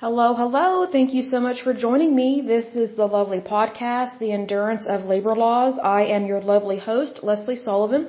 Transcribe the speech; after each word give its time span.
Hello, 0.00 0.32
hello. 0.32 0.86
Thank 0.86 1.12
you 1.12 1.22
so 1.22 1.40
much 1.40 1.62
for 1.62 1.74
joining 1.74 2.14
me. 2.14 2.40
This 2.40 2.66
is 2.76 2.94
the 2.94 3.04
lovely 3.04 3.40
podcast, 3.40 4.20
The 4.20 4.30
Endurance 4.30 4.86
of 4.86 5.06
Labor 5.06 5.34
Laws. 5.34 5.76
I 5.82 6.02
am 6.16 6.24
your 6.24 6.40
lovely 6.40 6.78
host, 6.78 7.24
Lesley 7.24 7.56
Sullivan. 7.56 8.06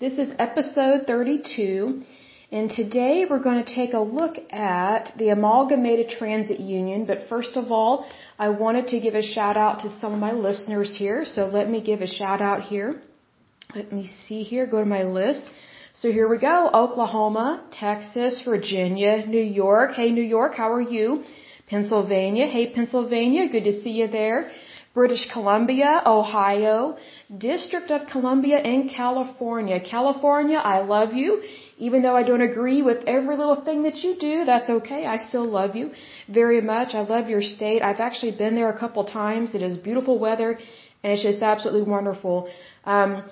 This 0.00 0.14
is 0.14 0.32
episode 0.38 1.06
32. 1.06 2.00
And 2.50 2.70
today 2.70 3.26
we're 3.28 3.42
going 3.48 3.62
to 3.62 3.74
take 3.74 3.92
a 3.92 4.00
look 4.00 4.36
at 4.50 5.12
the 5.18 5.28
Amalgamated 5.28 6.08
Transit 6.08 6.60
Union. 6.60 7.04
But 7.04 7.28
first 7.28 7.58
of 7.58 7.70
all, 7.70 8.06
I 8.38 8.48
wanted 8.48 8.88
to 8.88 8.98
give 8.98 9.14
a 9.14 9.22
shout 9.22 9.58
out 9.58 9.80
to 9.80 9.90
some 9.98 10.14
of 10.14 10.18
my 10.18 10.32
listeners 10.32 10.96
here. 10.96 11.26
So 11.26 11.44
let 11.44 11.68
me 11.68 11.82
give 11.82 12.00
a 12.00 12.06
shout 12.06 12.40
out 12.40 12.62
here. 12.62 13.02
Let 13.74 13.92
me 13.92 14.06
see 14.26 14.44
here, 14.44 14.66
go 14.66 14.78
to 14.78 14.86
my 14.86 15.02
list. 15.02 15.44
So 16.00 16.12
here 16.12 16.28
we 16.28 16.38
go. 16.38 16.70
Oklahoma, 16.72 17.64
Texas, 17.72 18.42
Virginia, 18.44 19.26
New 19.26 19.46
York. 19.64 19.94
Hey, 19.94 20.12
New 20.12 20.22
York, 20.22 20.54
how 20.54 20.72
are 20.72 20.88
you? 20.96 21.24
Pennsylvania. 21.66 22.46
Hey, 22.46 22.72
Pennsylvania, 22.72 23.48
good 23.48 23.64
to 23.64 23.72
see 23.82 23.94
you 24.00 24.06
there. 24.06 24.52
British 24.94 25.28
Columbia, 25.32 26.00
Ohio, 26.06 26.98
District 27.36 27.90
of 27.90 28.06
Columbia, 28.12 28.58
and 28.58 28.88
California. 28.88 29.80
California, 29.80 30.58
I 30.58 30.78
love 30.94 31.14
you. 31.14 31.42
Even 31.78 32.02
though 32.02 32.14
I 32.14 32.22
don't 32.22 32.42
agree 32.42 32.80
with 32.80 33.02
every 33.08 33.36
little 33.36 33.60
thing 33.64 33.82
that 33.82 33.96
you 34.04 34.14
do, 34.20 34.44
that's 34.44 34.70
okay. 34.70 35.04
I 35.04 35.16
still 35.16 35.46
love 35.46 35.74
you 35.74 35.90
very 36.28 36.60
much. 36.60 36.94
I 36.94 37.00
love 37.00 37.28
your 37.28 37.42
state. 37.42 37.82
I've 37.82 37.98
actually 38.08 38.36
been 38.42 38.54
there 38.54 38.70
a 38.70 38.78
couple 38.78 39.04
times. 39.04 39.52
It 39.52 39.62
is 39.62 39.76
beautiful 39.76 40.16
weather 40.20 40.60
and 41.02 41.12
it's 41.12 41.22
just 41.22 41.42
absolutely 41.42 41.90
wonderful. 41.90 42.48
Um, 42.84 43.22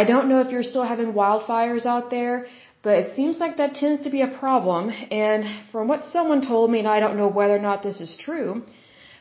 I 0.00 0.04
don't 0.04 0.28
know 0.30 0.40
if 0.40 0.50
you're 0.50 0.68
still 0.72 0.86
having 0.92 1.12
wildfires 1.12 1.84
out 1.84 2.10
there, 2.10 2.46
but 2.82 2.94
it 3.00 3.14
seems 3.14 3.36
like 3.38 3.58
that 3.58 3.74
tends 3.74 4.02
to 4.04 4.10
be 4.10 4.22
a 4.22 4.30
problem. 4.44 4.90
And 5.24 5.44
from 5.70 5.86
what 5.86 6.04
someone 6.04 6.40
told 6.40 6.70
me, 6.70 6.78
and 6.78 6.88
I 6.88 6.98
don't 7.00 7.16
know 7.16 7.28
whether 7.28 7.56
or 7.56 7.64
not 7.70 7.82
this 7.82 8.00
is 8.00 8.16
true, 8.26 8.62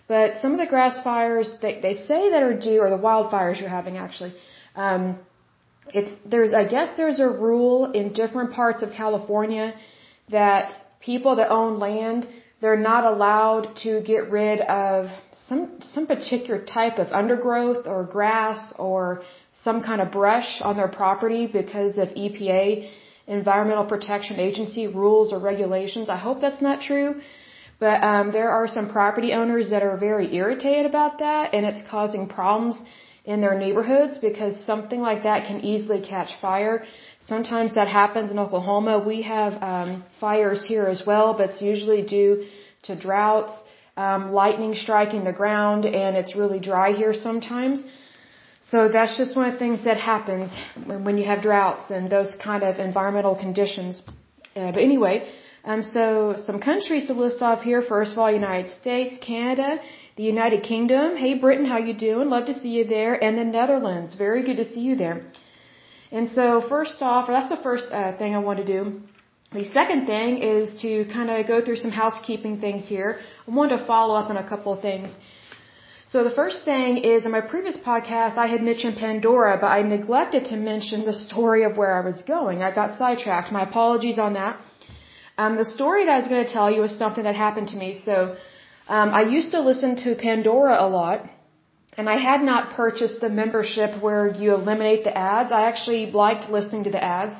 but 0.07 0.41
some 0.41 0.53
of 0.53 0.59
the 0.63 0.69
grass 0.73 1.01
fires 1.03 1.51
they, 1.61 1.73
they 1.81 1.93
say 1.93 2.21
that 2.31 2.41
are 2.41 2.57
due, 2.57 2.79
or 2.81 2.89
the 2.89 3.03
wildfires 3.07 3.59
you're 3.59 3.75
having 3.79 3.97
actually, 3.97 4.33
um, 4.75 5.19
it's 5.93 6.13
there's 6.25 6.53
I 6.53 6.65
guess 6.67 6.89
there's 6.97 7.19
a 7.19 7.29
rule 7.29 7.91
in 7.91 8.13
different 8.13 8.51
parts 8.53 8.81
of 8.81 8.91
California 8.91 9.73
that 10.29 10.73
people 11.01 11.35
that 11.37 11.49
own 11.49 11.79
land 11.79 12.27
they're 12.61 12.77
not 12.77 13.03
allowed 13.03 13.75
to 13.83 14.01
get 14.01 14.29
rid 14.29 14.61
of 14.61 15.07
some 15.47 15.79
some 15.81 16.05
particular 16.07 16.63
type 16.63 16.97
of 16.99 17.07
undergrowth 17.11 17.87
or 17.87 18.03
grass 18.03 18.71
or 18.77 19.23
some 19.63 19.81
kind 19.83 20.01
of 20.01 20.11
brush 20.11 20.61
on 20.61 20.75
their 20.77 20.87
property 21.01 21.43
because 21.47 21.97
of 21.97 22.09
EPA 22.09 22.89
Environmental 23.27 23.85
Protection 23.85 24.39
Agency 24.39 24.87
rules 24.87 25.31
or 25.33 25.39
regulations. 25.39 26.09
I 26.09 26.17
hope 26.17 26.41
that's 26.41 26.61
not 26.61 26.81
true. 26.81 27.21
But 27.79 28.03
um, 28.03 28.31
there 28.31 28.51
are 28.51 28.67
some 28.67 28.87
property 28.97 29.33
owners 29.33 29.71
that 29.71 29.81
are 29.81 29.97
very 29.97 30.27
irritated 30.35 30.85
about 30.85 31.13
that, 31.19 31.53
and 31.55 31.65
it's 31.65 31.81
causing 31.93 32.27
problems 32.27 32.75
in 33.25 33.41
their 33.41 33.57
neighborhoods 33.57 34.17
because 34.17 34.53
something 34.71 35.01
like 35.01 35.23
that 35.23 35.45
can 35.47 35.59
easily 35.71 36.01
catch 36.01 36.31
fire. 36.39 36.83
Sometimes 37.21 37.73
that 37.75 37.87
happens 37.87 38.29
in 38.31 38.37
Oklahoma. 38.39 38.99
We 38.99 39.23
have 39.23 39.53
um, 39.61 40.03
fires 40.19 40.63
here 40.63 40.85
as 40.85 41.03
well, 41.05 41.33
but 41.33 41.49
it's 41.49 41.61
usually 41.61 42.03
due 42.03 42.45
to 42.83 42.95
droughts, 42.95 43.53
um, 43.97 44.31
lightning 44.31 44.73
striking 44.75 45.23
the 45.23 45.33
ground, 45.41 45.85
and 45.85 46.15
it's 46.15 46.35
really 46.35 46.59
dry 46.59 46.91
here 46.93 47.13
sometimes. 47.13 47.83
So 48.63 48.89
that's 48.89 49.17
just 49.17 49.35
one 49.35 49.47
of 49.47 49.53
the 49.53 49.59
things 49.59 49.83
that 49.83 49.97
happens 49.97 50.55
when 50.85 51.17
you 51.17 51.25
have 51.25 51.41
droughts 51.41 51.89
and 51.89 52.11
those 52.11 52.35
kind 52.35 52.63
of 52.63 52.79
environmental 52.79 53.35
conditions. 53.35 54.03
Uh, 54.55 54.71
but 54.71 54.81
anyway, 54.81 55.27
um, 55.63 55.81
so 55.81 56.35
some 56.37 56.59
countries 56.59 57.07
to 57.07 57.13
list 57.13 57.41
off 57.41 57.63
here. 57.63 57.81
First 57.81 58.13
of 58.13 58.19
all, 58.19 58.31
United 58.31 58.69
States, 58.69 59.17
Canada, 59.25 59.79
the 60.15 60.23
United 60.23 60.61
Kingdom. 60.63 61.17
Hey, 61.17 61.33
Britain, 61.39 61.65
how 61.65 61.79
you 61.79 61.93
doing? 61.93 62.29
Love 62.29 62.45
to 62.47 62.53
see 62.53 62.69
you 62.69 62.85
there. 62.85 63.21
And 63.23 63.37
the 63.37 63.43
Netherlands. 63.43 64.13
Very 64.15 64.43
good 64.43 64.57
to 64.57 64.65
see 64.71 64.81
you 64.81 64.95
there. 64.95 65.23
And 66.11 66.29
so 66.29 66.61
first 66.61 67.01
off, 67.01 67.27
that's 67.27 67.49
the 67.49 67.61
first 67.63 67.87
uh, 67.91 68.15
thing 68.17 68.35
I 68.35 68.39
want 68.39 68.59
to 68.59 68.65
do. 68.65 69.01
The 69.53 69.65
second 69.65 70.05
thing 70.05 70.37
is 70.37 70.81
to 70.81 71.05
kind 71.11 71.29
of 71.29 71.47
go 71.47 71.63
through 71.65 71.77
some 71.77 71.91
housekeeping 71.91 72.61
things 72.61 72.87
here. 72.87 73.19
I 73.47 73.51
want 73.51 73.71
to 73.71 73.85
follow 73.85 74.15
up 74.15 74.29
on 74.29 74.37
a 74.37 74.47
couple 74.47 74.73
of 74.73 74.81
things. 74.81 75.15
So 76.11 76.25
the 76.25 76.35
first 76.41 76.65
thing 76.65 76.97
is 76.97 77.23
in 77.25 77.31
my 77.31 77.39
previous 77.39 77.77
podcast, 77.77 78.35
I 78.45 78.47
had 78.53 78.61
mentioned 78.61 78.97
Pandora, 78.97 79.57
but 79.61 79.67
I 79.67 79.81
neglected 79.81 80.43
to 80.47 80.57
mention 80.57 81.05
the 81.05 81.13
story 81.13 81.63
of 81.63 81.77
where 81.77 81.93
I 81.99 82.01
was 82.05 82.21
going. 82.23 82.61
I 82.61 82.71
got 82.79 82.97
sidetracked. 82.97 83.49
My 83.49 83.63
apologies 83.63 84.19
on 84.19 84.33
that. 84.33 84.59
Um, 85.37 85.55
the 85.55 85.63
story 85.63 86.03
that 86.05 86.11
I 86.15 86.19
was 86.19 86.27
going 86.27 86.45
to 86.45 86.51
tell 86.51 86.69
you 86.69 86.83
is 86.83 86.97
something 87.03 87.23
that 87.23 87.37
happened 87.37 87.69
to 87.69 87.77
me. 87.77 88.01
So 88.03 88.35
um, 88.89 89.13
I 89.19 89.21
used 89.21 89.51
to 89.51 89.61
listen 89.61 89.95
to 90.03 90.15
Pandora 90.15 90.75
a 90.85 90.89
lot, 90.99 91.29
and 91.97 92.09
I 92.09 92.17
had 92.17 92.41
not 92.43 92.73
purchased 92.73 93.21
the 93.21 93.29
membership 93.29 94.03
where 94.03 94.27
you 94.41 94.53
eliminate 94.53 95.05
the 95.05 95.17
ads. 95.17 95.53
I 95.53 95.61
actually 95.69 96.11
liked 96.11 96.49
listening 96.49 96.83
to 96.89 96.91
the 96.91 97.01
ads 97.01 97.37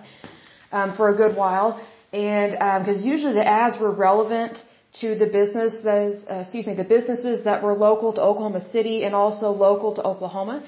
um, 0.72 0.96
for 0.96 1.10
a 1.10 1.16
good 1.22 1.36
while, 1.36 1.86
and 2.14 2.52
because 2.54 3.00
um, 3.02 3.10
usually 3.14 3.34
the 3.34 3.46
ads 3.46 3.78
were 3.78 3.92
relevant 3.92 4.64
to 5.00 5.16
the 5.16 5.26
business 5.26 5.74
uh, 5.86 6.42
excuse 6.42 6.68
me, 6.68 6.74
the 6.74 6.84
businesses 6.84 7.44
that 7.46 7.64
were 7.64 7.74
local 7.74 8.14
to 8.14 8.22
Oklahoma 8.22 8.62
City 8.62 9.04
and 9.06 9.16
also 9.16 9.52
local 9.52 9.94
to 9.96 10.04
Oklahoma. 10.04 10.64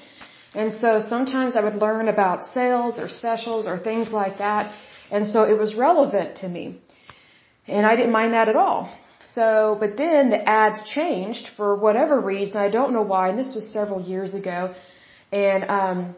And 0.54 0.72
so 0.80 1.00
sometimes 1.00 1.56
I 1.56 1.60
would 1.66 1.74
learn 1.74 2.08
about 2.08 2.46
sales 2.54 2.98
or 2.98 3.08
specials 3.08 3.66
or 3.66 3.78
things 3.78 4.10
like 4.10 4.38
that. 4.38 4.72
And 5.10 5.26
so 5.26 5.42
it 5.42 5.58
was 5.58 5.74
relevant 5.74 6.36
to 6.36 6.48
me. 6.48 6.80
And 7.66 7.86
I 7.86 7.96
didn't 7.96 8.12
mind 8.12 8.32
that 8.34 8.48
at 8.48 8.56
all. 8.56 8.90
So, 9.34 9.76
but 9.80 9.96
then 9.96 10.30
the 10.30 10.48
ads 10.48 10.82
changed 10.88 11.48
for 11.56 11.76
whatever 11.76 12.20
reason. 12.20 12.56
I 12.56 12.68
don't 12.68 12.92
know 12.92 13.02
why. 13.02 13.30
And 13.30 13.38
this 13.38 13.54
was 13.54 13.72
several 13.72 14.00
years 14.00 14.32
ago. 14.32 14.74
And, 15.32 15.64
um, 15.68 16.16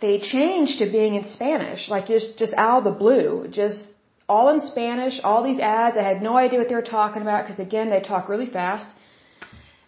they 0.00 0.20
changed 0.20 0.78
to 0.78 0.86
being 0.90 1.14
in 1.16 1.24
Spanish, 1.24 1.88
like 1.88 2.06
just, 2.06 2.38
just 2.38 2.54
out 2.54 2.78
of 2.78 2.84
the 2.84 2.98
blue, 2.98 3.48
just 3.50 3.80
all 4.28 4.52
in 4.54 4.60
Spanish, 4.60 5.20
all 5.24 5.42
these 5.42 5.58
ads. 5.58 5.96
I 5.96 6.02
had 6.02 6.22
no 6.22 6.36
idea 6.36 6.58
what 6.58 6.68
they 6.68 6.74
were 6.74 6.90
talking 6.98 7.22
about 7.22 7.44
because 7.44 7.58
again, 7.58 7.88
they 7.90 8.00
talk 8.00 8.28
really 8.28 8.50
fast. 8.58 8.86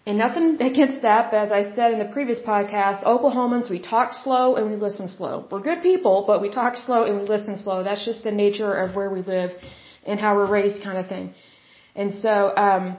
And 0.06 0.17
nothing 0.19 0.47
against 0.71 1.03
that, 1.03 1.31
but 1.31 1.39
as 1.47 1.53
I 1.53 1.62
said 1.75 1.93
in 1.93 1.99
the 1.99 2.11
previous 2.17 2.41
podcast, 2.41 3.05
Oklahomans, 3.05 3.69
we 3.69 3.81
talk 3.81 4.12
slow 4.12 4.56
and 4.56 4.71
we 4.71 4.77
listen 4.77 5.09
slow. 5.09 5.47
We're 5.51 5.61
good 5.61 5.83
people, 5.83 6.25
but 6.27 6.41
we 6.41 6.51
talk 6.51 6.77
slow 6.77 7.05
and 7.05 7.21
we 7.21 7.27
listen 7.37 7.56
slow. 7.59 7.83
That's 7.83 8.05
just 8.05 8.23
the 8.25 8.33
nature 8.33 8.73
of 8.73 8.97
where 8.97 9.11
we 9.11 9.23
live 9.23 9.53
and 10.06 10.19
how 10.19 10.34
we're 10.37 10.51
raised 10.59 10.83
kind 10.83 10.99
of 10.99 11.07
thing. 11.09 11.34
And 11.95 12.15
so, 12.15 12.53
um, 12.57 12.97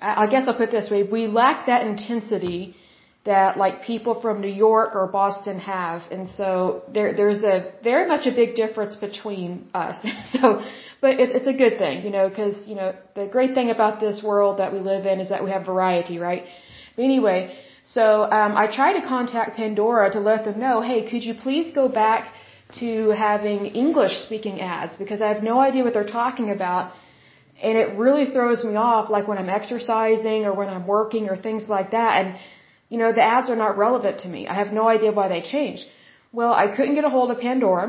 I 0.00 0.26
guess 0.26 0.46
I'll 0.46 0.54
put 0.54 0.68
it 0.68 0.72
this 0.72 0.90
way, 0.90 1.02
we 1.02 1.26
lack 1.26 1.66
that 1.66 1.86
intensity 1.86 2.76
that 3.24 3.58
like 3.58 3.82
people 3.82 4.20
from 4.20 4.40
New 4.40 4.48
York 4.48 4.94
or 4.94 5.06
Boston 5.06 5.58
have. 5.58 6.02
And 6.10 6.26
so 6.28 6.82
there, 6.92 7.14
there's 7.14 7.42
a 7.42 7.72
very 7.82 8.08
much 8.08 8.26
a 8.26 8.32
big 8.32 8.54
difference 8.54 8.96
between 8.96 9.68
us. 9.74 9.96
so, 10.32 10.62
but 11.00 11.20
it, 11.20 11.30
it's 11.30 11.46
a 11.46 11.52
good 11.52 11.76
thing, 11.76 12.02
you 12.02 12.10
know, 12.10 12.30
cause, 12.30 12.56
you 12.66 12.74
know, 12.74 12.94
the 13.14 13.26
great 13.26 13.54
thing 13.54 13.70
about 13.70 14.00
this 14.00 14.22
world 14.22 14.58
that 14.58 14.72
we 14.72 14.80
live 14.80 15.04
in 15.04 15.20
is 15.20 15.28
that 15.28 15.44
we 15.44 15.50
have 15.50 15.66
variety, 15.66 16.18
right? 16.18 16.44
But 16.96 17.02
anyway, 17.02 17.58
so, 17.84 18.22
um, 18.22 18.56
I 18.56 18.74
tried 18.74 19.00
to 19.00 19.06
contact 19.06 19.56
Pandora 19.56 20.10
to 20.12 20.20
let 20.20 20.44
them 20.44 20.58
know, 20.58 20.80
hey, 20.80 21.10
could 21.10 21.24
you 21.24 21.34
please 21.34 21.74
go 21.74 21.88
back 21.88 22.32
to 22.78 23.10
having 23.10 23.66
English 23.66 24.12
speaking 24.26 24.60
ads 24.60 24.96
because 24.96 25.20
I 25.20 25.28
have 25.28 25.42
no 25.42 25.58
idea 25.58 25.84
what 25.84 25.92
they're 25.92 26.14
talking 26.22 26.50
about. 26.50 26.92
And 27.62 27.76
it 27.76 27.98
really 27.98 28.30
throws 28.30 28.64
me 28.64 28.76
off, 28.76 29.10
like 29.10 29.28
when 29.28 29.36
I'm 29.36 29.50
exercising 29.50 30.46
or 30.46 30.54
when 30.54 30.68
I'm 30.68 30.86
working 30.86 31.28
or 31.28 31.36
things 31.36 31.68
like 31.68 31.90
that. 31.90 32.24
And, 32.24 32.38
you 32.90 32.98
know, 32.98 33.12
the 33.12 33.24
ads 33.36 33.48
are 33.52 33.60
not 33.64 33.78
relevant 33.84 34.18
to 34.24 34.28
me. 34.34 34.40
I 34.46 34.54
have 34.62 34.72
no 34.80 34.86
idea 34.96 35.12
why 35.12 35.28
they 35.28 35.42
changed. 35.54 35.84
Well, 36.32 36.52
I 36.52 36.66
couldn't 36.74 36.96
get 36.98 37.04
a 37.10 37.14
hold 37.16 37.30
of 37.30 37.40
Pandora, 37.40 37.86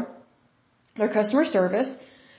their 0.97 1.11
customer 1.19 1.45
service. 1.45 1.91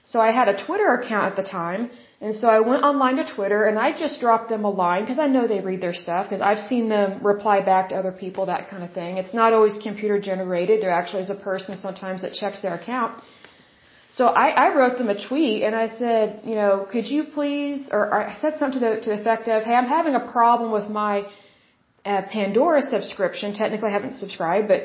So 0.04 0.20
I 0.20 0.30
had 0.38 0.48
a 0.48 0.56
Twitter 0.64 0.88
account 0.98 1.26
at 1.30 1.36
the 1.36 1.48
time 1.60 1.90
and 2.24 2.36
so 2.40 2.46
I 2.56 2.60
went 2.70 2.82
online 2.88 3.16
to 3.16 3.24
Twitter 3.34 3.60
and 3.68 3.76
I 3.86 3.88
just 4.02 4.20
dropped 4.24 4.48
them 4.48 4.64
a 4.64 4.72
line 4.82 5.02
because 5.04 5.18
I 5.18 5.26
know 5.34 5.48
they 5.48 5.60
read 5.68 5.80
their 5.86 5.96
stuff 6.02 6.26
because 6.26 6.42
I've 6.48 6.62
seen 6.72 6.88
them 6.88 7.08
reply 7.30 7.56
back 7.72 7.88
to 7.88 7.96
other 8.00 8.12
people, 8.12 8.46
that 8.46 8.68
kind 8.70 8.84
of 8.84 8.92
thing. 8.98 9.16
It's 9.22 9.34
not 9.34 9.52
always 9.52 9.76
computer 9.88 10.18
generated. 10.20 10.80
There 10.82 10.94
actually 11.00 11.22
is 11.26 11.30
a 11.30 11.40
person 11.50 11.76
sometimes 11.86 12.22
that 12.22 12.32
checks 12.40 12.60
their 12.64 12.74
account. 12.80 13.20
So 14.18 14.26
I, 14.26 14.46
I 14.64 14.66
wrote 14.76 14.98
them 14.98 15.08
a 15.08 15.18
tweet 15.28 15.64
and 15.64 15.74
I 15.74 15.88
said, 16.02 16.42
you 16.44 16.54
know, 16.54 16.86
could 16.92 17.08
you 17.14 17.24
please, 17.24 17.88
or, 17.90 18.02
I 18.14 18.38
said 18.40 18.52
something 18.60 18.78
to 18.78 18.86
the, 18.86 18.92
to 19.04 19.08
the 19.10 19.20
effect 19.20 19.48
of, 19.48 19.64
hey, 19.64 19.74
I'm 19.74 19.90
having 19.98 20.14
a 20.14 20.24
problem 20.36 20.70
with 20.70 20.88
my 20.88 21.26
uh, 22.04 22.22
Pandora 22.30 22.82
subscription. 22.82 23.54
Technically 23.54 23.88
I 23.88 23.92
haven't 23.92 24.14
subscribed, 24.14 24.68
but 24.68 24.82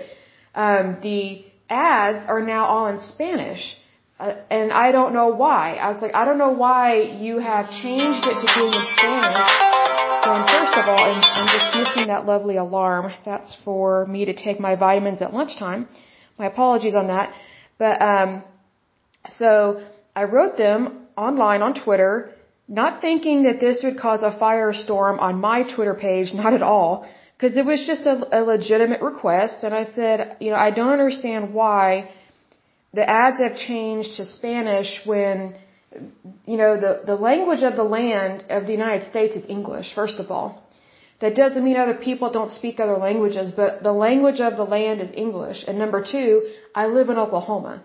um, 0.55 0.99
the 1.01 1.45
ads 1.69 2.25
are 2.27 2.41
now 2.41 2.65
all 2.65 2.87
in 2.87 2.99
Spanish. 2.99 3.75
Uh, 4.19 4.33
and 4.49 4.71
I 4.71 4.91
don't 4.91 5.13
know 5.13 5.27
why. 5.27 5.75
I 5.75 5.89
was 5.89 6.01
like, 6.01 6.15
I 6.15 6.25
don't 6.25 6.39
know 6.39 6.51
why 6.51 7.01
you 7.01 7.37
have 7.37 7.69
changed 7.69 8.25
it 8.25 8.37
to 8.41 8.47
being 8.57 8.73
in 8.73 8.85
Spanish. 8.97 9.49
And 10.29 10.43
first 10.49 10.73
of 10.73 10.87
all, 10.89 10.97
I'm, 10.97 11.21
I'm 11.21 11.49
dismissing 11.59 12.07
that 12.07 12.25
lovely 12.25 12.57
alarm. 12.57 13.11
That's 13.25 13.55
for 13.63 14.07
me 14.07 14.25
to 14.25 14.33
take 14.33 14.59
my 14.59 14.75
vitamins 14.75 15.21
at 15.21 15.33
lunchtime. 15.33 15.87
My 16.39 16.47
apologies 16.47 16.95
on 16.95 17.07
that. 17.07 17.33
But, 17.77 18.01
um, 18.01 18.43
so 19.29 19.85
I 20.15 20.23
wrote 20.23 20.57
them 20.57 21.07
online 21.15 21.61
on 21.61 21.75
Twitter 21.75 22.33
not 22.67 23.01
thinking 23.01 23.43
that 23.43 23.59
this 23.59 23.81
would 23.83 23.97
cause 23.97 24.23
a 24.23 24.31
firestorm 24.31 25.19
on 25.19 25.39
my 25.39 25.63
Twitter 25.63 25.93
page, 25.93 26.33
not 26.33 26.53
at 26.53 26.61
all, 26.61 27.07
because 27.33 27.55
it 27.55 27.65
was 27.65 27.85
just 27.85 28.05
a, 28.05 28.39
a 28.39 28.41
legitimate 28.43 29.01
request. 29.01 29.63
And 29.63 29.73
I 29.73 29.85
said, 29.85 30.37
you 30.39 30.49
know, 30.49 30.57
I 30.57 30.71
don't 30.71 30.89
understand 30.89 31.53
why 31.53 32.09
the 32.93 33.09
ads 33.09 33.39
have 33.39 33.55
changed 33.55 34.15
to 34.17 34.25
Spanish 34.25 35.01
when, 35.05 35.55
you 36.45 36.57
know, 36.57 36.75
the, 36.75 37.03
the 37.05 37.15
language 37.15 37.63
of 37.63 37.75
the 37.75 37.83
land 37.83 38.43
of 38.49 38.65
the 38.65 38.73
United 38.73 39.09
States 39.09 39.35
is 39.35 39.45
English, 39.47 39.93
first 39.93 40.19
of 40.19 40.31
all. 40.31 40.63
That 41.19 41.35
doesn't 41.35 41.63
mean 41.63 41.77
other 41.77 41.95
people 41.95 42.29
don't 42.31 42.51
speak 42.51 42.79
other 42.79 42.97
languages, 42.97 43.51
but 43.51 43.81
the 43.81 43.93
language 43.93 44.39
of 44.39 44.55
the 44.55 44.63
land 44.63 45.01
is 45.01 45.11
English. 45.15 45.63
And 45.67 45.79
number 45.79 46.03
two, 46.03 46.47
I 46.75 46.87
live 46.87 47.09
in 47.09 47.17
Oklahoma. 47.17 47.83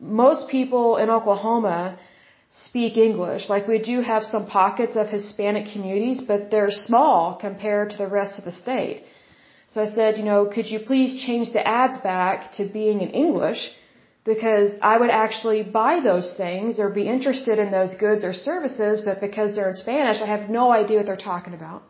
Most 0.00 0.48
people 0.48 0.96
in 0.96 1.08
Oklahoma 1.10 1.98
speak 2.48 2.96
English. 2.96 3.48
Like 3.48 3.66
we 3.66 3.78
do 3.78 4.00
have 4.00 4.24
some 4.24 4.46
pockets 4.46 4.96
of 4.96 5.08
Hispanic 5.08 5.72
communities, 5.72 6.20
but 6.20 6.50
they're 6.50 6.70
small 6.70 7.34
compared 7.34 7.90
to 7.90 7.96
the 7.96 8.06
rest 8.06 8.38
of 8.38 8.44
the 8.44 8.52
state. 8.52 9.04
So 9.68 9.82
I 9.82 9.90
said, 9.90 10.16
you 10.16 10.24
know, 10.24 10.46
could 10.46 10.66
you 10.70 10.78
please 10.78 11.22
change 11.26 11.52
the 11.52 11.66
ads 11.66 11.98
back 11.98 12.52
to 12.52 12.68
being 12.68 13.00
in 13.00 13.10
English? 13.10 13.72
Because 14.24 14.72
I 14.82 14.96
would 14.98 15.10
actually 15.10 15.62
buy 15.62 16.00
those 16.00 16.32
things 16.36 16.78
or 16.78 16.88
be 16.90 17.06
interested 17.06 17.58
in 17.58 17.70
those 17.70 17.94
goods 17.94 18.24
or 18.24 18.32
services, 18.32 19.00
but 19.00 19.20
because 19.20 19.54
they're 19.54 19.68
in 19.68 19.76
Spanish, 19.76 20.20
I 20.20 20.26
have 20.26 20.48
no 20.50 20.72
idea 20.72 20.98
what 20.98 21.06
they're 21.06 21.16
talking 21.16 21.54
about. 21.54 21.82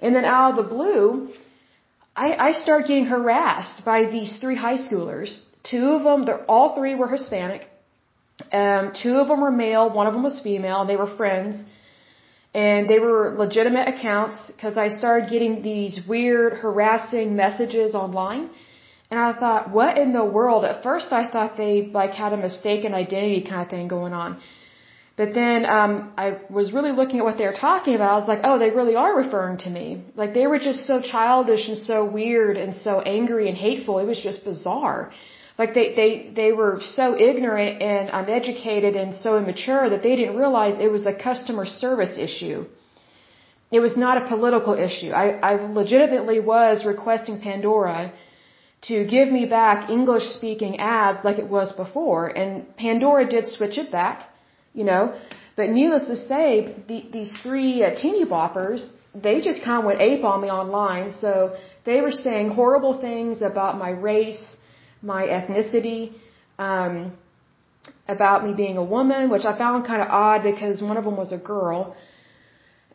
And 0.00 0.14
then 0.14 0.24
out 0.24 0.50
of 0.50 0.56
the 0.56 0.68
blue, 0.74 1.30
I, 2.14 2.48
I 2.48 2.52
start 2.52 2.86
getting 2.86 3.06
harassed 3.06 3.84
by 3.84 4.06
these 4.06 4.36
three 4.36 4.56
high 4.56 4.76
schoolers. 4.76 5.40
Two 5.64 5.86
of 5.92 6.04
them, 6.04 6.24
they're 6.24 6.44
all 6.44 6.76
three 6.76 6.94
were 6.94 7.08
Hispanic. 7.08 7.68
Um, 8.52 8.92
two 9.02 9.16
of 9.16 9.28
them 9.28 9.40
were 9.40 9.50
male, 9.50 9.90
one 9.90 10.06
of 10.06 10.14
them 10.14 10.22
was 10.22 10.40
female, 10.40 10.80
and 10.82 10.88
they 10.88 10.96
were 10.96 11.12
friends. 11.16 11.62
And 12.54 12.88
they 12.88 13.00
were 13.00 13.34
legitimate 13.36 13.88
accounts 13.88 14.46
because 14.46 14.78
I 14.78 14.88
started 14.88 15.28
getting 15.28 15.62
these 15.62 16.00
weird, 16.06 16.52
harassing 16.64 17.34
messages 17.34 17.94
online. 17.94 18.50
And 19.10 19.18
I 19.20 19.32
thought, 19.32 19.70
what 19.70 19.98
in 19.98 20.12
the 20.12 20.24
world? 20.24 20.64
At 20.64 20.82
first 20.82 21.12
I 21.12 21.26
thought 21.32 21.56
they 21.56 21.74
like 22.00 22.12
had 22.12 22.32
a 22.32 22.36
mistaken 22.36 22.94
identity 22.94 23.42
kind 23.42 23.62
of 23.62 23.68
thing 23.68 23.88
going 23.88 24.12
on. 24.12 24.40
But 25.16 25.32
then 25.34 25.64
um, 25.64 26.12
I 26.16 26.38
was 26.50 26.72
really 26.72 26.90
looking 26.90 27.18
at 27.20 27.24
what 27.24 27.38
they 27.38 27.46
were 27.46 27.60
talking 27.68 27.94
about. 27.94 28.12
I 28.14 28.18
was 28.18 28.28
like, 28.28 28.40
oh, 28.42 28.58
they 28.58 28.70
really 28.70 28.96
are 28.96 29.16
referring 29.16 29.58
to 29.58 29.70
me. 29.70 30.02
Like 30.16 30.34
they 30.34 30.46
were 30.48 30.58
just 30.58 30.86
so 30.86 31.00
childish 31.00 31.68
and 31.68 31.78
so 31.78 32.04
weird 32.04 32.56
and 32.56 32.76
so 32.76 33.00
angry 33.00 33.48
and 33.48 33.56
hateful. 33.56 34.00
It 34.00 34.06
was 34.06 34.20
just 34.20 34.44
bizarre. 34.44 35.12
Like 35.58 35.72
they 35.74 35.94
they 35.94 36.10
they 36.34 36.50
were 36.52 36.80
so 36.82 37.06
ignorant 37.28 37.82
and 37.82 38.10
uneducated 38.20 38.96
and 38.96 39.14
so 39.24 39.36
immature 39.38 39.88
that 39.90 40.02
they 40.02 40.16
didn't 40.16 40.36
realize 40.36 40.78
it 40.78 40.90
was 40.90 41.06
a 41.06 41.14
customer 41.14 41.64
service 41.64 42.16
issue. 42.18 42.66
It 43.70 43.80
was 43.80 43.96
not 43.96 44.22
a 44.22 44.26
political 44.28 44.74
issue. 44.74 45.10
I, 45.10 45.26
I 45.50 45.52
legitimately 45.80 46.38
was 46.40 46.84
requesting 46.84 47.40
Pandora 47.40 48.12
to 48.88 49.04
give 49.06 49.28
me 49.32 49.46
back 49.46 49.88
English 49.88 50.26
speaking 50.38 50.78
ads 50.78 51.24
like 51.24 51.38
it 51.38 51.48
was 51.48 51.72
before, 51.72 52.26
and 52.28 52.76
Pandora 52.76 53.24
did 53.26 53.46
switch 53.46 53.78
it 53.78 53.90
back 53.90 54.30
you 54.74 54.84
know. 54.84 55.14
But 55.56 55.70
needless 55.70 56.06
to 56.06 56.16
say, 56.16 56.74
the, 56.88 57.04
these 57.12 57.32
three 57.42 57.82
uh, 57.84 57.94
teeny 57.94 58.24
boppers, 58.26 58.90
they 59.14 59.40
just 59.40 59.62
kind 59.64 59.78
of 59.78 59.84
went 59.84 60.00
ape 60.00 60.24
on 60.24 60.42
me 60.42 60.50
online. 60.50 61.12
So 61.12 61.56
they 61.84 62.00
were 62.00 62.12
saying 62.12 62.50
horrible 62.50 63.00
things 63.00 63.40
about 63.40 63.78
my 63.78 63.90
race, 63.90 64.56
my 65.12 65.22
ethnicity, 65.36 66.12
um, 66.58 67.12
about 68.08 68.44
me 68.46 68.52
being 68.54 68.76
a 68.76 68.86
woman, 68.96 69.30
which 69.30 69.44
I 69.44 69.56
found 69.56 69.86
kind 69.86 70.02
of 70.02 70.08
odd 70.08 70.42
because 70.42 70.82
one 70.90 70.96
of 70.96 71.04
them 71.04 71.16
was 71.16 71.32
a 71.32 71.38
girl. 71.38 71.94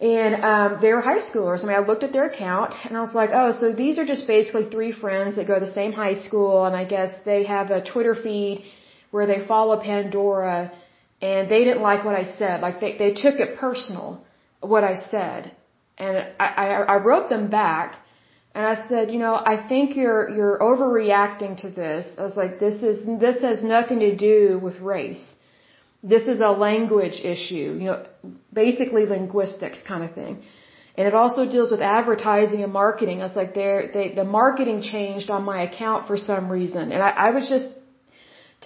And 0.02 0.34
um, 0.52 0.70
they 0.82 0.92
were 0.94 1.02
high 1.02 1.24
schoolers. 1.30 1.64
I 1.64 1.68
mean, 1.68 1.76
I 1.76 1.86
looked 1.90 2.04
at 2.04 2.14
their 2.14 2.28
account 2.34 2.74
and 2.86 2.96
I 2.98 3.02
was 3.02 3.14
like, 3.14 3.32
oh, 3.34 3.52
so 3.60 3.74
these 3.74 3.98
are 4.00 4.06
just 4.06 4.28
basically 4.28 4.70
three 4.70 4.94
friends 4.94 5.36
that 5.36 5.46
go 5.46 5.60
to 5.60 5.66
the 5.66 5.74
same 5.74 5.92
high 5.92 6.14
school, 6.14 6.66
and 6.66 6.76
I 6.76 6.86
guess 6.86 7.12
they 7.26 7.44
have 7.44 7.70
a 7.70 7.82
Twitter 7.84 8.16
feed 8.16 8.64
where 9.12 9.28
they 9.28 9.46
follow 9.46 9.76
Pandora 9.82 10.72
and 11.22 11.50
they 11.50 11.64
didn't 11.66 11.82
like 11.82 12.06
what 12.06 12.16
I 12.16 12.24
said. 12.24 12.62
Like 12.62 12.80
they 12.80 12.98
they 12.98 13.14
took 13.14 13.36
it 13.40 13.58
personal 13.58 14.24
what 14.62 14.84
I 14.84 14.96
said, 15.12 15.52
and 15.98 16.18
I 16.40 16.48
I, 16.64 16.66
I 16.94 16.96
wrote 16.98 17.30
them 17.30 17.50
back, 17.50 17.96
and 18.60 18.68
I 18.68 18.76
said, 18.90 19.10
you 19.14 19.20
know, 19.24 19.36
I 19.52 19.56
think 19.70 19.96
you're 20.00 20.24
you're 20.38 20.58
overreacting 20.70 21.52
to 21.64 21.70
this. 21.82 22.08
I 22.22 22.24
was 22.30 22.38
like, 22.42 22.54
this 22.64 22.78
is 22.90 22.98
this 23.26 23.38
has 23.50 23.60
nothing 23.76 24.00
to 24.08 24.14
do 24.30 24.60
with 24.66 24.76
race. 24.96 25.26
This 26.14 26.26
is 26.34 26.42
a 26.50 26.52
language 26.68 27.20
issue, 27.34 27.68
you 27.82 27.88
know, 27.90 28.00
basically 28.62 29.04
linguistics 29.14 29.80
kind 29.92 30.04
of 30.08 30.12
thing. 30.20 30.36
And 30.98 31.08
it 31.10 31.16
also 31.22 31.46
deals 31.56 31.72
with 31.74 31.84
advertising 31.98 32.62
and 32.66 32.74
marketing. 32.82 33.22
I 33.22 33.28
was 33.30 33.38
like, 33.42 33.54
they 33.54 34.12
the 34.22 34.28
marketing 34.42 34.82
changed 34.94 35.30
on 35.36 35.44
my 35.54 35.60
account 35.70 36.08
for 36.10 36.18
some 36.18 36.52
reason, 36.58 36.92
and 36.94 37.02
I, 37.10 37.12
I 37.28 37.30
was 37.38 37.48
just 37.56 37.68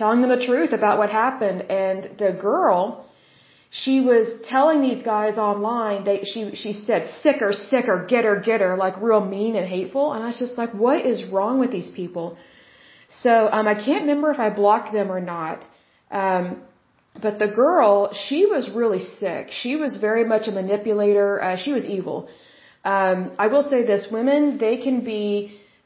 telling 0.01 0.21
them 0.21 0.31
the 0.37 0.43
truth 0.49 0.73
about 0.79 0.97
what 1.01 1.11
happened. 1.23 1.59
And 1.83 1.99
the 2.23 2.31
girl, 2.49 2.81
she 3.81 3.95
was 4.01 4.27
telling 4.53 4.79
these 4.83 5.01
guys 5.01 5.35
online, 5.39 6.03
they, 6.07 6.17
she, 6.31 6.41
she 6.63 6.73
said, 6.73 7.07
sicker, 7.21 7.51
sicker, 7.53 8.05
get 8.07 8.23
her, 8.23 8.35
get 8.39 8.61
her, 8.61 8.77
like 8.77 9.01
real 9.01 9.25
mean 9.35 9.55
and 9.55 9.67
hateful. 9.67 10.13
And 10.13 10.23
I 10.23 10.27
was 10.27 10.37
just 10.37 10.59
like, 10.59 10.71
what 10.85 10.99
is 11.11 11.23
wrong 11.31 11.59
with 11.59 11.71
these 11.71 11.89
people? 11.89 12.37
So, 13.23 13.31
um, 13.55 13.65
I 13.67 13.73
can't 13.73 14.01
remember 14.01 14.29
if 14.29 14.39
I 14.47 14.51
blocked 14.51 14.93
them 14.93 15.11
or 15.11 15.19
not. 15.19 15.65
Um, 16.11 16.61
but 17.19 17.39
the 17.39 17.47
girl, 17.47 18.13
she 18.13 18.45
was 18.45 18.69
really 18.69 18.99
sick. 18.99 19.47
She 19.61 19.75
was 19.75 19.97
very 19.97 20.23
much 20.23 20.47
a 20.47 20.51
manipulator. 20.51 21.41
Uh, 21.41 21.57
she 21.57 21.73
was 21.73 21.83
evil. 21.97 22.29
Um, 22.85 23.31
I 23.39 23.47
will 23.47 23.63
say 23.63 23.83
this, 23.83 24.07
women, 24.11 24.59
they 24.59 24.77
can 24.85 25.03
be, 25.03 25.27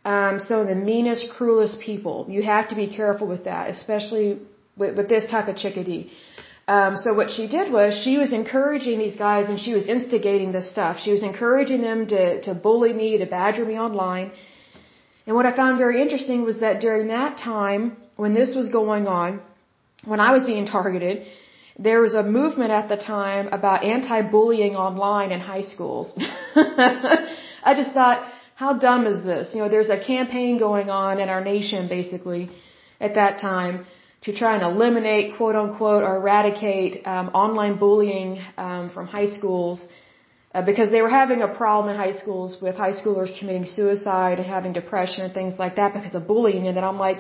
um, 0.04 0.42
some 0.42 0.60
of 0.60 0.68
the 0.68 0.76
meanest, 0.76 1.30
cruelest 1.38 1.80
people. 1.80 2.26
You 2.28 2.44
have 2.44 2.68
to 2.68 2.76
be 2.76 2.88
careful 2.94 3.28
with 3.28 3.46
that, 3.46 3.70
especially 3.70 4.40
with, 4.76 4.98
with 4.98 5.08
this 5.08 5.26
type 5.26 5.48
of 5.48 5.56
chickadee. 5.56 6.12
Um, 6.68 6.98
so 6.98 7.14
what 7.14 7.30
she 7.32 7.48
did 7.48 7.72
was 7.72 7.98
she 8.06 8.18
was 8.18 8.34
encouraging 8.34 9.00
these 9.00 9.16
guys 9.16 9.48
and 9.48 9.60
she 9.60 9.74
was 9.74 9.86
instigating 9.86 10.52
this 10.52 10.70
stuff. 10.70 11.00
She 11.00 11.12
was 11.12 11.24
encouraging 11.24 11.82
them 11.82 12.08
to, 12.08 12.42
to 12.42 12.54
bully 12.54 12.94
me, 12.94 13.18
to 13.18 13.26
badger 13.26 13.64
me 13.64 13.80
online. 13.80 14.32
And 15.26 15.36
what 15.36 15.46
I 15.46 15.56
found 15.56 15.78
very 15.78 16.02
interesting 16.02 16.44
was 16.44 16.60
that 16.60 16.82
during 16.82 17.08
that 17.08 17.38
time, 17.38 17.96
when 18.18 18.34
this 18.34 18.54
was 18.54 18.68
going 18.68 19.08
on, 19.08 19.42
when 20.04 20.20
I 20.20 20.32
was 20.32 20.46
being 20.46 20.66
targeted, 20.66 21.26
there 21.80 22.02
was 22.02 22.14
a 22.14 22.24
movement 22.24 22.72
at 22.72 22.90
the 22.90 22.98
time 22.98 23.48
about 23.48 23.84
anti-bullying 23.84 24.76
online 24.76 25.32
in 25.32 25.40
high 25.40 25.62
schools. 25.62 26.12
I 26.56 27.74
just 27.76 27.92
thought, 27.92 28.30
how 28.56 28.74
dumb 28.74 29.06
is 29.06 29.24
this? 29.24 29.54
You 29.54 29.62
know, 29.62 29.70
there's 29.70 29.90
a 29.90 30.00
campaign 30.00 30.58
going 30.58 30.90
on 30.90 31.20
in 31.20 31.30
our 31.30 31.44
nation 31.44 31.88
basically 31.88 32.50
at 33.00 33.14
that 33.16 33.40
time 33.40 33.86
to 34.22 34.34
try 34.34 34.56
and 34.56 34.64
eliminate, 34.64 35.38
quote 35.38 35.56
unquote, 35.56 36.04
or 36.04 36.18
eradicate 36.18 37.06
um, 37.06 37.30
online 37.30 37.78
bullying 37.78 38.40
um, 38.58 38.90
from 38.90 39.08
high 39.08 39.28
schools 39.28 39.86
uh, 40.54 40.62
because 40.62 40.90
they 40.92 41.02
were 41.02 41.10
having 41.10 41.42
a 41.42 41.48
problem 41.48 41.94
in 41.94 42.00
high 42.06 42.18
schools 42.18 42.58
with 42.62 42.76
high 42.76 42.94
schoolers 42.94 43.38
committing 43.38 43.66
suicide 43.66 44.40
and 44.40 44.48
having 44.48 44.74
depression 44.74 45.24
and 45.26 45.34
things 45.34 45.54
like 45.60 45.76
that 45.76 45.94
because 45.94 46.16
of 46.16 46.26
bullying. 46.28 46.68
And 46.68 46.76
then 46.76 46.84
I'm 46.84 46.98
like, 46.98 47.20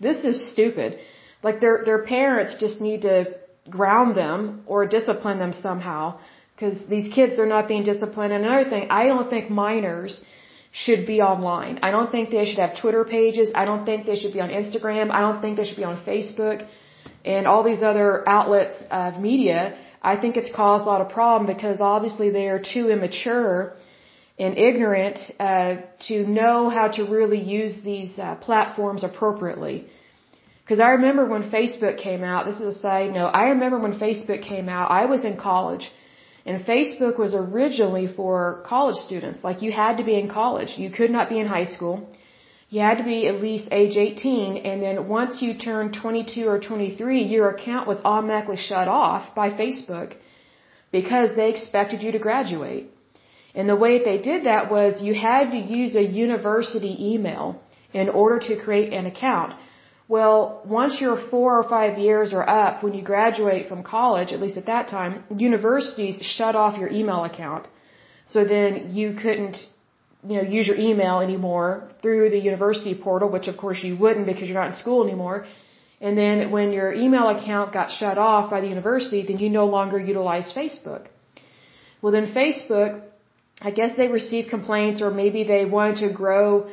this 0.00 0.24
is 0.24 0.36
stupid. 0.52 0.98
Like 1.42 1.60
their 1.60 1.82
their 1.84 2.02
parents 2.04 2.56
just 2.64 2.80
need 2.80 3.02
to 3.02 3.36
ground 3.70 4.16
them 4.16 4.62
or 4.66 4.86
discipline 4.86 5.38
them 5.38 5.52
somehow 5.52 6.18
because 6.54 6.86
these 6.86 7.08
kids 7.14 7.38
are 7.38 7.46
not 7.46 7.68
being 7.68 7.84
disciplined. 7.84 8.32
And 8.32 8.44
another 8.44 8.68
thing, 8.68 8.88
I 8.90 9.06
don't 9.06 9.30
think 9.30 9.48
minors 9.50 10.24
should 10.72 11.06
be 11.06 11.20
online. 11.20 11.80
I 11.82 11.90
don't 11.90 12.10
think 12.10 12.30
they 12.30 12.44
should 12.44 12.58
have 12.58 12.80
Twitter 12.80 13.04
pages. 13.04 13.50
I 13.54 13.64
don't 13.64 13.84
think 13.84 14.06
they 14.06 14.16
should 14.16 14.32
be 14.32 14.40
on 14.40 14.50
Instagram. 14.50 15.10
I 15.10 15.20
don't 15.20 15.40
think 15.40 15.56
they 15.56 15.64
should 15.64 15.76
be 15.76 15.84
on 15.84 16.02
Facebook 16.04 16.66
and 17.24 17.46
all 17.46 17.62
these 17.62 17.82
other 17.82 18.28
outlets 18.28 18.76
of 18.90 19.20
media. 19.20 19.76
I 20.02 20.16
think 20.16 20.36
it's 20.36 20.50
caused 20.54 20.84
a 20.84 20.88
lot 20.88 21.00
of 21.00 21.08
problem 21.08 21.46
because 21.54 21.80
obviously 21.80 22.30
they 22.30 22.48
are 22.48 22.60
too 22.60 22.90
immature 22.90 23.74
and 24.38 24.56
ignorant 24.56 25.18
uh, 25.40 25.76
to 26.08 26.26
know 26.26 26.68
how 26.68 26.88
to 26.88 27.02
really 27.04 27.40
use 27.40 27.80
these 27.82 28.18
uh, 28.18 28.36
platforms 28.36 29.02
appropriately. 29.02 29.86
Because 30.62 30.80
I 30.80 30.90
remember 30.90 31.24
when 31.24 31.50
Facebook 31.50 31.96
came 31.96 32.22
out, 32.22 32.46
this 32.46 32.60
is 32.60 32.76
a 32.76 32.78
side 32.78 33.12
note, 33.12 33.30
I 33.30 33.48
remember 33.48 33.78
when 33.78 33.98
Facebook 33.98 34.42
came 34.42 34.68
out, 34.68 34.90
I 34.90 35.06
was 35.06 35.24
in 35.24 35.36
college 35.36 35.90
and 36.48 36.64
Facebook 36.64 37.18
was 37.24 37.34
originally 37.34 38.06
for 38.18 38.62
college 38.66 39.00
students. 39.08 39.44
Like 39.48 39.60
you 39.64 39.70
had 39.70 39.98
to 39.98 40.04
be 40.10 40.14
in 40.22 40.28
college. 40.40 40.70
You 40.82 40.90
could 40.98 41.12
not 41.16 41.28
be 41.32 41.38
in 41.42 41.46
high 41.56 41.68
school. 41.74 41.96
You 42.70 42.80
had 42.80 42.98
to 43.02 43.04
be 43.04 43.18
at 43.30 43.42
least 43.46 43.68
age 43.80 43.96
18 43.96 44.56
and 44.68 44.82
then 44.84 44.96
once 45.08 45.42
you 45.42 45.50
turned 45.66 45.94
22 46.02 46.46
or 46.52 46.58
23, 46.58 47.22
your 47.34 47.50
account 47.50 47.86
was 47.92 48.00
automatically 48.04 48.60
shut 48.70 48.88
off 49.02 49.34
by 49.34 49.46
Facebook 49.62 50.16
because 50.98 51.36
they 51.36 51.48
expected 51.50 52.02
you 52.02 52.12
to 52.12 52.24
graduate. 52.28 52.84
And 53.54 53.68
the 53.68 53.80
way 53.84 53.94
they 54.08 54.18
did 54.30 54.44
that 54.50 54.70
was 54.70 55.02
you 55.08 55.14
had 55.14 55.50
to 55.56 55.60
use 55.78 55.94
a 55.96 56.06
university 56.26 56.94
email 57.12 57.46
in 57.92 58.08
order 58.08 58.38
to 58.48 58.62
create 58.64 58.92
an 58.92 59.06
account. 59.12 59.54
Well, 60.08 60.62
once 60.64 61.02
you're 61.02 61.20
four 61.30 61.58
or 61.60 61.64
five 61.68 61.98
years 61.98 62.32
or 62.32 62.48
up, 62.48 62.82
when 62.82 62.94
you 62.94 63.02
graduate 63.02 63.68
from 63.68 63.82
college, 63.82 64.32
at 64.32 64.40
least 64.40 64.56
at 64.56 64.66
that 64.66 64.88
time, 64.88 65.22
universities 65.48 66.18
shut 66.22 66.56
off 66.56 66.78
your 66.78 66.90
email 66.90 67.24
account. 67.24 67.68
So 68.26 68.44
then 68.44 68.90
you 68.98 69.12
couldn't, 69.22 69.58
you 70.26 70.36
know, 70.38 70.46
use 70.56 70.66
your 70.66 70.78
email 70.78 71.20
anymore 71.20 71.88
through 72.00 72.30
the 72.30 72.38
university 72.38 72.94
portal, 72.94 73.28
which 73.28 73.48
of 73.48 73.58
course 73.58 73.84
you 73.84 73.96
wouldn't 73.98 74.24
because 74.24 74.48
you're 74.48 74.60
not 74.62 74.68
in 74.68 74.78
school 74.84 75.04
anymore. 75.06 75.46
And 76.00 76.16
then 76.16 76.50
when 76.50 76.72
your 76.72 76.90
email 76.94 77.28
account 77.28 77.74
got 77.74 77.90
shut 77.90 78.16
off 78.16 78.50
by 78.50 78.62
the 78.62 78.68
university, 78.68 79.26
then 79.26 79.38
you 79.38 79.50
no 79.50 79.66
longer 79.66 79.98
utilized 79.98 80.54
Facebook. 80.54 81.06
Well, 82.00 82.12
then 82.12 82.32
Facebook, 82.32 83.02
I 83.60 83.72
guess 83.72 83.96
they 83.96 84.08
received 84.08 84.48
complaints 84.48 85.02
or 85.02 85.10
maybe 85.10 85.44
they 85.44 85.66
wanted 85.66 85.96
to 86.06 86.12
grow 86.12 86.70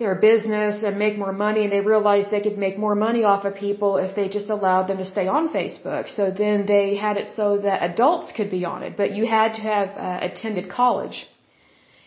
their 0.00 0.14
business 0.28 0.82
and 0.86 0.98
make 1.04 1.16
more 1.24 1.32
money 1.32 1.62
and 1.64 1.72
they 1.74 1.82
realized 1.92 2.30
they 2.30 2.44
could 2.46 2.58
make 2.66 2.76
more 2.86 2.96
money 3.06 3.22
off 3.32 3.44
of 3.48 3.54
people 3.66 3.98
if 4.04 4.16
they 4.18 4.28
just 4.38 4.50
allowed 4.56 4.84
them 4.88 4.98
to 5.02 5.08
stay 5.14 5.26
on 5.36 5.48
Facebook. 5.56 6.08
So 6.18 6.30
then 6.42 6.66
they 6.74 6.86
had 7.06 7.16
it 7.22 7.28
so 7.36 7.46
that 7.66 7.78
adults 7.90 8.32
could 8.36 8.50
be 8.58 8.62
on 8.72 8.82
it, 8.86 8.96
but 9.00 9.12
you 9.18 9.26
had 9.26 9.54
to 9.58 9.62
have 9.74 9.88
uh, 10.06 10.18
attended 10.28 10.68
college. 10.80 11.18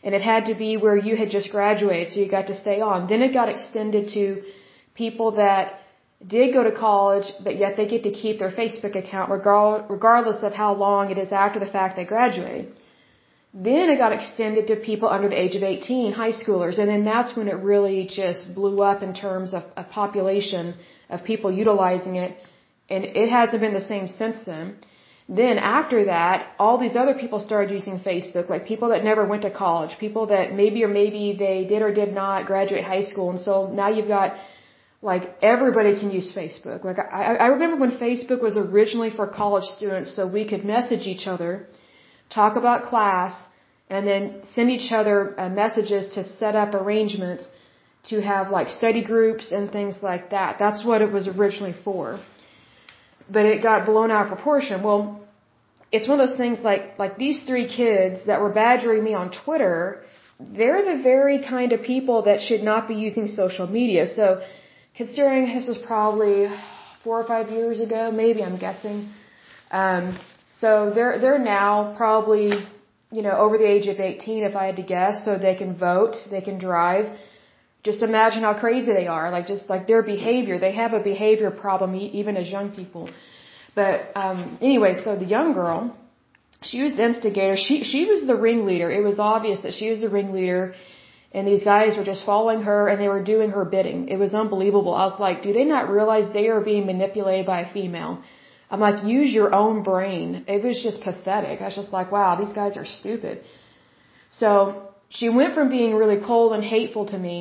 And 0.04 0.14
it 0.18 0.24
had 0.34 0.44
to 0.52 0.56
be 0.66 0.72
where 0.76 0.98
you 1.08 1.16
had 1.22 1.30
just 1.38 1.50
graduated 1.58 2.12
so 2.12 2.20
you 2.20 2.30
got 2.40 2.48
to 2.54 2.58
stay 2.66 2.80
on. 2.82 3.08
Then 3.08 3.22
it 3.28 3.32
got 3.40 3.48
extended 3.56 4.10
to 4.18 4.26
people 5.04 5.32
that 5.44 5.80
did 6.36 6.54
go 6.54 6.64
to 6.64 6.72
college, 6.72 7.28
but 7.46 7.58
yet 7.64 7.78
they 7.78 7.88
get 7.94 8.04
to 8.04 8.12
keep 8.12 8.40
their 8.40 8.52
Facebook 8.62 8.96
account 9.02 9.30
regardless 9.32 10.42
of 10.44 10.54
how 10.54 10.74
long 10.74 11.12
it 11.14 11.18
is 11.18 11.32
after 11.32 11.60
the 11.66 11.72
fact 11.78 11.96
they 11.96 12.06
graduated. 12.16 12.66
Then 13.54 13.90
it 13.90 13.98
got 13.98 14.14
extended 14.14 14.66
to 14.68 14.76
people 14.76 15.08
under 15.08 15.30
the 15.30 15.40
age 15.40 15.56
of 15.56 15.62
18, 15.62 16.14
high 16.14 16.32
schoolers, 16.32 16.80
and 16.80 16.90
then 16.90 17.06
that's 17.06 17.36
when 17.36 17.48
it 17.48 17.58
really 17.58 18.08
just 18.08 18.56
blew 18.56 18.82
up 18.82 19.04
in 19.04 19.14
terms 19.14 19.54
of 19.54 19.64
a 19.78 19.84
population 19.84 20.74
of 21.10 21.24
people 21.24 21.52
utilizing 21.52 22.16
it, 22.16 22.36
and 22.90 23.04
it 23.06 23.30
hasn't 23.30 23.62
been 23.62 23.76
the 23.76 23.88
same 23.94 24.08
since 24.08 24.40
then. 24.46 24.76
Then 25.30 25.60
after 25.60 26.06
that, 26.06 26.48
all 26.58 26.80
these 26.80 26.96
other 26.96 27.14
people 27.14 27.40
started 27.40 27.72
using 27.72 28.00
Facebook, 28.00 28.50
like 28.50 28.66
people 28.66 28.90
that 28.90 29.04
never 29.04 29.24
went 29.26 29.44
to 29.44 29.52
college, 29.52 29.98
people 30.00 30.26
that 30.28 30.54
maybe 30.54 30.84
or 30.84 30.88
maybe 30.88 31.36
they 31.38 31.64
did 31.66 31.84
or 31.84 31.94
did 31.94 32.12
not 32.14 32.48
graduate 32.48 32.84
high 32.84 33.04
school, 33.04 33.30
and 33.30 33.40
so 33.40 33.68
now 33.68 33.90
you've 33.90 34.08
got 34.08 34.36
like 35.04 35.24
everybody 35.44 36.00
can 36.00 36.10
use 36.10 36.34
Facebook. 36.34 36.84
Like 36.84 36.98
I, 36.98 37.36
I 37.36 37.48
remember 37.48 37.78
when 37.78 37.92
Facebook 37.92 38.42
was 38.42 38.58
originally 38.58 39.12
for 39.12 39.28
college 39.28 39.66
students, 39.66 40.16
so 40.16 40.28
we 40.28 40.44
could 40.44 40.66
message 40.66 41.06
each 41.08 41.28
other 41.28 41.68
talk 42.40 42.56
about 42.56 42.84
class, 42.92 43.34
and 43.90 44.08
then 44.08 44.24
send 44.56 44.70
each 44.70 44.92
other 44.92 45.18
uh, 45.40 45.50
messages 45.50 46.04
to 46.16 46.24
set 46.24 46.56
up 46.56 46.74
arrangements 46.74 47.44
to 48.12 48.22
have 48.22 48.50
like 48.58 48.70
study 48.70 49.04
groups 49.04 49.52
and 49.52 49.72
things 49.72 49.96
like 50.02 50.32
that. 50.36 50.58
That's 50.60 50.84
what 50.90 51.02
it 51.02 51.12
was 51.12 51.28
originally 51.28 51.76
for. 51.84 52.20
But 53.30 53.46
it 53.46 53.62
got 53.64 53.86
blown 53.86 54.12
out 54.12 54.24
of 54.26 54.30
proportion. 54.36 54.84
Well, 54.84 55.02
it's 55.92 56.08
one 56.08 56.20
of 56.20 56.28
those 56.28 56.38
things 56.38 56.60
like 56.70 56.84
like 57.04 57.18
these 57.18 57.44
three 57.50 57.68
kids 57.68 58.26
that 58.30 58.42
were 58.42 58.54
badgering 58.64 59.04
me 59.04 59.14
on 59.14 59.32
Twitter, 59.32 60.04
they're 60.40 60.84
the 60.92 61.02
very 61.02 61.40
kind 61.56 61.72
of 61.72 61.82
people 61.94 62.24
that 62.24 62.42
should 62.42 62.64
not 62.64 62.88
be 62.88 62.96
using 62.96 63.28
social 63.28 63.68
media. 63.68 64.08
So 64.08 64.26
considering 64.98 65.46
this 65.46 65.68
was 65.68 65.78
probably 65.78 66.38
four 67.04 67.22
or 67.22 67.28
five 67.34 67.50
years 67.52 67.80
ago, 67.80 68.12
maybe 68.12 68.44
I'm 68.44 68.58
guessing. 68.58 69.10
Um, 69.72 70.18
so 70.60 70.92
they're 70.96 71.20
they're 71.20 71.40
now 71.40 71.94
probably 71.98 72.46
you 73.12 73.22
know 73.22 73.32
over 73.32 73.58
the 73.58 73.70
age 73.76 73.88
of 73.88 74.00
18 74.00 74.44
if 74.44 74.56
I 74.56 74.66
had 74.66 74.78
to 74.78 74.84
guess, 74.84 75.26
so 75.26 75.38
they 75.38 75.56
can 75.56 75.76
vote, 75.76 76.16
they 76.30 76.42
can 76.42 76.58
drive. 76.60 77.06
Just 77.84 78.02
imagine 78.02 78.44
how 78.44 78.54
crazy 78.54 78.94
they 78.94 79.08
are, 79.08 79.30
like 79.32 79.48
just 79.48 79.70
like 79.70 79.88
their 79.88 80.04
behavior. 80.04 80.58
They 80.60 80.72
have 80.74 80.94
a 80.94 81.02
behavior 81.02 81.52
problem 81.52 81.96
even 81.96 82.38
as 82.38 82.50
young 82.50 82.72
people. 82.72 83.10
But 83.76 84.12
um 84.16 84.58
anyway, 84.62 84.96
so 85.04 85.16
the 85.16 85.26
young 85.38 85.54
girl, 85.54 85.96
she 86.64 86.82
was 86.84 86.96
the 86.96 87.04
instigator. 87.04 87.58
She 87.58 87.84
she 87.84 88.06
was 88.06 88.26
the 88.26 88.36
ringleader. 88.36 88.90
It 88.90 89.04
was 89.04 89.20
obvious 89.20 89.62
that 89.62 89.74
she 89.74 89.90
was 89.90 90.02
the 90.02 90.10
ringleader 90.10 90.76
and 91.34 91.48
these 91.48 91.64
guys 91.64 91.98
were 91.98 92.04
just 92.04 92.26
following 92.26 92.62
her 92.62 92.88
and 92.88 93.02
they 93.02 93.08
were 93.08 93.24
doing 93.24 93.50
her 93.50 93.66
bidding. 93.66 94.08
It 94.08 94.18
was 94.18 94.34
unbelievable. 94.36 94.94
I 94.94 95.06
was 95.06 95.20
like, 95.20 95.42
do 95.42 95.52
they 95.52 95.66
not 95.66 95.90
realize 95.90 96.32
they 96.32 96.48
are 96.50 96.62
being 96.62 96.86
manipulated 96.86 97.48
by 97.48 97.62
a 97.62 97.74
female? 97.74 98.22
I'm 98.74 98.80
like, 98.88 99.04
use 99.18 99.32
your 99.40 99.50
own 99.54 99.84
brain. 99.84 100.46
It 100.54 100.64
was 100.68 100.78
just 100.88 101.02
pathetic. 101.08 101.62
I 101.62 101.66
was 101.72 101.76
just 101.82 101.92
like, 101.98 102.12
wow, 102.12 102.30
these 102.42 102.54
guys 102.62 102.76
are 102.82 102.88
stupid. 103.00 103.44
So 104.32 104.48
she 105.18 105.28
went 105.40 105.54
from 105.58 105.70
being 105.70 105.92
really 106.02 106.20
cold 106.30 106.54
and 106.56 106.64
hateful 106.64 107.06
to 107.14 107.20
me 107.28 107.36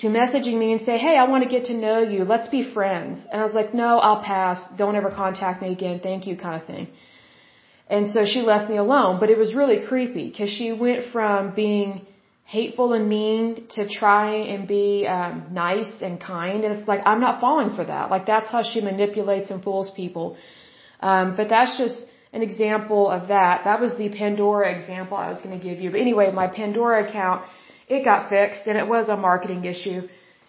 to 0.00 0.08
messaging 0.08 0.58
me 0.62 0.68
and 0.74 0.82
say, 0.88 0.98
hey, 1.06 1.16
I 1.22 1.24
want 1.32 1.44
to 1.44 1.50
get 1.54 1.64
to 1.70 1.74
know 1.84 2.00
you. 2.12 2.20
Let's 2.34 2.48
be 2.56 2.62
friends. 2.74 3.14
And 3.30 3.40
I 3.40 3.44
was 3.46 3.54
like, 3.60 3.72
no, 3.72 3.90
I'll 4.06 4.22
pass. 4.34 4.62
Don't 4.82 4.96
ever 5.00 5.10
contact 5.22 5.62
me 5.62 5.72
again. 5.72 5.98
Thank 6.08 6.26
you 6.26 6.36
kind 6.36 6.60
of 6.60 6.66
thing. 6.66 6.88
And 7.88 8.10
so 8.14 8.26
she 8.32 8.42
left 8.52 8.70
me 8.72 8.76
alone. 8.76 9.18
But 9.18 9.30
it 9.30 9.38
was 9.38 9.54
really 9.54 9.78
creepy 9.88 10.26
because 10.28 10.50
she 10.58 10.72
went 10.72 11.10
from 11.14 11.54
being 11.54 12.06
hateful 12.56 12.92
and 12.94 13.08
mean 13.08 13.68
to 13.76 13.82
try 13.88 14.28
and 14.52 14.66
be 14.66 15.06
um, 15.06 15.34
nice 15.52 15.92
and 16.06 16.20
kind. 16.20 16.64
And 16.64 16.74
it's 16.74 16.88
like, 16.92 17.02
I'm 17.10 17.20
not 17.26 17.40
falling 17.40 17.70
for 17.76 17.84
that. 17.84 18.10
Like, 18.14 18.26
that's 18.26 18.48
how 18.54 18.62
she 18.70 18.80
manipulates 18.80 19.50
and 19.52 19.62
fools 19.62 19.88
people. 20.02 20.36
Um, 20.98 21.36
but 21.36 21.48
that's 21.48 21.78
just 21.78 21.98
an 22.32 22.42
example 22.42 23.08
of 23.08 23.28
that. 23.28 23.62
That 23.68 23.78
was 23.80 23.92
the 23.96 24.08
Pandora 24.08 24.66
example 24.76 25.16
I 25.16 25.28
was 25.34 25.40
going 25.44 25.56
to 25.56 25.64
give 25.68 25.78
you. 25.82 25.92
But 25.92 26.00
anyway, 26.00 26.32
my 26.32 26.48
Pandora 26.48 27.08
account, 27.08 27.44
it 27.86 28.04
got 28.04 28.28
fixed 28.28 28.62
and 28.66 28.76
it 28.76 28.88
was 28.96 29.08
a 29.08 29.16
marketing 29.16 29.64
issue. 29.64 30.00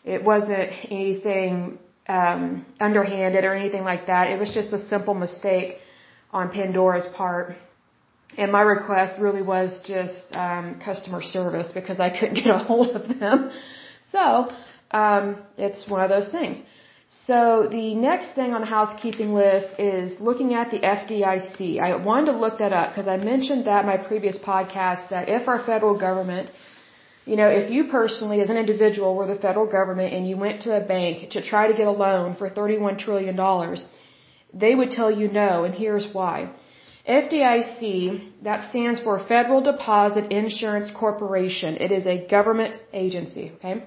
It 0.03 0.23
wasn't 0.23 0.69
anything 0.89 1.77
um, 2.07 2.65
underhanded 2.79 3.45
or 3.45 3.53
anything 3.53 3.83
like 3.83 4.07
that. 4.07 4.23
It 4.33 4.39
was 4.39 4.51
just 4.59 4.73
a 4.73 4.81
simple 4.93 5.13
mistake 5.13 5.77
on 6.31 6.49
Pandora's 6.49 7.05
part. 7.15 7.53
And 8.37 8.51
my 8.51 8.61
request 8.61 9.19
really 9.19 9.41
was 9.41 9.81
just 9.83 10.33
um, 10.35 10.79
customer 10.79 11.21
service 11.21 11.71
because 11.73 11.99
I 11.99 12.09
couldn't 12.09 12.35
get 12.43 12.53
a 12.53 12.57
hold 12.57 12.95
of 12.95 13.19
them. 13.19 13.51
So 14.11 14.49
um, 14.91 15.37
it's 15.57 15.87
one 15.87 16.01
of 16.01 16.09
those 16.09 16.29
things. 16.29 16.57
So 17.27 17.67
the 17.69 17.93
next 17.93 18.35
thing 18.35 18.53
on 18.53 18.61
the 18.61 18.67
housekeeping 18.67 19.33
list 19.33 19.77
is 19.77 20.19
looking 20.21 20.53
at 20.53 20.71
the 20.71 20.79
FDIC. 20.79 21.77
I 21.77 21.97
wanted 21.97 22.31
to 22.31 22.37
look 22.37 22.59
that 22.59 22.71
up 22.71 22.91
because 22.91 23.09
I 23.09 23.17
mentioned 23.17 23.65
that 23.67 23.81
in 23.81 23.85
my 23.85 23.97
previous 23.97 24.37
podcast 24.37 25.09
that 25.09 25.27
if 25.27 25.49
our 25.49 25.59
federal 25.59 25.99
government, 25.99 26.51
you 27.25 27.35
know, 27.35 27.49
if 27.49 27.69
you 27.69 27.89
personally 27.99 28.39
as 28.39 28.49
an 28.49 28.55
individual 28.55 29.13
were 29.15 29.27
the 29.27 29.35
federal 29.35 29.65
government 29.65 30.13
and 30.13 30.27
you 30.27 30.37
went 30.37 30.61
to 30.61 30.75
a 30.75 30.79
bank 30.79 31.31
to 31.31 31.41
try 31.41 31.67
to 31.67 31.73
get 31.73 31.85
a 31.85 31.91
loan 31.91 32.35
for 32.35 32.49
$31 32.49 32.97
trillion, 32.97 33.37
they 34.53 34.73
would 34.73 34.91
tell 34.91 35.11
you 35.11 35.27
no, 35.27 35.65
and 35.65 35.75
here's 35.75 36.07
why. 36.13 36.49
FDIC, 37.07 38.43
that 38.43 38.69
stands 38.69 38.99
for 38.99 39.17
Federal 39.19 39.61
Deposit 39.61 40.31
Insurance 40.31 40.91
Corporation. 40.91 41.77
It 41.77 41.91
is 41.91 42.05
a 42.05 42.27
government 42.27 42.79
agency, 42.93 43.51
okay? 43.55 43.83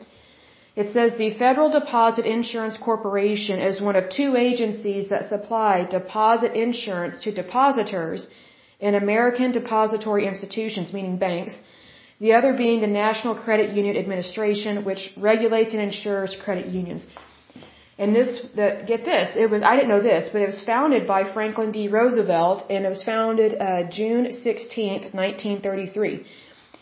It 0.76 0.92
says 0.92 1.12
the 1.16 1.35
Federal 1.35 1.71
Deposit 1.71 2.26
Insurance 2.26 2.76
Corporation 2.76 3.61
is 3.61 3.80
one 3.80 3.94
of 3.94 4.11
two 4.11 4.35
agencies 4.37 5.09
that 5.11 5.28
supply 5.28 5.85
deposit 5.85 6.52
insurance 6.54 7.23
to 7.23 7.30
depositors 7.30 8.26
in 8.80 8.97
American 8.97 9.52
depository 9.52 10.26
institutions, 10.26 10.92
meaning 10.92 11.16
banks, 11.16 11.54
the 12.18 12.33
other 12.33 12.52
being 12.52 12.80
the 12.80 12.88
National 12.88 13.37
Credit 13.37 13.76
Union 13.76 13.97
Administration, 13.97 14.85
which 14.85 15.12
regulates 15.16 15.73
and 15.73 15.83
insures 15.83 16.35
credit 16.44 16.66
unions. 16.66 17.06
And 17.96 18.14
this, 18.14 18.30
the, 18.56 18.82
get 18.86 19.04
this, 19.04 19.36
it 19.36 19.48
was, 19.48 19.62
I 19.62 19.76
didn't 19.76 19.88
know 19.88 20.02
this, 20.02 20.28
but 20.32 20.42
it 20.42 20.46
was 20.46 20.62
founded 20.64 21.06
by 21.06 21.32
Franklin 21.32 21.70
D. 21.70 21.86
Roosevelt, 21.86 22.64
and 22.68 22.84
it 22.84 22.88
was 22.88 23.04
founded 23.04 23.56
uh, 23.60 23.84
June 23.88 24.24
16th, 24.44 25.14
1933. 25.14 26.26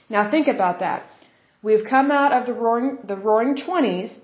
Now 0.08 0.30
think 0.30 0.48
about 0.48 0.80
that. 0.80 1.04
We've 1.62 1.84
come 1.88 2.10
out 2.10 2.32
of 2.32 2.46
the 2.46 2.54
roaring, 2.54 2.98
the 3.06 3.16
roaring 3.16 3.56
20s, 3.56 4.18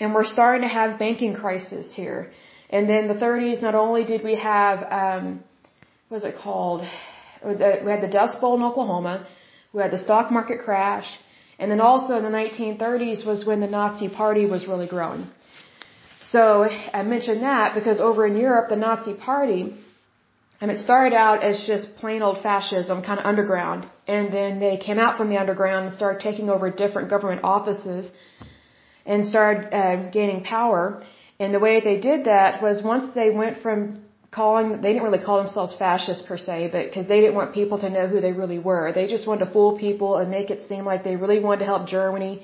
and 0.00 0.14
we're 0.14 0.24
starting 0.24 0.66
to 0.66 0.72
have 0.72 0.98
banking 0.98 1.34
crisis 1.34 1.92
here. 1.92 2.32
And 2.70 2.88
then 2.88 3.08
the 3.08 3.14
30s, 3.14 3.62
not 3.62 3.74
only 3.74 4.04
did 4.04 4.24
we 4.24 4.36
have, 4.36 4.78
um, 4.90 5.44
what 6.08 6.22
was 6.22 6.24
it 6.24 6.36
called? 6.38 6.80
We 7.44 7.90
had 7.94 8.02
the 8.02 8.10
Dust 8.10 8.40
Bowl 8.40 8.56
in 8.56 8.62
Oklahoma, 8.62 9.26
we 9.72 9.82
had 9.82 9.90
the 9.90 9.98
stock 9.98 10.32
market 10.32 10.60
crash, 10.60 11.06
and 11.58 11.70
then 11.70 11.80
also 11.80 12.16
in 12.16 12.24
the 12.24 12.30
1930s 12.30 13.26
was 13.26 13.44
when 13.46 13.60
the 13.60 13.66
Nazi 13.66 14.08
Party 14.08 14.46
was 14.46 14.66
really 14.66 14.86
growing. 14.86 15.26
So 16.30 16.68
I 16.98 17.02
mentioned 17.02 17.42
that 17.42 17.74
because 17.74 18.00
over 18.00 18.26
in 18.26 18.36
Europe, 18.36 18.68
the 18.68 18.76
Nazi 18.76 19.14
Party, 19.14 19.74
and 20.60 20.70
it 20.70 20.78
started 20.78 21.14
out 21.14 21.44
as 21.44 21.64
just 21.64 21.96
plain 21.96 22.22
old 22.22 22.38
fascism, 22.42 23.02
kind 23.02 23.20
of 23.20 23.26
underground, 23.26 23.86
and 24.08 24.32
then 24.32 24.58
they 24.58 24.76
came 24.76 24.98
out 24.98 25.16
from 25.18 25.28
the 25.28 25.38
underground 25.38 25.86
and 25.86 25.94
started 25.94 26.20
taking 26.20 26.48
over 26.50 26.70
different 26.70 27.10
government 27.10 27.42
offices 27.44 28.10
and 29.04 29.26
started 29.26 29.72
uh, 29.72 30.10
gaining 30.10 30.42
power. 30.42 31.02
And 31.38 31.54
the 31.54 31.60
way 31.60 31.80
they 31.80 31.98
did 32.00 32.24
that 32.24 32.62
was 32.62 32.82
once 32.82 33.14
they 33.14 33.30
went 33.30 33.58
from 33.62 33.78
calling, 34.32 34.80
they 34.80 34.92
didn't 34.92 35.04
really 35.08 35.24
call 35.24 35.38
themselves 35.38 35.74
fascists 35.74 36.26
per 36.26 36.38
se, 36.38 36.70
but 36.72 36.86
because 36.86 37.06
they 37.06 37.20
didn't 37.20 37.36
want 37.36 37.54
people 37.54 37.78
to 37.78 37.90
know 37.90 38.06
who 38.08 38.20
they 38.20 38.32
really 38.32 38.58
were. 38.58 38.92
They 38.92 39.06
just 39.06 39.26
wanted 39.28 39.44
to 39.44 39.50
fool 39.52 39.78
people 39.78 40.16
and 40.16 40.30
make 40.30 40.50
it 40.50 40.62
seem 40.62 40.84
like 40.84 41.04
they 41.04 41.16
really 41.16 41.40
wanted 41.40 41.60
to 41.60 41.66
help 41.66 41.86
Germany 41.86 42.42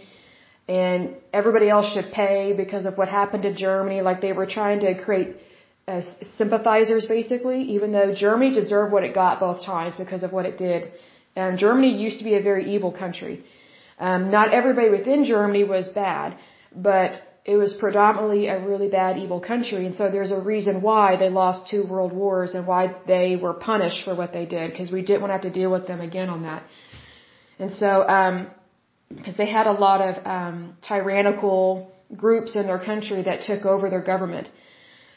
and 0.68 1.14
everybody 1.32 1.68
else 1.68 1.92
should 1.92 2.12
pay 2.12 2.52
because 2.56 2.84
of 2.86 2.96
what 2.96 3.08
happened 3.08 3.42
to 3.42 3.54
Germany. 3.54 4.00
Like 4.00 4.20
they 4.20 4.32
were 4.32 4.46
trying 4.46 4.80
to 4.80 5.02
create 5.02 5.36
uh, 5.88 6.02
sympathizers 6.36 7.06
basically, 7.06 7.62
even 7.76 7.92
though 7.92 8.14
Germany 8.14 8.54
deserved 8.54 8.92
what 8.92 9.04
it 9.04 9.14
got 9.14 9.40
both 9.40 9.64
times 9.64 9.94
because 9.96 10.22
of 10.22 10.32
what 10.32 10.46
it 10.46 10.56
did. 10.58 10.92
Um, 11.36 11.56
Germany 11.56 11.90
used 11.96 12.18
to 12.18 12.24
be 12.24 12.34
a 12.34 12.42
very 12.42 12.74
evil 12.74 12.92
country. 12.92 13.44
Um, 13.98 14.30
not 14.30 14.52
everybody 14.52 14.90
within 14.90 15.24
Germany 15.24 15.64
was 15.64 15.88
bad, 15.88 16.36
but 16.74 17.20
it 17.44 17.56
was 17.56 17.72
predominantly 17.72 18.46
a 18.46 18.58
really 18.64 18.88
bad, 18.88 19.18
evil 19.18 19.40
country, 19.40 19.84
and 19.86 19.94
so 19.96 20.10
there's 20.10 20.30
a 20.30 20.40
reason 20.40 20.80
why 20.80 21.16
they 21.16 21.28
lost 21.28 21.68
two 21.68 21.84
world 21.84 22.12
wars 22.12 22.54
and 22.54 22.66
why 22.66 22.94
they 23.06 23.34
were 23.34 23.52
punished 23.52 24.04
for 24.04 24.14
what 24.14 24.32
they 24.32 24.46
did, 24.46 24.70
because 24.70 24.92
we 24.92 25.02
didn't 25.02 25.22
want 25.22 25.30
to 25.30 25.38
have 25.38 25.42
to 25.42 25.50
deal 25.50 25.70
with 25.70 25.86
them 25.88 26.00
again 26.00 26.28
on 26.28 26.42
that. 26.42 26.62
And 27.58 27.72
so, 27.72 28.06
um, 28.08 28.46
because 29.16 29.36
they 29.36 29.50
had 29.58 29.66
a 29.66 29.72
lot 29.72 30.00
of 30.00 30.26
um, 30.26 30.76
tyrannical 30.86 31.92
groups 32.16 32.56
in 32.56 32.66
their 32.66 32.78
country 32.78 33.22
that 33.22 33.42
took 33.42 33.64
over 33.64 33.88
their 33.90 34.02
government. 34.02 34.50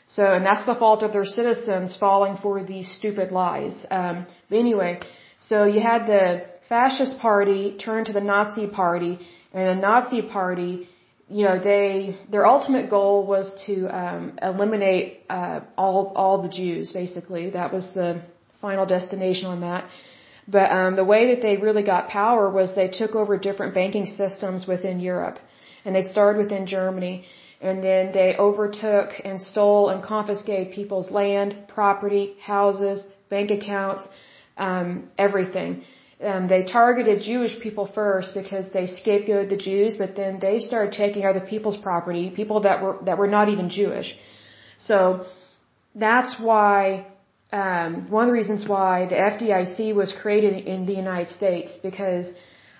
So, 0.07 0.23
and 0.23 0.45
that's 0.45 0.65
the 0.65 0.75
fault 0.75 1.01
of 1.03 1.13
their 1.13 1.25
citizens 1.25 1.97
falling 1.97 2.37
for 2.37 2.63
these 2.63 2.87
stupid 2.91 3.31
lies. 3.31 3.75
Um, 3.89 4.27
but 4.49 4.59
anyway, 4.59 4.99
so 5.39 5.65
you 5.65 5.81
had 5.81 6.05
the 6.05 6.45
fascist 6.69 7.19
party 7.19 7.77
turn 7.77 8.05
to 8.05 8.13
the 8.13 8.21
Nazi 8.21 8.67
party, 8.67 9.19
and 9.53 9.77
the 9.77 9.81
Nazi 9.81 10.21
party, 10.21 10.87
you 11.27 11.43
know, 11.45 11.57
they 11.59 12.19
their 12.29 12.45
ultimate 12.45 12.89
goal 12.89 13.25
was 13.25 13.47
to 13.65 13.87
um, 13.87 14.37
eliminate 14.41 15.21
uh, 15.29 15.61
all 15.75 16.13
all 16.15 16.43
the 16.43 16.49
Jews. 16.49 16.91
Basically, 16.91 17.49
that 17.51 17.73
was 17.73 17.89
the 17.93 18.21
final 18.61 18.85
destination 18.85 19.47
on 19.47 19.61
that. 19.61 19.85
But 20.47 20.71
um, 20.71 20.95
the 20.95 21.03
way 21.03 21.21
that 21.31 21.41
they 21.41 21.57
really 21.57 21.83
got 21.83 22.07
power 22.07 22.49
was 22.49 22.75
they 22.75 22.87
took 22.87 23.15
over 23.15 23.37
different 23.37 23.73
banking 23.73 24.05
systems 24.05 24.67
within 24.67 24.99
Europe, 24.99 25.39
and 25.83 25.95
they 25.95 26.03
started 26.03 26.43
within 26.43 26.67
Germany, 26.67 27.25
and 27.61 27.83
then 27.83 28.11
they 28.11 28.35
overtook 28.37 29.09
and 29.23 29.41
stole 29.41 29.89
and 29.89 30.03
confiscated 30.03 30.73
people's 30.73 31.09
land, 31.09 31.55
property, 31.67 32.35
houses, 32.39 33.03
bank 33.29 33.49
accounts, 33.49 34.07
um, 34.57 35.09
everything. 35.17 35.83
Um, 36.23 36.47
they 36.47 36.63
targeted 36.63 37.23
Jewish 37.23 37.59
people 37.59 37.87
first 37.87 38.33
because 38.33 38.71
they 38.71 38.85
scapegoated 38.87 39.49
the 39.49 39.57
Jews, 39.57 39.97
but 39.97 40.15
then 40.15 40.39
they 40.39 40.59
started 40.59 40.93
taking 40.93 41.25
other 41.25 41.41
people's 41.41 41.77
property, 41.77 42.29
people 42.29 42.61
that 42.61 42.81
were 42.81 42.97
that 43.05 43.17
were 43.17 43.27
not 43.27 43.49
even 43.49 43.69
Jewish. 43.69 44.15
So 44.77 45.25
that's 45.93 46.39
why 46.39 47.07
um, 47.55 47.89
one 48.09 48.23
of 48.23 48.29
the 48.31 48.39
reasons 48.41 48.67
why 48.67 48.93
the 49.11 49.19
FDIC 49.31 49.95
was 50.01 50.11
created 50.21 50.53
in 50.73 50.85
the 50.85 50.97
United 51.05 51.29
States 51.39 51.71
because 51.87 52.25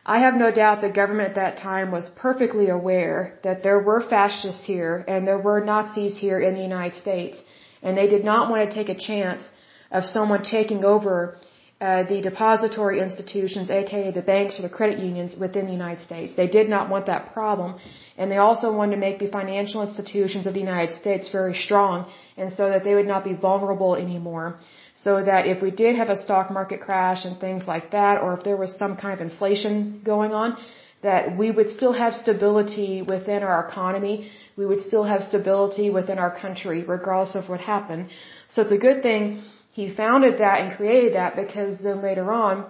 I 0.05 0.17
have 0.25 0.36
no 0.36 0.50
doubt 0.51 0.82
the 0.82 0.98
government 1.01 1.29
at 1.29 1.36
that 1.44 1.58
time 1.58 1.91
was 1.98 2.10
perfectly 2.25 2.67
aware 2.70 3.39
that 3.46 3.63
there 3.63 3.82
were 3.88 4.01
fascists 4.15 4.65
here 4.74 4.94
and 5.08 5.25
there 5.25 5.44
were 5.48 5.60
Nazis 5.72 6.15
here 6.25 6.39
in 6.48 6.53
the 6.55 6.65
United 6.72 6.96
States, 7.05 7.38
and 7.82 7.98
they 7.98 8.10
did 8.15 8.25
not 8.32 8.50
want 8.50 8.62
to 8.70 8.75
take 8.79 8.89
a 8.89 9.00
chance 9.10 9.44
of 9.91 10.03
someone 10.05 10.44
taking 10.44 10.84
over 10.94 11.38
uh, 11.82 12.03
the 12.03 12.22
depository 12.22 13.01
institutions, 13.01 13.70
aka 13.70 14.12
the 14.12 14.22
banks 14.22 14.58
or 14.58 14.62
the 14.62 14.70
credit 14.70 14.98
unions 15.00 15.36
within 15.36 15.65
the 15.65 15.74
United 15.74 16.01
States. 16.01 16.34
They 16.34 16.48
did 16.48 16.70
not 16.70 16.89
want 16.89 17.05
that 17.08 17.34
problem, 17.34 17.75
and 18.17 18.32
they 18.32 18.38
also 18.38 18.72
wanted 18.74 18.96
to 18.96 19.01
make 19.01 19.20
the 19.20 19.27
financial 19.27 19.82
institutions 19.82 20.48
of 20.48 20.53
the 20.53 20.62
United 20.62 20.94
States 20.94 21.29
very 21.29 21.53
strong, 21.53 22.10
and 22.38 22.53
so 22.53 22.70
that 22.70 22.86
they 22.86 22.96
would 22.96 23.08
not 23.08 23.25
be 23.25 23.34
vulnerable 23.34 23.96
anymore. 23.96 24.58
So 24.96 25.22
that 25.22 25.48
if 25.48 25.62
we 25.62 25.72
did 25.72 25.98
have 25.98 26.10
a 26.10 26.15
stock 26.15 26.50
market 26.50 26.79
crash 26.79 27.25
and 27.25 27.38
things 27.39 27.67
like 27.67 27.91
that, 27.91 28.22
or 28.22 28.34
if 28.38 28.46
there 28.46 28.55
was 28.55 28.77
some 28.77 28.96
kind 28.96 29.13
of 29.13 29.20
inflation 29.20 30.01
going 30.05 30.34
on, 30.34 30.58
that 31.01 31.38
we 31.38 31.51
would 31.51 31.70
still 31.70 31.91
have 31.91 32.13
stability 32.15 33.01
within 33.01 33.44
our 33.44 33.67
economy. 33.67 34.32
We 34.55 34.65
would 34.65 34.82
still 34.82 35.03
have 35.03 35.22
stability 35.24 35.89
within 35.89 36.17
our 36.17 36.34
country, 36.44 36.84
regardless 36.84 37.36
of 37.36 37.50
what 37.50 37.60
happened. 37.60 38.08
So 38.50 38.62
it's 38.62 38.72
a 38.72 38.84
good 38.88 39.03
thing 39.03 39.44
he 39.75 39.94
founded 39.94 40.39
that 40.39 40.62
and 40.62 40.77
created 40.77 41.15
that 41.15 41.36
because 41.36 41.77
then 41.79 42.01
later 42.01 42.32
on, 42.32 42.65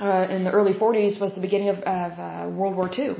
uh, 0.00 0.26
in 0.28 0.42
the 0.42 0.50
early 0.50 0.72
40s 0.72 1.20
was 1.20 1.32
the 1.36 1.40
beginning 1.40 1.68
of, 1.68 1.78
of 1.78 2.12
uh, 2.18 2.50
World 2.50 2.74
War 2.74 2.90
II. 2.92 3.14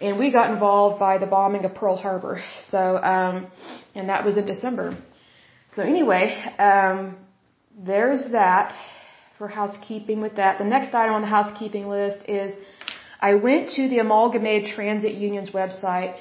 And 0.00 0.18
we 0.18 0.30
got 0.32 0.50
involved 0.50 0.98
by 0.98 1.18
the 1.18 1.26
bombing 1.26 1.66
of 1.66 1.74
Pearl 1.74 1.96
Harbor. 1.96 2.42
So, 2.70 2.96
um, 2.96 3.48
and 3.94 4.08
that 4.08 4.24
was 4.24 4.38
in 4.38 4.46
December. 4.46 4.96
So 5.74 5.82
anyway, 5.82 6.24
um, 6.58 7.18
there's 7.78 8.22
that 8.32 8.74
for 9.36 9.46
housekeeping 9.46 10.22
with 10.22 10.36
that. 10.36 10.56
The 10.56 10.64
next 10.64 10.94
item 10.94 11.14
on 11.14 11.20
the 11.20 11.34
housekeeping 11.38 11.86
list 11.86 12.20
is 12.28 12.54
I 13.20 13.34
went 13.34 13.68
to 13.76 13.90
the 13.90 13.98
Amalgamated 13.98 14.70
Transit 14.74 15.12
Union's 15.12 15.50
website 15.50 16.16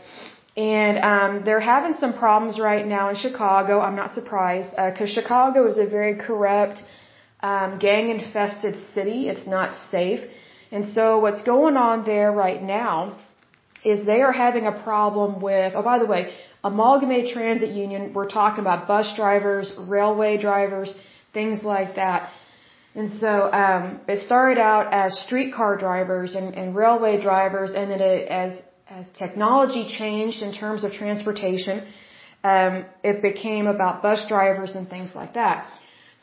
and 0.58 0.98
um, 1.00 1.46
they're 1.46 1.62
having 1.62 1.94
some 1.94 2.14
problems 2.14 2.60
right 2.60 2.86
now 2.86 3.10
in 3.10 3.16
Chicago. 3.16 3.80
I'm 3.80 3.96
not 3.96 4.14
surprised 4.14 4.72
because 4.72 5.10
uh, 5.10 5.22
Chicago 5.22 5.68
is 5.68 5.78
a 5.78 5.86
very 5.86 6.16
corrupt, 6.16 6.84
um, 7.42 7.80
gang-infested 7.80 8.76
city. 8.94 9.30
It's 9.30 9.48
not 9.48 9.74
safe. 9.90 10.20
And 10.72 10.90
so 10.90 11.20
what's 11.20 11.42
going 11.42 11.78
on 11.78 12.06
there 12.06 12.32
right 12.32 12.62
now 12.62 13.18
is 13.84 14.06
they 14.06 14.22
are 14.22 14.34
having 14.34 14.68
a 14.68 14.72
problem 14.84 15.42
with, 15.42 15.74
oh, 15.76 15.82
by 15.82 16.00
the 16.00 16.06
way, 16.06 16.34
Amalgamated 16.64 17.32
Transit 17.34 17.70
Union, 17.70 18.14
we're 18.14 18.30
talking 18.30 18.60
about 18.60 18.88
bus 18.88 19.14
drivers, 19.16 19.74
railway 19.80 20.38
drivers, 20.38 20.94
things 21.34 21.64
like 21.64 21.96
that. 21.96 22.30
And 22.94 23.20
so 23.20 23.52
um, 23.52 24.02
it 24.08 24.20
started 24.20 24.60
out 24.60 24.94
as 24.94 25.18
streetcar 25.20 25.78
drivers 25.78 26.36
and, 26.36 26.54
and 26.56 26.76
railway 26.76 27.20
drivers, 27.22 27.72
and 27.72 27.90
then 27.90 28.02
it, 28.02 28.28
as 28.28 28.62
as 29.00 29.08
technology 29.18 29.84
changed 29.88 30.42
in 30.42 30.52
terms 30.54 30.84
of 30.84 30.92
transportation, 30.92 31.78
um, 32.44 32.86
it 33.04 33.22
became 33.22 33.66
about 33.68 34.02
bus 34.02 34.22
drivers 34.28 34.76
and 34.76 34.90
things 34.90 35.10
like 35.16 35.34
that. 35.36 35.58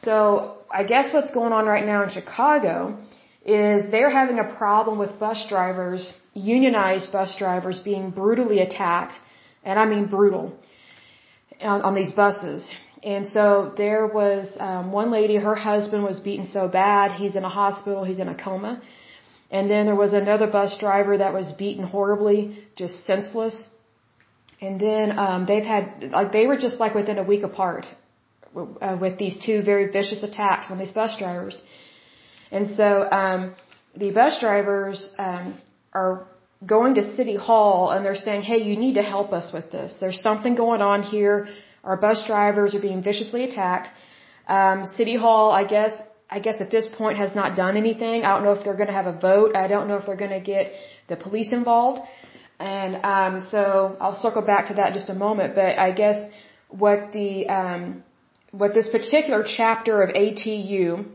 So 0.07 0.13
I 0.71 0.85
guess 0.85 1.13
what's 1.15 1.33
going 1.39 1.53
on 1.59 1.65
right 1.67 1.87
now 1.93 2.03
in 2.05 2.11
Chicago 2.11 2.99
is 3.45 3.91
they're 3.91 4.11
having 4.11 4.39
a 4.39 4.49
problem 4.57 4.99
with 4.99 5.19
bus 5.19 5.47
drivers, 5.49 6.13
unionized 6.35 7.11
bus 7.11 7.35
drivers 7.39 7.79
being 7.79 8.11
brutally 8.11 8.59
attacked, 8.61 9.17
and 9.65 9.79
I 9.79 9.87
mean 9.87 10.07
brutal, 10.07 10.45
on, 11.61 11.81
on 11.83 11.95
these 11.95 12.13
buses. 12.13 12.69
And 13.03 13.31
so 13.31 13.73
there 13.77 14.07
was 14.07 14.45
um, 14.61 14.93
one 14.93 15.11
lady, 15.11 15.37
her 15.37 15.55
husband 15.55 16.03
was 16.05 16.21
beaten 16.21 16.47
so 16.47 16.69
bad, 16.69 17.13
he's 17.13 17.35
in 17.35 17.45
a 17.45 17.49
hospital, 17.49 18.05
he's 18.05 18.19
in 18.19 18.29
a 18.29 18.35
coma. 18.35 18.83
And 19.51 19.71
then 19.71 19.87
there 19.87 19.97
was 19.97 20.13
another 20.13 20.47
bus 20.47 20.77
driver 20.79 21.17
that 21.19 21.33
was 21.33 21.53
beaten 21.53 21.85
horribly, 21.85 22.39
just 22.77 23.07
senseless. 23.07 23.57
And 24.61 24.79
then 24.81 25.19
um, 25.19 25.47
they've 25.47 25.65
had 25.65 26.11
like 26.11 26.33
they 26.33 26.47
were 26.47 26.59
just 26.59 26.79
like 26.79 26.95
within 26.95 27.19
a 27.19 27.23
week 27.23 27.45
apart 27.45 27.87
uh, 28.57 28.97
with 29.01 29.19
these 29.19 29.37
two 29.45 29.63
very 29.63 29.91
vicious 29.91 30.23
attacks 30.23 30.71
on 30.71 30.79
these 30.79 30.91
bus 30.91 31.17
drivers. 31.19 31.63
And 32.51 32.69
so 32.69 33.09
um, 33.11 33.55
the 33.97 34.11
bus 34.11 34.39
drivers 34.41 35.15
um, 35.19 35.59
are 35.93 36.27
going 36.67 36.95
to 36.97 37.17
City 37.17 37.37
Hall 37.37 37.91
and 37.91 38.05
they're 38.05 38.23
saying, 38.29 38.43
"Hey, 38.43 38.59
you 38.69 38.77
need 38.77 38.95
to 38.95 39.03
help 39.03 39.33
us 39.33 39.53
with 39.53 39.71
this. 39.71 39.95
There's 40.01 40.21
something 40.21 40.55
going 40.57 40.83
on 40.83 41.03
here. 41.03 41.49
Our 41.85 41.97
bus 41.97 42.25
drivers 42.27 42.75
are 42.75 42.81
being 42.81 43.03
viciously 43.03 43.45
attacked." 43.45 43.89
Um, 44.49 44.87
City 44.97 45.17
Hall, 45.17 45.53
I 45.53 45.65
guess, 45.65 45.93
I 46.31 46.41
guess 46.41 46.61
at 46.61 46.71
this 46.71 46.87
point 46.87 47.17
has 47.19 47.35
not 47.35 47.57
done 47.57 47.77
anything. 47.77 48.25
I 48.25 48.35
don't 48.35 48.45
know 48.45 48.53
if 48.53 48.63
they're 48.65 48.81
going 48.83 48.93
to 48.95 48.99
have 49.01 49.07
a 49.07 49.19
vote. 49.19 49.57
I 49.57 49.67
don't 49.67 49.89
know 49.89 49.97
if 49.97 50.07
they're 50.07 50.23
going 50.27 50.39
to 50.43 50.47
get 50.55 50.73
the 51.09 51.17
police 51.17 51.53
involved. 51.53 52.01
And 52.59 52.97
um, 53.05 53.49
so 53.51 53.97
I'll 54.01 54.15
circle 54.15 54.43
back 54.43 54.67
to 54.67 54.75
that 54.75 54.89
in 54.89 54.95
just 54.95 55.09
a 55.09 55.15
moment. 55.15 55.55
But 55.55 55.79
I 55.79 55.93
guess 55.93 56.31
what 56.69 57.13
the 57.13 57.49
um, 57.49 58.03
what 58.51 58.75
this 58.75 58.89
particular 58.89 59.45
chapter 59.45 60.03
of 60.03 60.11
ATU, 60.15 61.07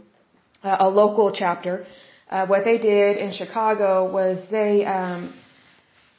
uh, 0.64 0.78
a 0.80 0.90
local 0.90 1.32
chapter, 1.32 1.86
uh, 2.32 2.48
what 2.48 2.64
they 2.64 2.78
did 2.78 3.18
in 3.18 3.34
Chicago 3.34 4.12
was 4.12 4.44
they 4.50 4.86
um, 4.86 5.34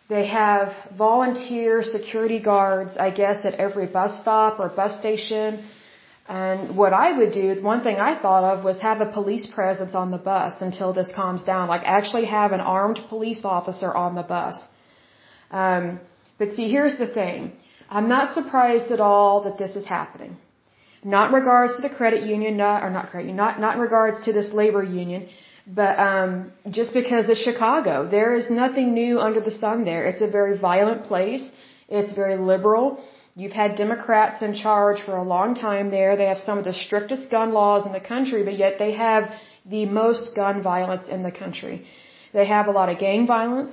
they 0.08 0.26
have 0.26 0.72
volunteer 0.96 1.82
security 1.82 2.38
guards, 2.38 2.96
I 2.96 3.10
guess, 3.10 3.44
at 3.44 3.54
every 3.54 3.86
bus 3.86 4.20
stop 4.20 4.60
or 4.60 4.68
bus 4.68 4.98
station 4.98 5.64
and 6.26 6.74
what 6.76 6.94
I 6.94 7.12
would 7.18 7.32
do, 7.32 7.60
one 7.62 7.82
thing 7.82 7.96
I 7.96 8.18
thought 8.20 8.44
of 8.44 8.64
was 8.64 8.80
have 8.80 9.00
a 9.02 9.06
police 9.06 9.46
presence 9.46 9.94
on 9.94 10.10
the 10.10 10.18
bus 10.18 10.54
until 10.60 10.94
this 10.94 11.12
calms 11.14 11.42
down. 11.42 11.68
Like 11.68 11.82
actually 11.84 12.24
have 12.24 12.52
an 12.52 12.60
armed 12.60 13.00
police 13.10 13.44
officer 13.44 13.94
on 13.94 14.14
the 14.14 14.22
bus. 14.22 14.58
Um, 15.50 16.00
but 16.38 16.54
see, 16.54 16.70
here's 16.70 16.96
the 16.98 17.06
thing. 17.06 17.52
I'm 17.90 18.08
not 18.08 18.34
surprised 18.34 18.90
at 18.90 19.00
all 19.00 19.42
that 19.42 19.58
this 19.58 19.76
is 19.76 19.84
happening. 19.84 20.38
Not 21.04 21.28
in 21.28 21.34
regards 21.34 21.76
to 21.76 21.82
the 21.82 21.94
credit 21.94 22.22
union, 22.24 22.56
not, 22.56 22.82
or 22.82 22.88
not 22.88 23.10
credit 23.10 23.26
union, 23.28 23.36
not, 23.36 23.60
not 23.60 23.74
in 23.74 23.82
regards 23.82 24.24
to 24.24 24.32
this 24.32 24.48
labor 24.54 24.82
union, 24.82 25.28
but 25.66 25.98
um, 25.98 26.52
just 26.70 26.94
because 26.94 27.28
it's 27.28 27.42
Chicago. 27.42 28.08
There 28.08 28.34
is 28.34 28.48
nothing 28.48 28.94
new 28.94 29.20
under 29.20 29.40
the 29.40 29.50
sun 29.50 29.84
there. 29.84 30.06
It's 30.06 30.22
a 30.22 30.28
very 30.28 30.56
violent 30.56 31.04
place. 31.04 31.50
It's 31.88 32.12
very 32.12 32.36
liberal. 32.36 33.04
You've 33.36 33.52
had 33.52 33.74
Democrats 33.74 34.42
in 34.42 34.54
charge 34.54 35.00
for 35.00 35.16
a 35.16 35.22
long 35.22 35.54
time 35.56 35.90
there. 35.90 36.16
They 36.16 36.26
have 36.26 36.38
some 36.38 36.58
of 36.58 36.64
the 36.64 36.72
strictest 36.72 37.30
gun 37.30 37.52
laws 37.52 37.84
in 37.84 37.92
the 37.92 38.00
country, 38.00 38.44
but 38.44 38.56
yet 38.56 38.78
they 38.78 38.92
have 38.92 39.32
the 39.66 39.86
most 39.86 40.36
gun 40.36 40.62
violence 40.62 41.08
in 41.08 41.22
the 41.24 41.32
country. 41.32 41.86
They 42.32 42.46
have 42.46 42.68
a 42.68 42.70
lot 42.70 42.88
of 42.90 42.98
gang 42.98 43.26
violence. 43.26 43.72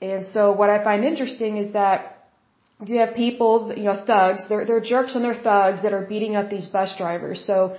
And 0.00 0.26
so 0.34 0.52
what 0.52 0.70
I 0.70 0.84
find 0.84 1.04
interesting 1.04 1.56
is 1.56 1.72
that 1.72 2.28
you 2.84 2.98
have 2.98 3.14
people, 3.14 3.72
you 3.76 3.84
know, 3.84 4.04
thugs, 4.04 4.48
they're, 4.48 4.64
they're 4.66 4.80
jerks 4.80 5.14
and 5.14 5.24
they're 5.24 5.42
thugs 5.50 5.82
that 5.82 5.92
are 5.92 6.04
beating 6.06 6.36
up 6.36 6.50
these 6.50 6.66
bus 6.66 6.94
drivers. 6.96 7.44
So 7.44 7.76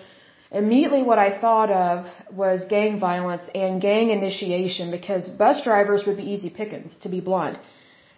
immediately 0.52 1.04
what 1.04 1.20
I 1.20 1.40
thought 1.40 1.72
of 1.72 2.08
was 2.32 2.66
gang 2.66 3.00
violence 3.00 3.44
and 3.54 3.82
gang 3.82 4.12
initiation 4.12 4.92
because 4.92 5.30
bus 5.30 5.64
drivers 5.64 6.06
would 6.06 6.18
be 6.18 6.30
easy 6.34 6.50
pickings, 6.50 6.96
to 7.04 7.10
be 7.10 7.20
blunt. 7.20 7.60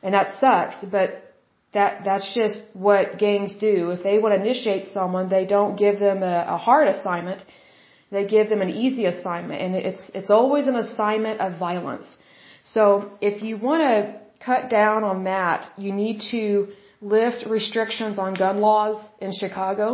And 0.04 0.14
that 0.14 0.40
sucks, 0.40 0.78
but 0.86 1.25
that, 1.76 1.92
that's 2.08 2.28
just 2.34 2.60
what 2.74 3.18
gangs 3.26 3.54
do. 3.70 3.76
If 3.96 4.02
they 4.08 4.18
want 4.24 4.32
to 4.36 4.40
initiate 4.46 4.86
someone, 4.98 5.26
they 5.38 5.46
don't 5.56 5.76
give 5.86 6.00
them 6.08 6.20
a, 6.24 6.38
a 6.56 6.58
hard 6.58 6.88
assignment. 6.96 7.42
They 8.16 8.26
give 8.36 8.48
them 8.50 8.62
an 8.68 8.72
easy 8.86 9.06
assignment. 9.14 9.60
And 9.64 9.76
it's, 9.90 10.04
it's 10.20 10.32
always 10.40 10.68
an 10.68 10.78
assignment 10.86 11.42
of 11.46 11.60
violence. 11.68 12.08
So 12.76 12.84
if 13.30 13.44
you 13.44 13.58
want 13.58 13.82
to 13.90 13.98
cut 14.50 14.64
down 14.70 15.04
on 15.04 15.26
that, 15.26 15.60
you 15.78 15.92
need 16.04 16.18
to 16.32 16.70
lift 17.02 17.46
restrictions 17.58 18.18
on 18.18 18.34
gun 18.34 18.62
laws 18.62 18.98
in 19.20 19.32
Chicago. 19.34 19.88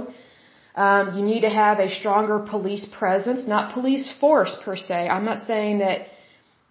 Um, 0.76 1.17
you 1.17 1.24
need 1.32 1.41
to 1.41 1.54
have 1.63 1.80
a 1.80 1.89
stronger 2.00 2.38
police 2.54 2.86
presence, 3.00 3.41
not 3.56 3.74
police 3.74 4.08
force 4.22 4.54
per 4.63 4.78
se. 4.78 5.00
I'm 5.15 5.26
not 5.26 5.39
saying 5.48 5.80
that 5.80 5.98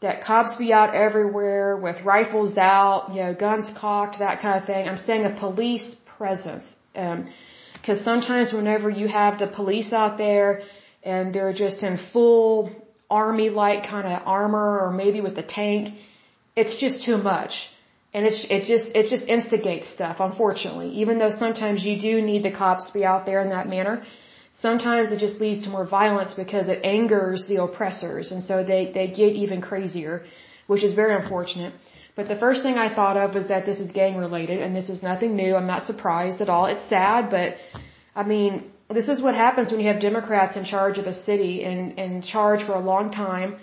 that 0.00 0.24
cops 0.24 0.56
be 0.56 0.72
out 0.72 0.94
everywhere 0.94 1.76
with 1.76 2.02
rifles 2.04 2.56
out, 2.56 3.08
you 3.12 3.20
know, 3.22 3.34
guns 3.34 3.70
cocked, 3.78 4.18
that 4.18 4.40
kind 4.40 4.58
of 4.58 4.66
thing. 4.66 4.88
I'm 4.88 4.98
saying 4.98 5.24
a 5.24 5.38
police 5.38 5.96
presence. 6.16 6.64
Because 6.92 7.98
um, 7.98 8.04
sometimes 8.04 8.52
whenever 8.52 8.88
you 8.88 9.08
have 9.08 9.38
the 9.38 9.46
police 9.46 9.92
out 9.92 10.16
there 10.16 10.62
and 11.02 11.34
they're 11.34 11.52
just 11.52 11.82
in 11.82 11.98
full 12.12 12.70
army-like 13.10 13.84
kind 13.86 14.06
of 14.06 14.22
armor 14.26 14.80
or 14.80 14.90
maybe 14.90 15.20
with 15.20 15.36
a 15.38 15.42
tank, 15.42 15.94
it's 16.56 16.80
just 16.80 17.04
too 17.04 17.18
much. 17.18 17.52
And 18.12 18.26
it's, 18.26 18.44
it 18.50 18.64
just, 18.64 18.88
it 18.94 19.08
just 19.08 19.26
instigates 19.28 19.88
stuff, 19.88 20.16
unfortunately. 20.18 20.88
Even 21.02 21.18
though 21.18 21.30
sometimes 21.30 21.84
you 21.84 22.00
do 22.00 22.20
need 22.22 22.42
the 22.42 22.50
cops 22.50 22.86
to 22.86 22.92
be 22.92 23.04
out 23.04 23.24
there 23.26 23.40
in 23.40 23.50
that 23.50 23.68
manner, 23.68 24.02
sometimes 24.60 25.10
it 25.12 25.18
just 25.18 25.40
leads 25.40 25.62
to 25.64 25.70
more 25.70 25.86
violence 25.86 26.32
because 26.34 26.68
it 26.68 26.80
angers 26.84 27.46
the 27.48 27.62
oppressors. 27.62 28.30
And 28.32 28.42
so 28.42 28.64
they, 28.64 28.90
they 28.92 29.06
get 29.08 29.32
even 29.44 29.60
crazier, 29.60 30.24
which 30.66 30.84
is 30.84 30.94
very 30.94 31.14
unfortunate. 31.20 31.72
But 32.16 32.28
the 32.28 32.36
first 32.36 32.62
thing 32.62 32.76
I 32.76 32.94
thought 32.94 33.16
of 33.16 33.34
was 33.34 33.48
that 33.48 33.64
this 33.66 33.78
is 33.80 33.90
gang 33.92 34.16
related 34.16 34.60
and 34.60 34.74
this 34.74 34.88
is 34.90 35.02
nothing 35.02 35.36
new. 35.36 35.54
I'm 35.54 35.66
not 35.66 35.84
surprised 35.84 36.40
at 36.40 36.48
all. 36.48 36.66
It's 36.66 36.86
sad, 36.88 37.30
but 37.30 37.56
I 38.14 38.22
mean, 38.24 38.70
this 38.98 39.08
is 39.08 39.22
what 39.22 39.34
happens 39.34 39.70
when 39.70 39.80
you 39.80 39.88
have 39.92 40.00
Democrats 40.00 40.56
in 40.56 40.64
charge 40.64 40.98
of 40.98 41.06
a 41.06 41.14
city 41.14 41.64
and 41.64 41.98
in 41.98 42.22
charge 42.22 42.66
for 42.66 42.74
a 42.74 42.80
long 42.80 43.12
time 43.12 43.58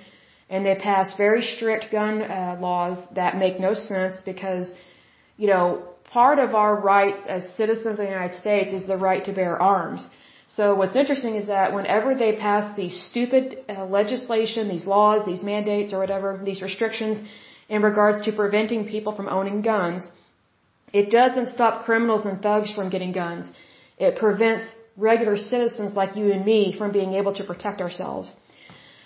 and 0.50 0.66
they 0.66 0.76
pass 0.76 1.16
very 1.18 1.42
strict 1.42 1.92
gun 1.92 2.22
uh, 2.22 2.58
laws 2.60 2.98
that 3.16 3.38
make 3.38 3.60
no 3.60 3.74
sense 3.74 4.16
because, 4.26 4.70
you 5.38 5.48
know, 5.48 5.84
part 6.06 6.40
of 6.40 6.56
our 6.56 6.80
rights 6.80 7.22
as 7.28 7.54
citizens 7.56 7.86
of 7.86 7.98
the 7.98 8.06
United 8.06 8.38
States 8.38 8.72
is 8.72 8.88
the 8.88 8.98
right 8.98 9.26
to 9.26 9.34
bear 9.34 9.62
arms. 9.62 10.08
So 10.48 10.76
what's 10.76 10.96
interesting 10.96 11.36
is 11.36 11.48
that 11.48 11.74
whenever 11.74 12.16
they 12.16 12.32
pass 12.36 12.76
these 12.76 12.96
stupid 13.10 13.58
uh, 13.68 13.86
legislation, 13.86 14.70
these 14.70 14.86
laws, 14.86 15.26
these 15.26 15.44
mandates 15.44 15.92
or 15.92 16.00
whatever, 16.00 16.40
these 16.44 16.62
restrictions 16.62 17.22
in 17.68 17.82
regards 17.82 18.24
to 18.26 18.32
preventing 18.32 18.88
people 18.88 19.14
from 19.14 19.28
owning 19.28 19.62
guns, 19.62 20.10
it 20.94 21.10
doesn't 21.10 21.50
stop 21.50 21.84
criminals 21.84 22.26
and 22.26 22.42
thugs 22.42 22.74
from 22.74 22.90
getting 22.90 23.12
guns. 23.12 23.52
It 23.98 24.16
prevents 24.16 24.66
regular 24.96 25.38
citizens 25.38 25.94
like 25.94 26.16
you 26.16 26.32
and 26.32 26.46
me 26.46 26.74
from 26.78 26.92
being 26.92 27.14
able 27.14 27.34
to 27.34 27.44
protect 27.44 27.82
ourselves. 27.82 28.36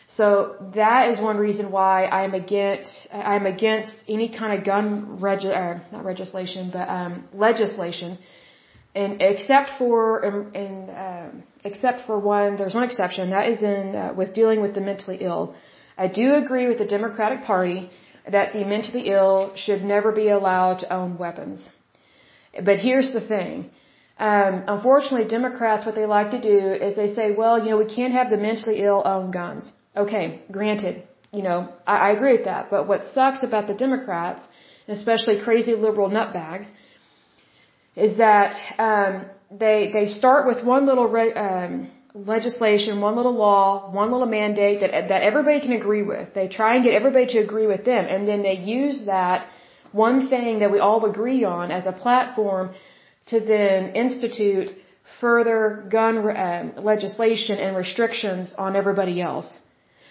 So 0.07 0.55
that 0.75 1.09
is 1.09 1.19
one 1.19 1.37
reason 1.37 1.71
why 1.71 2.05
I'm 2.05 2.33
against 2.33 3.07
I'm 3.13 3.45
against 3.45 3.93
any 4.07 4.27
kind 4.29 4.57
of 4.57 4.65
gun 4.65 5.19
reg 5.21 5.45
or 5.45 5.81
not 5.91 6.05
legislation 6.05 6.69
but 6.71 6.87
um, 6.89 7.27
legislation, 7.33 8.17
and 8.93 9.21
except 9.21 9.71
for 9.77 10.25
um, 10.25 11.43
except 11.63 12.05
for 12.07 12.19
one 12.19 12.57
there's 12.57 12.73
one 12.73 12.83
exception 12.83 13.29
that 13.29 13.47
is 13.49 13.61
in 13.61 13.95
uh, 13.95 14.13
with 14.15 14.33
dealing 14.33 14.61
with 14.61 14.73
the 14.75 14.81
mentally 14.81 15.17
ill. 15.21 15.55
I 15.97 16.07
do 16.07 16.35
agree 16.35 16.67
with 16.67 16.77
the 16.77 16.85
Democratic 16.97 17.43
Party 17.43 17.89
that 18.29 18.53
the 18.53 18.63
mentally 18.65 19.07
ill 19.09 19.53
should 19.55 19.83
never 19.83 20.11
be 20.11 20.29
allowed 20.29 20.79
to 20.79 20.93
own 20.93 21.17
weapons. 21.17 21.67
But 22.63 22.79
here's 22.79 23.11
the 23.13 23.21
thing. 23.21 23.69
Um, 24.19 24.63
unfortunately, 24.67 25.27
Democrats, 25.27 25.85
what 25.85 25.95
they 25.95 26.05
like 26.05 26.31
to 26.31 26.41
do 26.41 26.59
is 26.85 26.95
they 26.95 27.13
say, 27.13 27.31
well, 27.31 27.57
you 27.63 27.69
know, 27.71 27.77
we 27.77 27.91
can't 27.97 28.13
have 28.13 28.29
the 28.29 28.37
mentally 28.37 28.81
ill 28.81 29.01
own 29.05 29.31
guns. 29.31 29.71
Okay, 29.95 30.41
granted, 30.51 31.03
you 31.31 31.41
know, 31.41 31.69
I, 31.87 31.95
I 32.07 32.11
agree 32.11 32.33
with 32.37 32.45
that. 32.45 32.69
But 32.69 32.87
what 32.87 33.03
sucks 33.03 33.41
about 33.41 33.67
the 33.67 33.73
Democrats, 33.73 34.41
especially 34.87 35.41
crazy 35.41 35.73
liberal 35.73 36.09
nutbags, 36.09 36.67
is 37.95 38.17
that 38.17 38.55
um, 38.77 39.25
they 39.51 39.89
they 39.91 40.07
start 40.07 40.47
with 40.47 40.63
one 40.63 40.85
little 40.85 41.07
re, 41.07 41.33
um, 41.33 41.89
legislation, 42.13 43.01
one 43.01 43.15
little 43.15 43.35
law, 43.35 43.91
one 43.91 44.11
little 44.11 44.27
mandate 44.27 44.79
that 44.81 45.09
that 45.09 45.21
everybody 45.21 45.59
can 45.59 45.73
agree 45.73 46.03
with. 46.03 46.33
They 46.33 46.47
try 46.47 46.75
and 46.75 46.83
get 46.83 46.93
everybody 46.93 47.27
to 47.33 47.39
agree 47.39 47.67
with 47.67 47.83
them, 47.85 48.05
and 48.05 48.27
then 48.27 48.43
they 48.43 48.53
use 48.53 49.05
that 49.05 49.47
one 49.91 50.29
thing 50.29 50.59
that 50.59 50.71
we 50.71 50.79
all 50.79 51.05
agree 51.05 51.43
on 51.43 51.71
as 51.71 51.85
a 51.85 51.91
platform 51.91 52.73
to 53.27 53.39
then 53.39 53.95
institute 53.95 54.71
further 55.19 55.85
gun 55.89 56.15
um, 56.17 56.73
legislation 56.77 57.57
and 57.59 57.75
restrictions 57.75 58.53
on 58.57 58.75
everybody 58.75 59.21
else. 59.21 59.59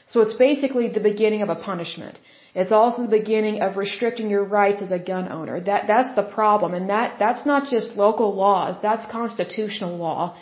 So 0.08 0.20
it's 0.20 0.34
basically 0.34 0.88
the 0.88 1.00
beginning 1.00 1.42
of 1.42 1.48
a 1.48 1.54
punishment. 1.54 2.18
It's 2.54 2.72
also 2.72 3.02
the 3.02 3.16
beginning 3.20 3.62
of 3.62 3.76
restricting 3.76 4.28
your 4.28 4.44
rights 4.44 4.82
as 4.82 4.90
a 4.90 4.98
gun 4.98 5.30
owner. 5.30 5.60
That 5.60 5.86
that's 5.86 6.14
the 6.14 6.22
problem, 6.22 6.74
and 6.74 6.90
that 6.90 7.18
that's 7.18 7.46
not 7.46 7.68
just 7.68 7.96
local 7.96 8.34
laws. 8.34 8.76
That's 8.82 9.06
constitutional 9.06 9.96
law. 9.96 10.36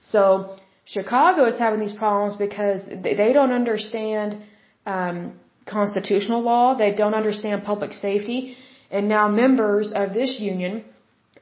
So 0.00 0.56
Chicago 0.86 1.44
is 1.44 1.58
having 1.58 1.80
these 1.80 1.92
problems 1.92 2.36
because 2.36 2.80
they, 2.86 3.14
they 3.14 3.32
don't 3.32 3.52
understand 3.52 4.38
um, 4.86 5.38
constitutional 5.66 6.40
law. 6.40 6.74
They 6.74 6.92
don't 6.94 7.14
understand 7.14 7.64
public 7.64 7.92
safety, 7.92 8.56
and 8.90 9.08
now 9.08 9.28
members 9.28 9.92
of 9.92 10.14
this 10.14 10.40
union 10.40 10.84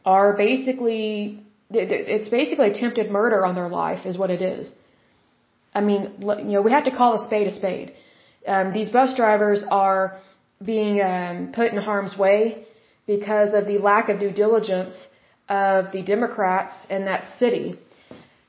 are 0.05 0.37
basically 0.37 1.45
it's 1.71 2.29
basically 2.29 2.71
attempted 2.71 3.11
murder 3.11 3.45
on 3.45 3.55
their 3.55 3.69
life, 3.69 4.07
is 4.07 4.17
what 4.17 4.31
it 4.31 4.43
is. 4.43 4.73
I 5.75 5.81
mean, 5.81 6.15
you 6.21 6.55
know, 6.55 6.63
we 6.63 6.73
have 6.73 6.85
to 6.85 6.91
call 6.91 7.15
a 7.15 7.25
spade 7.25 7.47
a 7.47 7.53
spade. 7.53 7.93
Um, 8.49 8.73
these 8.73 8.89
bus 8.89 9.15
drivers 9.15 9.65
are 9.71 10.19
being 10.65 11.01
um, 11.03 11.53
put 11.53 11.73
in 11.73 11.79
harm's 11.79 12.17
way 12.17 12.65
because 13.07 13.55
of 13.55 13.67
the 13.67 13.79
lack 13.79 14.09
of 14.09 14.19
due 14.21 14.33
diligence 14.33 14.95
of 15.49 15.93
the 15.93 16.03
Democrats 16.03 16.75
in 16.91 17.05
that 17.05 17.23
city. 17.39 17.79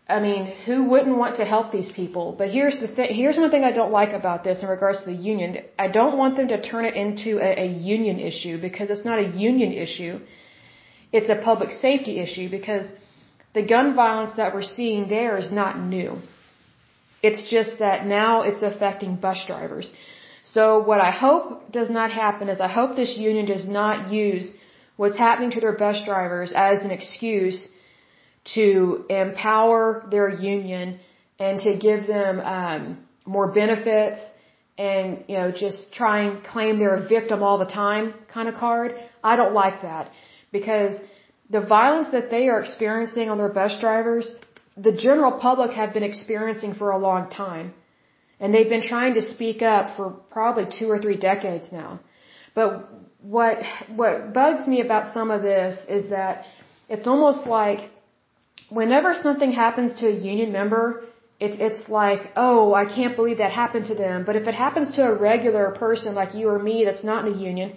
I 0.08 0.20
mean, 0.20 0.44
who 0.66 0.86
wouldn't 0.86 1.18
want 1.18 1.36
to 1.36 1.46
help 1.46 1.72
these 1.72 1.92
people? 1.92 2.36
But 2.36 2.50
here's 2.50 2.80
the 2.80 2.88
thing. 2.88 3.14
Here's 3.14 3.38
one 3.38 3.52
thing 3.52 3.64
I 3.64 3.72
don't 3.72 3.92
like 3.92 4.14
about 4.14 4.44
this 4.44 4.64
in 4.64 4.68
regards 4.68 5.04
to 5.04 5.12
the 5.12 5.22
union. 5.34 5.58
I 5.78 5.88
don't 5.88 6.18
want 6.18 6.36
them 6.36 6.48
to 6.48 6.60
turn 6.62 6.86
it 6.86 6.96
into 6.96 7.38
a, 7.38 7.52
a 7.66 7.70
union 7.98 8.20
issue 8.20 8.60
because 8.60 8.90
it's 8.90 9.06
not 9.06 9.20
a 9.20 9.28
union 9.50 9.72
issue. 9.72 10.20
It's 11.12 11.30
a 11.30 11.36
public 11.36 11.72
safety 11.72 12.20
issue 12.20 12.50
because 12.50 12.92
the 13.54 13.66
gun 13.74 13.96
violence 13.96 14.34
that 14.38 14.54
we're 14.56 14.72
seeing 14.78 15.08
there 15.10 15.38
is 15.38 15.52
not 15.52 15.80
new. 15.80 16.18
It's 17.22 17.50
just 17.50 17.80
that 17.80 18.06
now 18.06 18.42
it's 18.44 18.64
affecting 18.64 19.16
bus 19.16 19.46
drivers. 19.46 19.92
So 20.44 20.80
what 20.90 21.02
I 21.02 21.12
hope 21.12 21.72
does 21.72 21.90
not 21.90 22.12
happen 22.12 22.50
is 22.50 22.60
I 22.60 22.68
hope 22.68 22.96
this 22.96 23.18
union 23.18 23.46
does 23.46 23.68
not 23.68 24.12
use 24.12 24.52
what's 24.96 25.18
happening 25.18 25.52
to 25.52 25.60
their 25.60 25.78
bus 25.78 26.04
drivers 26.06 26.52
as 26.56 26.84
an 26.84 26.92
excuse 26.92 27.68
to 28.56 29.06
empower 29.10 30.08
their 30.10 30.30
union 30.30 31.00
and 31.40 31.60
to 31.60 31.78
give 31.78 32.08
them 32.08 32.40
um, 32.40 32.82
more 33.26 33.52
benefits 33.52 34.20
and 34.78 35.24
you 35.28 35.38
know 35.38 35.52
just 35.52 35.94
try 35.94 36.22
and 36.22 36.44
claim 36.44 36.80
they're 36.80 36.96
a 36.96 37.08
victim 37.08 37.44
all 37.44 37.58
the 37.58 37.72
time 37.84 38.14
kind 38.34 38.48
of 38.50 38.56
card. 38.56 38.96
I 39.24 39.36
don't 39.36 39.54
like 39.54 39.82
that 39.82 40.12
because 40.52 41.00
the 41.50 41.62
violence 41.62 42.10
that 42.12 42.30
they 42.30 42.48
are 42.48 42.60
experiencing 42.62 43.30
on 43.30 43.38
their 43.38 43.50
bus 43.50 43.78
drivers 43.80 44.30
the 44.82 44.92
general 44.92 45.32
public 45.32 45.72
have 45.72 45.94
been 45.94 46.04
experiencing 46.04 46.74
for 46.74 46.92
a 46.92 46.98
long 46.98 47.30
time. 47.30 47.74
And 48.40 48.54
they've 48.54 48.70
been 48.70 48.88
trying 48.94 49.16
to 49.16 49.22
speak 49.22 49.62
up 49.62 49.98
for 49.98 50.12
probably 50.32 50.66
two 50.78 50.90
or 50.90 51.00
three 51.00 51.18
decades 51.18 51.66
now. 51.72 52.00
But 52.56 52.88
what, 53.22 53.58
what 54.02 54.34
bugs 54.34 54.66
me 54.68 54.80
about 54.82 55.14
some 55.14 55.30
of 55.30 55.42
this 55.42 55.78
is 55.90 56.10
that 56.10 56.46
it's 56.88 57.08
almost 57.08 57.46
like 57.46 57.90
whenever 58.70 59.14
something 59.14 59.52
happens 59.52 60.00
to 60.00 60.08
a 60.08 60.16
union 60.32 60.52
member, 60.54 61.04
it's, 61.40 61.58
it's 61.60 61.90
like, 61.90 62.22
oh, 62.36 62.74
I 62.74 62.86
can't 62.86 63.16
believe 63.16 63.38
that 63.40 63.52
happened 63.52 63.88
to 63.88 63.96
them. 63.96 64.24
But 64.26 64.36
if 64.36 64.48
it 64.48 64.54
happens 64.54 64.96
to 64.96 65.04
a 65.04 65.14
regular 65.14 65.72
person 65.72 66.16
like 66.16 66.34
you 66.34 66.50
or 66.50 66.60
me 66.60 66.86
that's 66.86 67.04
not 67.04 67.26
in 67.26 67.34
a 67.34 67.38
union, 67.38 67.76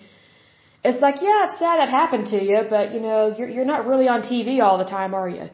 it's 0.84 1.00
like, 1.00 1.16
yeah, 1.22 1.46
it's 1.46 1.58
sad 1.58 1.78
that 1.78 1.88
happened 1.88 2.26
to 2.28 2.42
you, 2.42 2.62
but 2.68 2.92
you 2.92 3.00
know, 3.00 3.34
you're, 3.36 3.48
you're 3.48 3.64
not 3.64 3.86
really 3.86 4.08
on 4.08 4.22
TV 4.22 4.60
all 4.60 4.78
the 4.78 4.84
time, 4.84 5.14
are 5.14 5.28
you? 5.28 5.48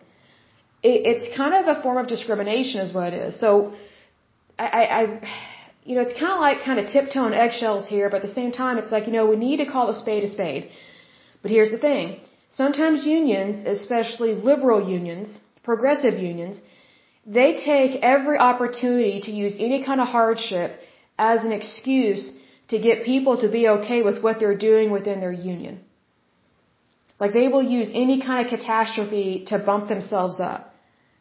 It, 0.82 0.98
it's 1.10 1.36
kind 1.36 1.54
of 1.54 1.76
a 1.76 1.82
form 1.82 1.98
of 1.98 2.06
discrimination 2.06 2.80
is 2.80 2.92
what 2.92 3.12
it 3.12 3.22
is. 3.28 3.40
So 3.40 3.74
I, 4.58 4.82
I, 4.98 5.02
you 5.84 5.94
know, 5.94 6.02
it's 6.02 6.12
kind 6.12 6.32
of 6.32 6.40
like 6.40 6.62
kind 6.62 6.78
of 6.80 6.86
tiptoeing 6.86 7.34
eggshells 7.34 7.86
here, 7.86 8.10
but 8.10 8.22
at 8.22 8.28
the 8.28 8.34
same 8.34 8.52
time, 8.52 8.78
it's 8.78 8.92
like, 8.92 9.06
you 9.06 9.12
know, 9.12 9.26
we 9.26 9.36
need 9.36 9.58
to 9.58 9.66
call 9.66 9.88
a 9.88 9.94
spade 9.94 10.24
a 10.24 10.28
spade. 10.28 10.70
But 11.42 11.50
here's 11.50 11.70
the 11.70 11.78
thing. 11.78 12.20
Sometimes 12.50 13.06
unions, 13.06 13.64
especially 13.64 14.34
liberal 14.34 14.88
unions, 14.88 15.38
progressive 15.62 16.18
unions, 16.18 16.60
they 17.26 17.56
take 17.56 18.00
every 18.02 18.38
opportunity 18.38 19.20
to 19.22 19.30
use 19.30 19.54
any 19.58 19.84
kind 19.84 20.00
of 20.00 20.08
hardship 20.08 20.80
as 21.18 21.44
an 21.44 21.52
excuse 21.52 22.32
to 22.68 22.78
get 22.78 23.04
people 23.04 23.36
to 23.38 23.48
be 23.48 23.68
okay 23.68 24.02
with 24.02 24.22
what 24.22 24.38
they're 24.38 24.56
doing 24.56 24.90
within 24.90 25.20
their 25.20 25.32
union. 25.32 25.80
Like 27.20 27.32
they 27.32 27.48
will 27.48 27.62
use 27.62 27.88
any 27.92 28.20
kind 28.22 28.44
of 28.44 28.50
catastrophe 28.50 29.44
to 29.48 29.58
bump 29.58 29.88
themselves 29.88 30.40
up 30.40 30.67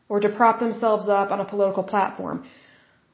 or 0.10 0.20
to 0.20 0.30
prop 0.30 0.60
themselves 0.60 1.08
up 1.08 1.32
on 1.32 1.40
a 1.40 1.46
political 1.46 1.84
platform. 1.84 2.46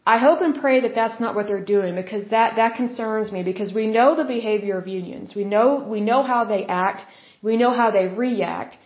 I 0.05 0.17
hope 0.17 0.41
and 0.41 0.53
pray 0.63 0.81
that 0.81 0.95
that's 0.95 1.19
not 1.19 1.33
what 1.35 1.47
they're 1.47 1.69
doing 1.75 1.95
because 1.95 2.25
that, 2.29 2.57
that 2.57 2.75
concerns 2.75 3.31
me 3.31 3.41
because 3.43 3.73
we 3.73 3.87
know 3.87 4.15
the 4.15 4.25
behavior 4.25 4.77
of 4.77 4.87
unions. 4.87 5.33
We 5.33 5.45
know, 5.45 5.67
we 5.95 6.01
know 6.01 6.23
how 6.23 6.43
they 6.43 6.65
act. 6.65 7.05
We 7.41 7.55
know 7.55 7.71
how 7.71 7.91
they 7.91 8.07
react. 8.07 8.77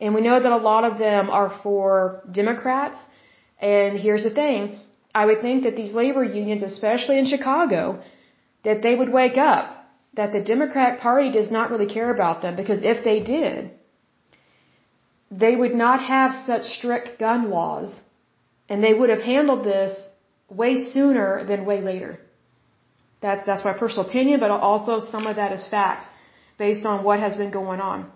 And 0.00 0.14
we 0.14 0.20
know 0.20 0.38
that 0.40 0.52
a 0.52 0.62
lot 0.70 0.84
of 0.84 0.98
them 0.98 1.30
are 1.30 1.50
for 1.62 2.22
Democrats. 2.30 2.98
And 3.60 3.98
here's 3.98 4.24
the 4.24 4.34
thing. 4.42 4.78
I 5.14 5.24
would 5.24 5.40
think 5.40 5.64
that 5.64 5.74
these 5.74 5.92
labor 5.92 6.22
unions, 6.22 6.62
especially 6.62 7.18
in 7.18 7.26
Chicago, 7.26 8.02
that 8.64 8.82
they 8.82 8.94
would 8.94 9.10
wake 9.10 9.38
up 9.38 9.74
that 10.14 10.32
the 10.32 10.40
Democratic 10.40 11.00
Party 11.00 11.30
does 11.30 11.50
not 11.50 11.70
really 11.70 11.86
care 11.86 12.10
about 12.14 12.42
them 12.42 12.56
because 12.56 12.80
if 12.82 13.04
they 13.04 13.20
did, 13.20 13.70
they 15.30 15.54
would 15.54 15.74
not 15.74 16.02
have 16.02 16.32
such 16.46 16.62
strict 16.62 17.18
gun 17.18 17.50
laws 17.50 17.94
and 18.68 18.82
they 18.82 18.94
would 18.94 19.10
have 19.10 19.20
handled 19.20 19.64
this 19.64 19.94
way 20.48 20.82
sooner 20.82 21.44
than 21.44 21.64
way 21.64 21.80
later. 21.80 22.18
That, 23.20 23.46
that's 23.46 23.64
my 23.64 23.72
personal 23.72 24.08
opinion, 24.08 24.40
but 24.40 24.50
also 24.50 25.00
some 25.00 25.26
of 25.26 25.36
that 25.36 25.52
is 25.52 25.66
fact 25.68 26.06
based 26.58 26.86
on 26.86 27.04
what 27.04 27.20
has 27.20 27.36
been 27.36 27.50
going 27.50 27.80
on. 27.80 28.10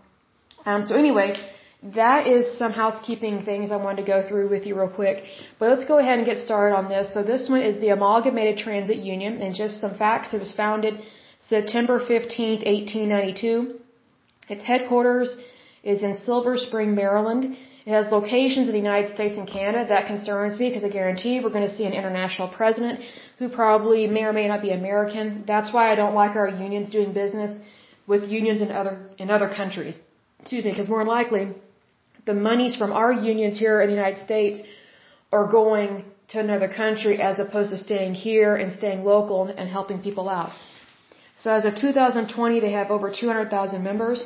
Um, 0.64 0.84
so 0.84 0.94
anyway, 0.94 1.34
that 1.82 2.26
is 2.26 2.56
some 2.56 2.72
housekeeping 2.72 3.44
things 3.44 3.72
I 3.72 3.76
wanted 3.76 4.02
to 4.02 4.06
go 4.06 4.26
through 4.28 4.48
with 4.48 4.66
you 4.66 4.78
real 4.78 4.88
quick. 4.88 5.24
But 5.58 5.70
let's 5.70 5.84
go 5.84 5.98
ahead 5.98 6.18
and 6.18 6.26
get 6.26 6.38
started 6.38 6.76
on 6.76 6.88
this. 6.88 7.12
So 7.12 7.22
this 7.22 7.48
one 7.48 7.62
is 7.62 7.80
the 7.80 7.88
Amalgamated 7.88 8.58
Transit 8.58 8.98
Union 8.98 9.42
and 9.42 9.54
just 9.54 9.80
some 9.80 9.94
facts. 9.96 10.32
It 10.32 10.38
was 10.38 10.52
founded 10.52 11.00
September 11.40 11.98
15, 11.98 12.60
1892. 12.62 13.80
Its 14.48 14.64
headquarters 14.64 15.36
is 15.82 16.02
in 16.02 16.18
Silver 16.18 16.56
Spring, 16.56 16.94
Maryland. 16.94 17.56
It 17.84 17.90
has 17.90 18.06
locations 18.12 18.68
in 18.68 18.72
the 18.72 18.84
United 18.88 19.14
States 19.14 19.36
and 19.36 19.48
Canada. 19.48 19.86
That 19.88 20.06
concerns 20.06 20.58
me 20.60 20.68
because 20.68 20.84
I 20.84 20.88
guarantee 20.88 21.40
we're 21.40 21.56
going 21.58 21.68
to 21.68 21.76
see 21.76 21.84
an 21.84 21.92
international 21.92 22.48
president 22.48 23.00
who 23.38 23.48
probably 23.48 24.06
may 24.06 24.24
or 24.24 24.32
may 24.32 24.46
not 24.46 24.62
be 24.62 24.70
American. 24.70 25.44
That's 25.46 25.72
why 25.72 25.90
I 25.90 25.94
don't 25.96 26.14
like 26.14 26.36
our 26.36 26.48
unions 26.48 26.90
doing 26.90 27.12
business 27.12 27.58
with 28.06 28.28
unions 28.28 28.60
in 28.60 28.70
other 28.70 28.94
in 29.18 29.30
other 29.30 29.48
countries. 29.48 29.96
Excuse 30.40 30.64
me, 30.64 30.70
because 30.70 30.88
more 30.88 31.00
than 31.00 31.08
likely 31.08 31.44
the 32.24 32.34
monies 32.34 32.76
from 32.76 32.92
our 32.92 33.12
unions 33.12 33.58
here 33.58 33.80
in 33.82 33.88
the 33.90 33.96
United 33.96 34.24
States 34.24 34.60
are 35.32 35.46
going 35.50 36.04
to 36.28 36.38
another 36.38 36.68
country 36.68 37.20
as 37.20 37.38
opposed 37.38 37.70
to 37.70 37.78
staying 37.78 38.14
here 38.14 38.54
and 38.56 38.72
staying 38.72 39.04
local 39.04 39.46
and 39.46 39.68
helping 39.68 40.00
people 40.00 40.28
out. 40.28 40.52
So 41.38 41.50
as 41.50 41.64
of 41.64 41.74
2020, 41.74 42.60
they 42.60 42.72
have 42.72 42.90
over 42.90 43.12
200,000 43.12 43.82
members. 43.82 44.24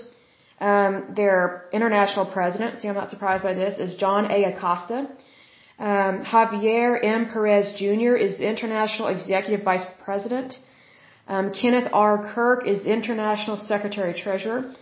Um, 0.58 1.12
their 1.14 1.66
international 1.72 2.26
president, 2.26 2.80
see 2.80 2.88
I'm 2.88 2.94
not 2.94 3.10
surprised 3.10 3.42
by 3.42 3.52
this, 3.52 3.78
is 3.78 3.94
John 3.94 4.30
A. 4.30 4.44
Acosta. 4.44 5.08
Um, 5.78 6.24
Javier 6.24 7.04
M. 7.04 7.28
Perez 7.30 7.74
Jr. 7.78 8.14
is 8.16 8.38
the 8.38 8.48
international 8.48 9.08
executive 9.08 9.62
vice 9.64 9.84
president. 10.02 10.58
Um, 11.28 11.52
Kenneth 11.52 11.88
R. 11.92 12.32
Kirk 12.32 12.66
is 12.66 12.86
international 12.86 13.58
secretary 13.58 14.14
treasurer. 14.14 14.72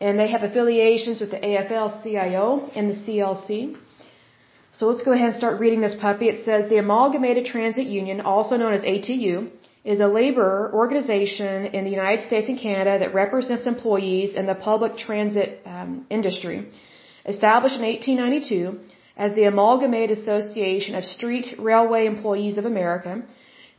And 0.00 0.18
they 0.18 0.28
have 0.28 0.42
affiliations 0.42 1.20
with 1.20 1.30
the 1.30 1.38
AFL-CIO 1.38 2.70
and 2.74 2.90
the 2.90 2.94
CLC. 2.94 3.76
So 4.72 4.86
let's 4.86 5.02
go 5.02 5.12
ahead 5.12 5.28
and 5.28 5.34
start 5.34 5.60
reading 5.60 5.80
this 5.80 5.94
puppy. 5.94 6.28
It 6.28 6.44
says 6.44 6.68
the 6.68 6.78
Amalgamated 6.78 7.46
Transit 7.46 7.86
Union, 7.86 8.20
also 8.20 8.56
known 8.56 8.74
as 8.74 8.82
ATU, 8.82 9.50
is 9.84 9.98
a 10.00 10.06
labor 10.06 10.70
organization 10.72 11.66
in 11.66 11.84
the 11.84 11.90
United 11.90 12.22
States 12.26 12.48
and 12.48 12.58
Canada 12.58 13.00
that 13.00 13.14
represents 13.14 13.66
employees 13.66 14.34
in 14.34 14.46
the 14.46 14.54
public 14.54 14.96
transit 14.96 15.60
um, 15.66 16.06
industry. 16.08 16.68
Established 17.26 17.76
in 17.76 17.82
1892 17.82 18.78
as 19.16 19.34
the 19.34 19.44
Amalgamated 19.44 20.18
Association 20.18 20.94
of 20.94 21.04
Street 21.04 21.56
Railway 21.58 22.06
Employees 22.06 22.58
of 22.58 22.64
America, 22.64 23.22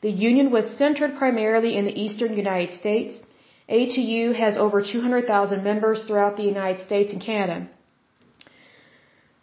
the 0.02 0.12
union 0.12 0.52
was 0.52 0.78
centered 0.78 1.18
primarily 1.18 1.78
in 1.78 1.86
the 1.86 1.98
eastern 2.06 2.36
United 2.36 2.78
States. 2.78 3.22
ATU 3.70 4.36
has 4.36 4.58
over 4.58 4.82
200,000 4.82 5.64
members 5.64 6.04
throughout 6.06 6.36
the 6.36 6.44
United 6.44 6.86
States 6.86 7.14
and 7.14 7.22
Canada. 7.22 7.70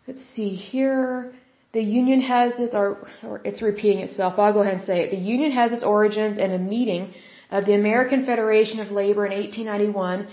Let's 0.06 0.24
see 0.34 0.50
here. 0.50 1.32
The 1.72 1.82
union 1.82 2.20
has 2.22 2.58
its, 2.58 2.74
or, 2.74 3.06
or 3.22 3.40
it's 3.44 3.62
repeating 3.62 4.00
itself, 4.00 4.38
I'll 4.38 4.52
go 4.52 4.62
ahead 4.62 4.74
and 4.74 4.82
say 4.82 5.02
it. 5.02 5.10
The 5.10 5.24
union 5.34 5.52
has 5.52 5.72
its 5.72 5.84
origins 5.84 6.36
in 6.38 6.50
a 6.50 6.58
meeting 6.58 7.14
of 7.50 7.64
the 7.66 7.74
American 7.74 8.26
Federation 8.26 8.80
of 8.80 8.90
Labor 8.90 9.24
in 9.26 9.32
1891 9.32 10.26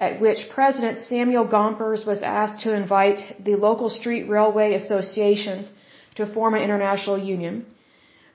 at 0.00 0.20
which 0.20 0.48
President 0.48 0.98
Samuel 1.06 1.46
Gompers 1.46 2.06
was 2.06 2.22
asked 2.22 2.60
to 2.64 2.74
invite 2.74 3.20
the 3.44 3.54
local 3.54 3.90
street 3.90 4.24
railway 4.28 4.74
associations 4.74 5.70
to 6.16 6.26
form 6.26 6.54
an 6.54 6.62
international 6.62 7.18
union. 7.18 7.66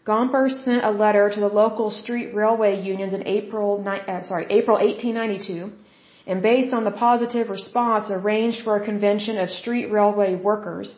Gompers 0.05 0.63
sent 0.63 0.83
a 0.83 0.91
letter 0.91 1.29
to 1.31 1.39
the 1.39 1.47
local 1.47 1.89
street 1.89 2.35
railway 2.35 2.79
unions 2.81 3.13
in 3.13 3.25
April, 3.27 3.83
uh, 3.87 4.21
sorry, 4.21 4.45
April 4.51 4.77
1892, 4.77 5.71
and 6.27 6.43
based 6.43 6.73
on 6.73 6.83
the 6.83 6.91
positive 6.91 7.49
response, 7.49 8.11
arranged 8.11 8.63
for 8.63 8.75
a 8.75 8.85
convention 8.85 9.39
of 9.39 9.49
street 9.49 9.87
railway 9.91 10.35
workers. 10.35 10.95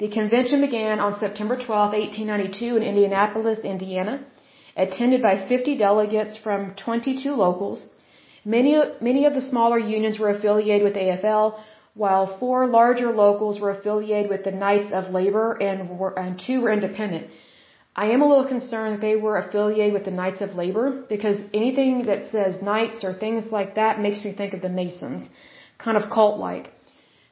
The 0.00 0.08
convention 0.08 0.62
began 0.62 0.98
on 0.98 1.18
September 1.22 1.56
12, 1.56 1.92
1892 1.92 2.76
in 2.76 2.82
Indianapolis, 2.82 3.58
Indiana, 3.72 4.14
attended 4.74 5.20
by 5.20 5.34
50 5.46 5.76
delegates 5.76 6.38
from 6.38 6.74
22 6.74 7.34
locals. 7.34 7.86
Many, 8.42 8.72
many 9.02 9.26
of 9.26 9.34
the 9.34 9.42
smaller 9.42 9.78
unions 9.78 10.18
were 10.18 10.30
affiliated 10.30 10.84
with 10.88 10.94
AFL, 10.94 11.60
while 11.92 12.38
four 12.38 12.66
larger 12.66 13.12
locals 13.12 13.60
were 13.60 13.72
affiliated 13.72 14.30
with 14.30 14.42
the 14.42 14.56
Knights 14.62 14.90
of 14.90 15.10
Labor 15.10 15.46
and, 15.68 15.98
were, 15.98 16.18
and 16.18 16.40
two 16.46 16.62
were 16.62 16.72
independent. 16.72 17.26
I 17.94 18.06
am 18.14 18.22
a 18.22 18.28
little 18.32 18.46
concerned 18.46 18.94
that 18.94 19.02
they 19.02 19.16
were 19.16 19.36
affiliated 19.36 19.92
with 19.92 20.06
the 20.06 20.18
Knights 20.22 20.40
of 20.40 20.54
Labor 20.54 20.86
because 21.10 21.38
anything 21.52 22.04
that 22.04 22.30
says 22.30 22.62
Knights 22.62 23.04
or 23.04 23.12
things 23.12 23.52
like 23.52 23.74
that 23.74 24.00
makes 24.00 24.24
me 24.24 24.32
think 24.32 24.54
of 24.54 24.62
the 24.62 24.70
Masons, 24.70 25.28
kind 25.76 25.98
of 25.98 26.08
cult-like. 26.08 26.72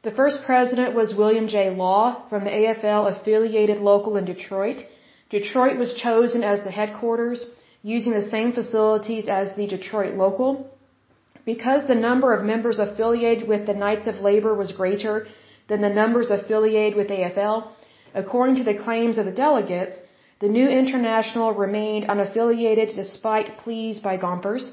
The 0.02 0.12
first 0.12 0.44
president 0.44 0.94
was 0.94 1.16
William 1.16 1.48
J. 1.48 1.70
Law 1.70 2.22
from 2.28 2.44
the 2.44 2.50
AFL 2.50 3.10
affiliated 3.12 3.78
local 3.78 4.16
in 4.16 4.24
Detroit. 4.24 4.84
Detroit 5.28 5.76
was 5.76 5.94
chosen 5.94 6.44
as 6.44 6.62
the 6.62 6.70
headquarters 6.70 7.44
using 7.82 8.12
the 8.12 8.30
same 8.30 8.52
facilities 8.52 9.26
as 9.28 9.56
the 9.56 9.66
Detroit 9.66 10.14
local. 10.14 10.70
Because 11.44 11.86
the 11.86 11.96
number 11.96 12.32
of 12.32 12.44
members 12.44 12.78
affiliated 12.78 13.48
with 13.48 13.66
the 13.66 13.74
Knights 13.74 14.06
of 14.06 14.20
Labor 14.20 14.54
was 14.54 14.70
greater 14.70 15.26
than 15.68 15.80
the 15.80 15.96
numbers 16.00 16.30
affiliated 16.30 16.96
with 16.96 17.08
AFL, 17.08 17.68
according 18.14 18.56
to 18.56 18.64
the 18.64 18.78
claims 18.84 19.18
of 19.18 19.26
the 19.26 19.32
delegates, 19.46 19.96
the 20.40 20.48
new 20.48 20.68
international 20.68 21.52
remained 21.52 22.06
unaffiliated 22.06 22.94
despite 22.94 23.56
pleas 23.58 23.98
by 23.98 24.16
Gompers. 24.16 24.70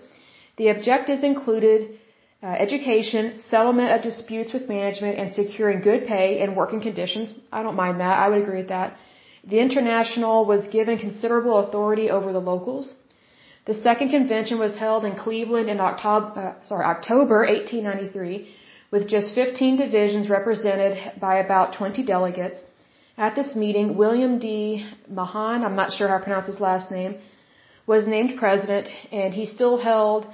The 0.58 0.68
objectives 0.68 1.24
included 1.24 2.00
uh, 2.44 2.48
education, 2.48 3.40
settlement 3.50 3.92
of 3.96 4.02
disputes 4.04 4.54
with 4.54 4.68
management, 4.68 5.18
and 5.20 5.32
securing 5.32 5.82
good 5.82 6.06
pay 6.06 6.42
and 6.42 6.56
working 6.56 6.82
conditions. 6.82 7.34
I 7.52 7.64
don't 7.64 7.76
mind 7.76 8.00
that. 8.00 8.20
I 8.20 8.30
would 8.30 8.42
agree 8.42 8.58
with 8.58 8.70
that. 8.70 8.98
The 9.48 9.60
international 9.60 10.46
was 10.46 10.68
given 10.68 10.98
considerable 10.98 11.58
authority 11.60 12.10
over 12.10 12.34
the 12.34 12.46
locals. 12.52 12.96
The 13.66 13.74
second 13.74 14.10
convention 14.10 14.60
was 14.60 14.76
held 14.76 15.06
in 15.06 15.16
Cleveland 15.16 15.70
in 15.70 15.80
October, 15.80 16.40
uh, 16.40 16.66
sorry, 16.66 16.86
October 16.86 17.40
1893 17.46 18.48
with 18.92 19.08
just 19.08 19.34
15 19.34 19.78
divisions 19.78 20.30
represented 20.30 20.94
by 21.20 21.38
about 21.38 21.74
20 21.74 22.04
delegates. 22.04 22.58
At 23.18 23.36
this 23.36 23.56
meeting, 23.56 23.98
William 23.98 24.40
D. 24.40 24.86
Mahon, 25.10 25.64
I'm 25.64 25.76
not 25.76 25.94
sure 25.94 26.08
how 26.08 26.18
to 26.20 26.24
pronounce 26.24 26.48
his 26.48 26.60
last 26.60 26.92
name, 26.92 27.16
was 27.88 28.06
named 28.06 28.38
president 28.38 28.88
and 29.12 29.34
he 29.34 29.46
still 29.46 29.78
held, 29.78 30.28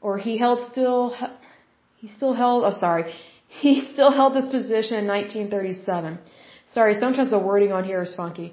or 0.00 0.18
he 0.18 0.38
held 0.38 0.60
still, 0.70 1.14
he 2.00 2.08
still 2.08 2.34
held, 2.34 2.64
oh 2.64 2.72
sorry, 2.72 3.04
he 3.48 3.72
still 3.92 4.10
held 4.10 4.34
this 4.34 4.48
position 4.56 4.98
in 5.02 5.06
1937. 5.06 6.18
Sorry, 6.72 6.94
sometimes 6.94 7.30
the 7.30 7.38
wording 7.38 7.72
on 7.72 7.84
here 7.84 8.02
is 8.02 8.14
funky. 8.14 8.48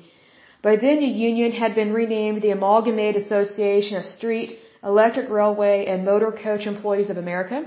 By 0.61 0.75
then 0.77 0.99
the 0.99 1.13
union 1.29 1.51
had 1.51 1.75
been 1.75 1.91
renamed 1.93 2.41
the 2.41 2.51
Amalgamated 2.51 3.23
Association 3.23 3.97
of 3.97 4.05
Street, 4.05 4.51
Electric 4.83 5.29
Railway, 5.29 5.85
and 5.87 6.05
Motor 6.05 6.31
Coach 6.31 6.65
Employees 6.67 7.09
of 7.09 7.17
America. 7.17 7.65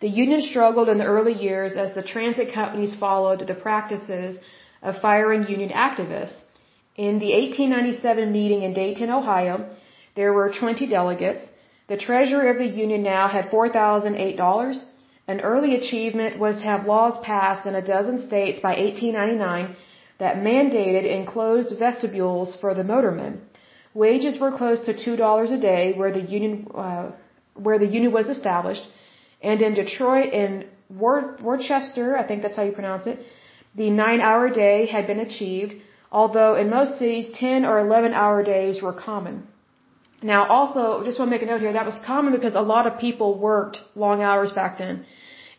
The 0.00 0.08
union 0.08 0.42
struggled 0.42 0.88
in 0.88 0.98
the 0.98 1.04
early 1.04 1.32
years 1.32 1.74
as 1.74 1.94
the 1.94 2.02
transit 2.02 2.52
companies 2.52 2.94
followed 3.04 3.46
the 3.46 3.54
practices 3.54 4.40
of 4.82 5.00
firing 5.00 5.46
union 5.48 5.70
activists. 5.70 6.40
In 6.96 7.18
the 7.18 7.32
1897 7.32 8.32
meeting 8.32 8.62
in 8.62 8.72
Dayton, 8.72 9.10
Ohio, 9.10 9.54
There 10.16 10.32
were 10.32 10.50
20 10.50 10.86
delegates. 10.86 11.42
The 11.88 11.96
treasurer 11.96 12.50
of 12.50 12.58
the 12.58 12.72
union 12.84 13.02
now 13.02 13.28
had 13.28 13.50
$4,008. 13.50 14.95
An 15.28 15.40
early 15.40 15.74
achievement 15.74 16.38
was 16.38 16.56
to 16.58 16.64
have 16.64 16.86
laws 16.86 17.16
passed 17.22 17.66
in 17.66 17.74
a 17.74 17.86
dozen 17.94 18.18
states 18.26 18.60
by 18.60 18.74
1899 18.76 19.76
that 20.18 20.36
mandated 20.36 21.04
enclosed 21.04 21.76
vestibules 21.78 22.56
for 22.60 22.74
the 22.74 22.84
motormen. 22.84 23.38
Wages 23.92 24.38
were 24.38 24.52
close 24.52 24.80
to 24.86 24.92
$2 24.94 25.52
a 25.52 25.60
day 25.60 25.94
where 25.94 26.12
the 26.12 26.20
union, 26.20 26.66
uh, 26.74 27.10
where 27.54 27.78
the 27.78 27.86
union 27.86 28.12
was 28.12 28.28
established. 28.28 28.86
And 29.42 29.60
in 29.62 29.74
Detroit 29.74 30.32
and 30.32 30.64
Worcester, 30.90 32.16
I 32.16 32.24
think 32.28 32.42
that's 32.42 32.56
how 32.56 32.62
you 32.62 32.72
pronounce 32.72 33.06
it, 33.06 33.18
the 33.74 33.90
nine 33.90 34.20
hour 34.20 34.48
day 34.48 34.86
had 34.86 35.06
been 35.06 35.20
achieved, 35.20 35.74
although 36.12 36.54
in 36.54 36.70
most 36.70 36.98
cities 36.98 37.28
10 37.34 37.64
or 37.64 37.78
11 37.80 38.14
hour 38.14 38.42
days 38.42 38.80
were 38.80 38.92
common. 38.92 39.46
Now 40.22 40.46
also, 40.46 41.02
just 41.04 41.18
want 41.18 41.30
to 41.30 41.34
make 41.36 41.42
a 41.42 41.46
note 41.46 41.60
here, 41.60 41.72
that 41.72 41.84
was 41.84 41.98
common 42.06 42.32
because 42.32 42.54
a 42.54 42.60
lot 42.60 42.86
of 42.86 42.98
people 42.98 43.38
worked 43.38 43.82
long 43.94 44.22
hours 44.22 44.50
back 44.52 44.78
then. 44.78 45.04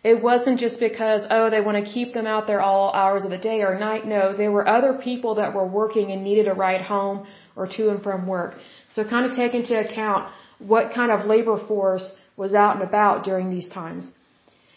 It 0.03 0.21
wasn't 0.21 0.59
just 0.59 0.79
because, 0.79 1.27
oh, 1.29 1.49
they 1.49 1.61
want 1.61 1.77
to 1.83 1.91
keep 1.91 2.13
them 2.13 2.27
out 2.27 2.47
there 2.47 2.61
all 2.61 2.91
hours 2.93 3.23
of 3.25 3.31
the 3.31 3.37
day 3.37 3.61
or 3.61 3.77
night. 3.77 4.05
No, 4.05 4.35
there 4.35 4.51
were 4.51 4.67
other 4.67 4.93
people 4.93 5.35
that 5.35 5.53
were 5.53 5.67
working 5.67 6.11
and 6.11 6.23
needed 6.23 6.47
a 6.47 6.53
ride 6.53 6.81
home 6.81 7.27
or 7.55 7.67
to 7.67 7.89
and 7.89 8.01
from 8.01 8.27
work. 8.27 8.55
So 8.93 9.03
kind 9.03 9.25
of 9.25 9.35
take 9.35 9.53
into 9.53 9.77
account 9.77 10.29
what 10.59 10.93
kind 10.93 11.11
of 11.11 11.25
labor 11.25 11.57
force 11.67 12.15
was 12.35 12.53
out 12.53 12.75
and 12.75 12.83
about 12.83 13.23
during 13.23 13.49
these 13.49 13.67
times. 13.67 14.09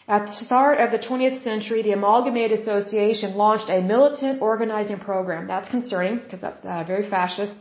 At 0.07 0.25
the 0.27 0.33
start 0.33 0.79
of 0.79 0.91
the 0.91 0.97
20th 0.97 1.43
century, 1.43 1.81
the 1.83 1.91
Amalgamated 1.91 2.59
Association 2.59 3.35
launched 3.35 3.69
a 3.69 3.81
militant 3.81 4.41
organizing 4.41 4.99
program. 4.99 5.47
That's 5.47 5.69
concerning 5.69 6.17
because 6.17 6.41
that's 6.41 6.65
uh, 6.65 6.83
very 6.85 7.09
fascist. 7.09 7.53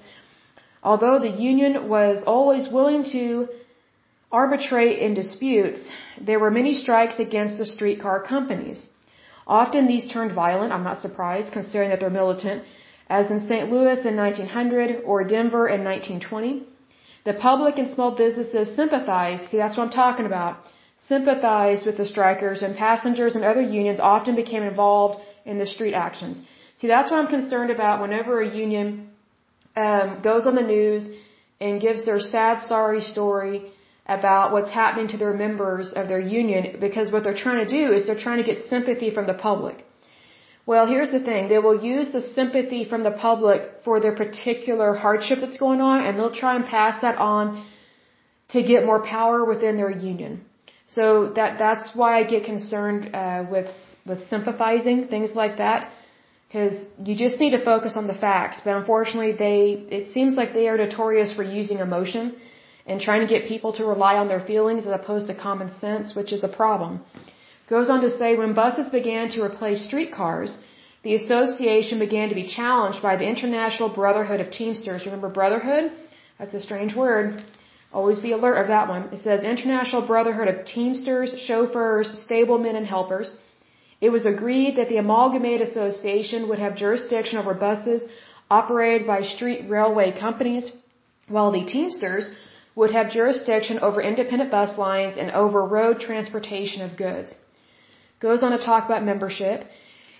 Although 0.82 1.18
the 1.18 1.36
union 1.50 1.88
was 1.88 2.24
always 2.26 2.68
willing 2.68 3.04
to 3.12 3.48
arbitrate 4.32 4.98
in 4.98 5.14
disputes, 5.14 5.90
there 6.20 6.38
were 6.38 6.50
many 6.50 6.72
strikes 6.74 7.18
against 7.18 7.58
the 7.58 7.66
streetcar 7.66 8.22
companies. 8.22 8.82
Often 9.46 9.86
these 9.86 10.10
turned 10.10 10.32
violent, 10.32 10.72
I'm 10.72 10.84
not 10.84 11.00
surprised, 11.00 11.52
considering 11.52 11.90
that 11.90 12.00
they're 12.00 12.18
militant, 12.18 12.64
as 13.08 13.30
in 13.30 13.46
St. 13.46 13.70
Louis 13.70 14.04
in 14.06 14.16
1900 14.16 15.02
or 15.04 15.24
Denver 15.24 15.68
in 15.68 15.82
1920. 15.82 16.62
The 17.24 17.34
public 17.34 17.76
and 17.76 17.90
small 17.90 18.12
businesses 18.12 18.74
sympathized, 18.74 19.50
see 19.50 19.58
that's 19.58 19.76
what 19.76 19.84
I'm 19.84 19.90
talking 19.90 20.26
about, 20.26 20.58
sympathized 21.08 21.84
with 21.84 21.96
the 21.96 22.06
strikers 22.06 22.62
and 22.62 22.76
passengers 22.76 23.34
and 23.36 23.44
other 23.44 23.60
unions 23.60 24.00
often 24.00 24.36
became 24.36 24.62
involved 24.62 25.20
in 25.44 25.58
the 25.58 25.66
street 25.66 25.94
actions. 25.94 26.40
See, 26.78 26.86
that's 26.86 27.10
what 27.10 27.18
I'm 27.18 27.26
concerned 27.26 27.70
about 27.70 28.00
whenever 28.00 28.40
a 28.40 28.48
union 28.48 29.09
um, 29.86 30.06
goes 30.28 30.46
on 30.46 30.54
the 30.60 30.68
news 30.76 31.02
and 31.60 31.80
gives 31.86 32.00
their 32.04 32.20
sad, 32.20 32.60
sorry 32.72 33.02
story 33.14 33.56
about 34.06 34.52
what's 34.52 34.72
happening 34.82 35.08
to 35.08 35.18
their 35.22 35.34
members 35.46 35.92
of 36.00 36.08
their 36.08 36.24
union 36.40 36.62
because 36.86 37.12
what 37.12 37.22
they're 37.24 37.42
trying 37.46 37.60
to 37.66 37.70
do 37.78 37.84
is 37.94 38.06
they're 38.06 38.24
trying 38.26 38.40
to 38.42 38.48
get 38.50 38.58
sympathy 38.74 39.10
from 39.16 39.26
the 39.26 39.38
public. 39.48 39.76
Well, 40.70 40.86
here's 40.86 41.12
the 41.16 41.24
thing. 41.28 41.48
They 41.48 41.62
will 41.66 41.78
use 41.94 42.08
the 42.12 42.22
sympathy 42.38 42.82
from 42.90 43.02
the 43.08 43.14
public 43.28 43.60
for 43.84 44.00
their 44.00 44.16
particular 44.24 44.94
hardship 44.94 45.38
that's 45.42 45.60
going 45.66 45.80
on 45.80 46.04
and 46.04 46.18
they'll 46.18 46.38
try 46.44 46.54
and 46.56 46.64
pass 46.64 47.00
that 47.02 47.18
on 47.18 47.64
to 48.54 48.62
get 48.62 48.84
more 48.90 49.02
power 49.02 49.44
within 49.44 49.76
their 49.76 49.90
union. 49.90 50.44
So 50.96 51.32
that, 51.36 51.58
that's 51.58 51.86
why 51.94 52.18
I 52.20 52.24
get 52.24 52.44
concerned, 52.44 53.14
uh, 53.14 53.44
with, 53.54 53.70
with 54.04 54.28
sympathizing, 54.28 55.06
things 55.06 55.30
like 55.42 55.58
that 55.58 55.80
because 56.50 56.82
you 57.06 57.14
just 57.14 57.38
need 57.38 57.50
to 57.50 57.64
focus 57.64 57.96
on 57.96 58.06
the 58.08 58.14
facts. 58.26 58.60
But 58.64 58.76
unfortunately, 58.76 59.32
they 59.32 59.58
it 59.98 60.08
seems 60.14 60.34
like 60.34 60.52
they 60.52 60.66
are 60.68 60.76
notorious 60.76 61.32
for 61.32 61.44
using 61.44 61.78
emotion 61.78 62.34
and 62.86 63.00
trying 63.00 63.20
to 63.26 63.32
get 63.32 63.46
people 63.46 63.72
to 63.74 63.84
rely 63.84 64.14
on 64.22 64.26
their 64.26 64.40
feelings 64.40 64.86
as 64.86 64.92
opposed 65.00 65.28
to 65.28 65.34
common 65.34 65.70
sense, 65.84 66.16
which 66.16 66.32
is 66.32 66.42
a 66.42 66.48
problem. 66.48 67.00
Goes 67.68 67.88
on 67.88 68.00
to 68.00 68.10
say 68.10 68.36
when 68.36 68.52
buses 68.52 68.88
began 68.88 69.28
to 69.34 69.44
replace 69.44 69.84
streetcars, 69.86 70.58
the 71.04 71.14
association 71.14 72.00
began 72.00 72.28
to 72.30 72.34
be 72.34 72.48
challenged 72.48 73.00
by 73.00 73.14
the 73.16 73.28
International 73.34 73.88
Brotherhood 73.88 74.40
of 74.40 74.50
Teamsters. 74.50 75.06
Remember 75.06 75.28
Brotherhood? 75.28 75.92
That's 76.38 76.54
a 76.54 76.60
strange 76.60 76.96
word. 76.96 77.44
Always 77.92 78.18
be 78.18 78.32
alert 78.32 78.58
of 78.62 78.68
that 78.68 78.88
one. 78.88 79.04
It 79.12 79.20
says 79.22 79.44
International 79.44 80.02
Brotherhood 80.04 80.48
of 80.48 80.64
Teamsters, 80.64 81.30
Chauffeurs, 81.46 82.08
Stablemen, 82.24 82.74
and 82.76 82.86
Helpers. 82.86 83.36
It 84.00 84.10
was 84.10 84.26
agreed 84.26 84.76
that 84.76 84.88
the 84.88 84.96
Amalgamated 84.96 85.68
Association 85.68 86.48
would 86.48 86.58
have 86.58 86.76
jurisdiction 86.84 87.38
over 87.38 87.54
buses 87.54 88.02
operated 88.50 89.06
by 89.06 89.20
street 89.22 89.68
railway 89.68 90.08
companies, 90.26 90.72
while 91.28 91.50
the 91.52 91.64
Teamsters 91.64 92.34
would 92.74 92.92
have 92.92 93.10
jurisdiction 93.10 93.78
over 93.80 94.00
independent 94.00 94.50
bus 94.50 94.78
lines 94.78 95.16
and 95.16 95.30
over 95.42 95.64
road 95.64 96.00
transportation 96.00 96.82
of 96.82 96.96
goods. 96.96 97.34
Goes 98.20 98.42
on 98.42 98.52
to 98.52 98.58
talk 98.58 98.84
about 98.86 99.04
membership. 99.04 99.64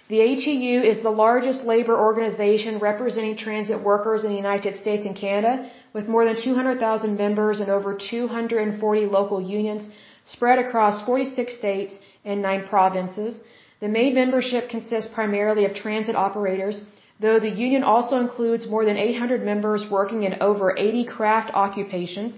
The 0.08 0.20
ATU 0.28 0.82
is 0.92 1.02
the 1.02 1.16
largest 1.24 1.64
labor 1.64 1.96
organization 1.96 2.78
representing 2.78 3.36
transit 3.36 3.80
workers 3.90 4.24
in 4.24 4.30
the 4.30 4.42
United 4.46 4.80
States 4.80 5.06
and 5.06 5.16
Canada, 5.16 5.70
with 5.92 6.08
more 6.08 6.24
than 6.24 6.36
200,000 6.36 7.16
members 7.16 7.60
and 7.60 7.70
over 7.70 7.94
240 7.94 9.06
local 9.06 9.40
unions 9.40 9.88
spread 10.24 10.58
across 10.58 11.04
46 11.06 11.56
states 11.56 11.96
and 12.24 12.42
9 12.42 12.66
provinces. 12.66 13.40
The 13.80 13.88
main 13.88 14.14
membership 14.14 14.68
consists 14.68 15.12
primarily 15.12 15.64
of 15.64 15.74
transit 15.74 16.14
operators, 16.14 16.82
though 17.18 17.38
the 17.40 17.54
union 17.66 17.82
also 17.82 18.16
includes 18.16 18.68
more 18.68 18.84
than 18.84 18.96
800 18.98 19.42
members 19.42 19.84
working 19.90 20.22
in 20.24 20.34
over 20.42 20.74
80 20.76 21.04
craft 21.04 21.50
occupations. 21.54 22.34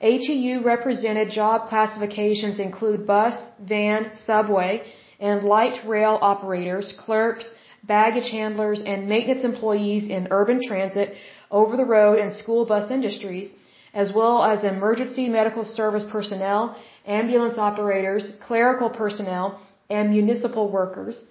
ATU 0.00 0.64
represented 0.64 1.30
job 1.30 1.68
classifications 1.68 2.58
include 2.58 3.06
bus, 3.06 3.36
van, 3.60 4.12
subway, 4.26 4.82
and 5.18 5.42
light 5.44 5.80
rail 5.86 6.18
operators, 6.22 6.92
clerks, 6.98 7.50
baggage 7.82 8.30
handlers, 8.30 8.80
and 8.80 9.08
maintenance 9.08 9.44
employees 9.44 10.08
in 10.08 10.28
urban 10.30 10.60
transit, 10.66 11.14
over 11.50 11.76
the 11.76 11.84
road, 11.84 12.18
and 12.18 12.32
school 12.32 12.64
bus 12.64 12.90
industries, 12.90 13.50
as 13.92 14.12
well 14.14 14.44
as 14.44 14.62
emergency 14.62 15.28
medical 15.28 15.64
service 15.64 16.04
personnel, 16.10 16.76
ambulance 17.06 17.58
operators, 17.58 18.32
clerical 18.46 18.88
personnel, 18.88 19.60
and 19.90 20.10
municipal 20.10 20.70
workers. 20.70 21.22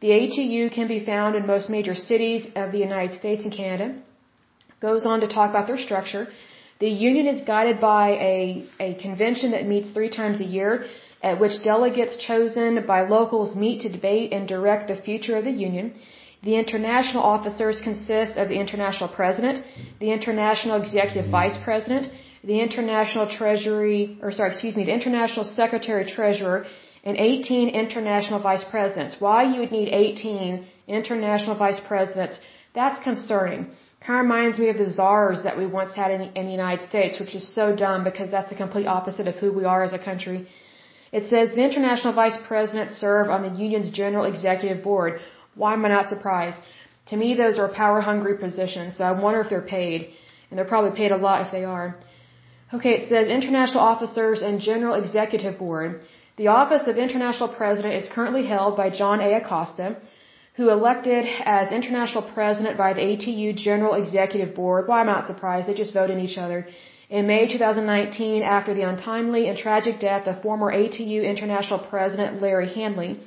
The 0.00 0.10
ATU 0.20 0.70
can 0.70 0.86
be 0.86 1.00
found 1.04 1.34
in 1.36 1.46
most 1.46 1.70
major 1.70 1.94
cities 1.94 2.46
of 2.54 2.72
the 2.72 2.78
United 2.88 3.12
States 3.20 3.44
and 3.44 3.52
Canada. 3.52 3.94
Goes 4.80 5.06
on 5.06 5.20
to 5.20 5.28
talk 5.28 5.50
about 5.50 5.66
their 5.66 5.78
structure. 5.78 6.24
The 6.80 6.90
union 6.90 7.26
is 7.26 7.40
guided 7.42 7.80
by 7.80 8.06
a, 8.32 8.64
a 8.80 8.94
convention 9.06 9.52
that 9.52 9.66
meets 9.66 9.90
three 9.90 10.10
times 10.10 10.40
a 10.40 10.50
year, 10.58 10.84
at 11.22 11.40
which 11.40 11.62
delegates 11.62 12.16
chosen 12.16 12.84
by 12.86 13.00
locals 13.08 13.56
meet 13.56 13.80
to 13.82 13.88
debate 13.88 14.32
and 14.32 14.46
direct 14.46 14.88
the 14.88 14.96
future 15.08 15.36
of 15.38 15.44
the 15.44 15.56
union. 15.68 15.94
The 16.42 16.56
international 16.62 17.22
officers 17.22 17.80
consist 17.80 18.36
of 18.36 18.50
the 18.50 18.58
international 18.64 19.08
president, 19.08 19.64
the 20.00 20.10
international 20.12 20.76
executive 20.82 21.30
vice 21.30 21.56
president, 21.64 22.12
the 22.52 22.60
international 22.60 23.26
treasury, 23.38 24.18
or 24.20 24.30
sorry, 24.32 24.50
excuse 24.50 24.76
me, 24.76 24.84
the 24.84 24.92
international 24.92 25.46
secretary 25.46 26.04
treasurer, 26.04 26.66
and 27.04 27.16
18 27.16 27.68
international 27.68 28.40
vice 28.40 28.64
presidents. 28.64 29.16
Why 29.18 29.38
you 29.52 29.60
would 29.60 29.72
need 29.72 29.88
18 29.88 30.66
international 30.88 31.56
vice 31.56 31.80
presidents, 31.88 32.38
that's 32.74 32.98
concerning. 33.04 33.60
Kind 34.04 34.18
of 34.18 34.24
reminds 34.24 34.58
me 34.58 34.68
of 34.68 34.78
the 34.78 34.90
czars 34.90 35.42
that 35.44 35.56
we 35.56 35.66
once 35.66 35.94
had 35.94 36.10
in, 36.10 36.22
in 36.38 36.44
the 36.46 36.52
United 36.52 36.82
States, 36.88 37.18
which 37.20 37.34
is 37.34 37.44
so 37.58 37.74
dumb 37.74 38.04
because 38.04 38.30
that's 38.30 38.50
the 38.50 38.60
complete 38.64 38.86
opposite 38.86 39.28
of 39.28 39.36
who 39.36 39.52
we 39.52 39.64
are 39.64 39.82
as 39.82 39.92
a 39.92 40.02
country. 40.10 40.46
It 41.12 41.30
says 41.30 41.50
the 41.50 41.64
international 41.68 42.12
vice 42.12 42.38
presidents 42.48 42.94
serve 42.94 43.30
on 43.30 43.42
the 43.42 43.52
union's 43.64 43.90
general 43.90 44.24
executive 44.24 44.82
board. 44.82 45.20
Why 45.54 45.74
am 45.74 45.84
I 45.84 45.88
not 45.88 46.08
surprised? 46.08 46.58
To 47.10 47.16
me, 47.16 47.34
those 47.34 47.58
are 47.58 47.68
power 47.68 48.00
hungry 48.00 48.36
positions, 48.38 48.96
so 48.96 49.04
I 49.04 49.12
wonder 49.12 49.40
if 49.40 49.48
they're 49.50 49.70
paid. 49.78 50.10
And 50.48 50.58
they're 50.58 50.72
probably 50.74 50.94
paid 51.02 51.12
a 51.12 51.16
lot 51.16 51.46
if 51.46 51.52
they 51.52 51.64
are. 51.64 51.96
Okay, 52.72 52.94
it 52.98 53.08
says 53.08 53.28
international 53.28 53.82
officers 53.82 54.42
and 54.42 54.60
general 54.60 54.94
executive 54.94 55.58
board. 55.58 56.00
The 56.36 56.48
office 56.48 56.88
of 56.88 56.98
International 56.98 57.48
President 57.48 57.94
is 57.94 58.08
currently 58.08 58.44
held 58.46 58.76
by 58.76 58.90
John 58.90 59.20
A. 59.20 59.34
Acosta, 59.40 59.96
who 60.56 60.68
elected 60.68 61.26
as 61.44 61.70
International 61.70 62.24
President 62.34 62.76
by 62.76 62.92
the 62.92 63.02
ATU 63.02 63.54
General 63.54 63.94
Executive 63.94 64.52
Board. 64.52 64.88
Well, 64.88 64.98
I'm 64.98 65.06
not 65.06 65.28
surprised. 65.28 65.68
They 65.68 65.74
just 65.74 65.94
voted 65.94 66.18
each 66.18 66.36
other. 66.36 66.66
In 67.08 67.28
May 67.28 67.46
2019, 67.46 68.42
after 68.42 68.74
the 68.74 68.82
untimely 68.82 69.48
and 69.48 69.56
tragic 69.56 70.00
death 70.00 70.26
of 70.26 70.42
former 70.42 70.72
ATU 70.72 71.22
International 71.22 71.78
President 71.78 72.42
Larry 72.42 72.68
Hanley, 72.68 73.20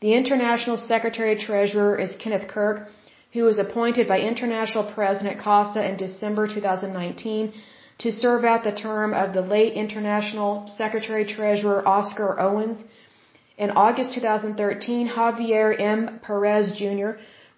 the 0.00 0.12
International 0.14 0.76
Secretary 0.76 1.34
Treasurer 1.34 1.98
is 1.98 2.14
Kenneth 2.14 2.46
Kirk, 2.46 2.88
who 3.32 3.42
was 3.42 3.58
appointed 3.58 4.06
by 4.06 4.20
International 4.20 4.84
President 4.92 5.40
Costa 5.42 5.84
in 5.84 5.96
December 5.96 6.46
2019 6.46 7.52
to 7.98 8.10
serve 8.10 8.44
out 8.44 8.64
the 8.64 8.72
term 8.72 9.14
of 9.14 9.32
the 9.34 9.40
late 9.40 9.74
International 9.74 10.68
Secretary 10.76 11.24
Treasurer 11.24 11.86
Oscar 11.86 12.40
Owens. 12.40 12.82
In 13.56 13.70
August 13.70 14.14
2013, 14.14 15.08
Javier 15.08 15.80
M. 15.80 16.20
Perez 16.26 16.72
Jr. 16.76 17.10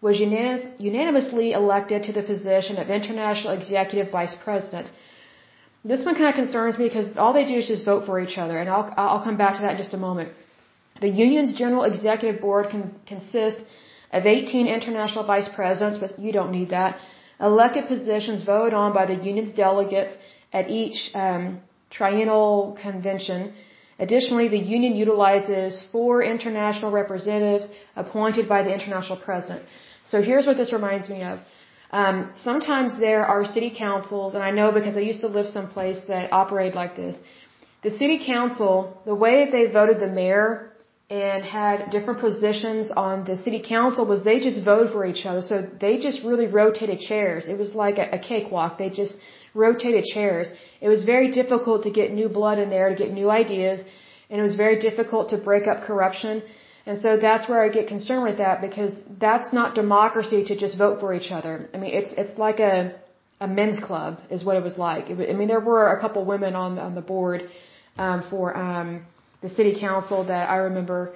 was 0.03 0.21
unanimously 0.21 1.53
elected 1.53 2.03
to 2.05 2.13
the 2.13 2.23
position 2.23 2.77
of 2.77 2.91
International 2.91 3.55
Executive 3.55 4.11
Vice 4.11 4.37
President. 4.45 4.91
this 5.85 6.05
one 6.05 6.17
kind 6.21 6.29
of 6.29 6.35
concerns 6.35 6.79
me 6.79 6.87
because 6.89 7.17
all 7.17 7.33
they 7.33 7.47
do 7.53 7.57
is 7.63 7.69
just 7.73 7.85
vote 7.85 8.05
for 8.07 8.21
each 8.21 8.37
other, 8.43 8.59
and 8.61 8.69
I'll 8.69 8.87
I'll 8.97 9.25
come 9.29 9.39
back 9.43 9.55
to 9.57 9.63
that 9.63 9.73
in 9.77 9.79
just 9.85 9.95
a 9.95 10.03
moment. 10.09 10.31
The 11.01 11.13
union's 11.27 11.53
general 11.63 11.85
executive 11.85 12.41
board 12.41 12.71
can 12.71 12.83
consist 13.13 13.59
of 14.13 14.27
18 14.27 14.67
international 14.67 15.25
vice 15.25 15.49
presidents, 15.49 15.99
but 16.03 16.19
you 16.19 16.33
don't 16.33 16.53
need 16.59 16.71
that. 16.71 16.99
Elected 17.41 17.87
positions 17.87 18.45
voted 18.45 18.75
on 18.75 18.93
by 18.95 19.05
the 19.07 19.15
union's 19.15 19.53
delegates 19.53 20.15
at 20.53 20.71
each 20.71 21.11
um, 21.15 21.61
triennial 21.91 22.77
convention. 22.81 23.53
Additionally, 23.99 24.49
the 24.49 24.59
union 24.59 24.97
utilizes 24.97 25.87
four 25.93 26.23
international 26.23 26.91
representatives 26.91 27.67
appointed 27.95 28.49
by 28.49 28.63
the 28.63 28.73
international 28.73 29.19
president. 29.19 29.63
So 30.05 30.23
here's 30.23 30.47
what 30.47 30.57
this 30.57 30.73
reminds 30.73 31.09
me 31.09 31.23
of. 31.23 31.41
Um, 31.91 32.33
sometimes 32.37 32.99
there 32.99 33.25
are 33.25 33.45
city 33.45 33.75
councils, 33.77 34.35
and 34.35 34.43
I 34.43 34.51
know 34.51 34.73
because 34.73 34.97
I 34.97 35.01
used 35.01 35.21
to 35.21 35.29
live 35.29 35.49
someplace 35.49 35.99
that 36.09 36.33
operated 36.33 36.75
like 36.75 36.97
this. 36.97 37.17
The 37.83 37.91
city 37.91 38.19
council, 38.25 39.01
the 39.05 39.15
way 39.15 39.45
that 39.45 39.53
they 39.53 39.67
voted 39.67 40.01
the 40.01 40.09
mayor 40.09 40.73
and 41.09 41.45
had 41.45 41.91
different 41.91 42.19
positions 42.21 42.91
on 42.91 43.25
the 43.25 43.37
city 43.37 43.63
council 43.63 44.05
was 44.07 44.25
they 44.25 44.41
just 44.41 44.65
voted 44.65 44.93
for 44.93 45.07
each 45.07 45.25
other. 45.25 45.41
So 45.41 45.63
they 45.81 45.99
just 45.99 46.25
really 46.25 46.49
rotated 46.49 46.99
chairs. 46.99 47.49
It 47.49 47.59
was 47.59 47.75
like 47.75 47.99
a, 47.99 48.17
a 48.17 48.19
cakewalk. 48.19 48.77
They 48.77 48.91
just 48.91 49.15
rotated 49.55 50.05
chairs. 50.05 50.51
It 50.81 50.89
was 50.89 51.05
very 51.05 51.31
difficult 51.31 51.85
to 51.85 51.91
get 51.91 52.13
new 52.13 52.29
blood 52.29 52.59
in 52.59 52.71
there, 52.71 52.89
to 52.89 52.95
get 52.97 53.13
new 53.13 53.31
ideas, 53.31 53.85
and 54.29 54.41
it 54.41 54.43
was 54.43 54.57
very 54.57 54.79
difficult 54.81 55.29
to 55.31 55.39
break 55.39 55.69
up 55.69 55.85
corruption. 55.85 56.43
And 56.87 57.01
so 57.01 57.17
that's 57.17 57.49
where 57.49 57.63
I 57.63 57.69
get 57.69 57.87
concerned 57.87 58.25
with 58.25 58.39
that 58.39 58.61
because 58.61 58.95
that's 59.21 59.53
not 59.53 59.75
democracy 59.75 60.45
to 60.47 60.57
just 60.57 60.77
vote 60.77 61.01
for 61.01 61.15
each 61.15 61.31
other. 61.31 61.69
I 61.73 61.79
mean, 61.79 61.93
it's 61.95 62.13
it's 62.17 62.37
like 62.39 62.59
a 62.59 62.95
a 63.41 63.47
men's 63.47 63.79
club 63.81 64.21
is 64.31 64.45
what 64.45 64.57
it 64.57 64.63
was 64.63 64.77
like. 64.79 65.11
I 65.11 65.35
mean, 65.39 65.49
there 65.49 65.61
were 65.61 65.89
a 65.97 66.01
couple 66.01 66.25
women 66.25 66.55
on 66.57 66.79
on 66.79 66.95
the 66.95 67.01
board 67.01 67.49
um, 67.99 68.25
for 68.31 68.57
um, 68.57 69.07
the 69.43 69.51
city 69.51 69.79
council 69.79 70.25
that 70.25 70.49
I 70.49 70.57
remember 70.69 71.15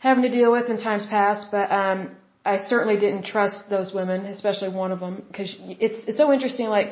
having 0.00 0.22
to 0.22 0.30
deal 0.30 0.52
with 0.52 0.68
in 0.68 0.78
times 0.78 1.06
past, 1.06 1.48
but 1.50 1.70
um, 1.70 2.10
I 2.44 2.58
certainly 2.58 2.98
didn't 2.98 3.24
trust 3.24 3.70
those 3.70 3.92
women, 3.94 4.26
especially 4.26 4.68
one 4.68 4.92
of 4.92 5.00
them, 5.00 5.22
because 5.28 5.56
it's 5.86 5.98
it's 6.08 6.18
so 6.18 6.32
interesting. 6.32 6.66
Like 6.66 6.88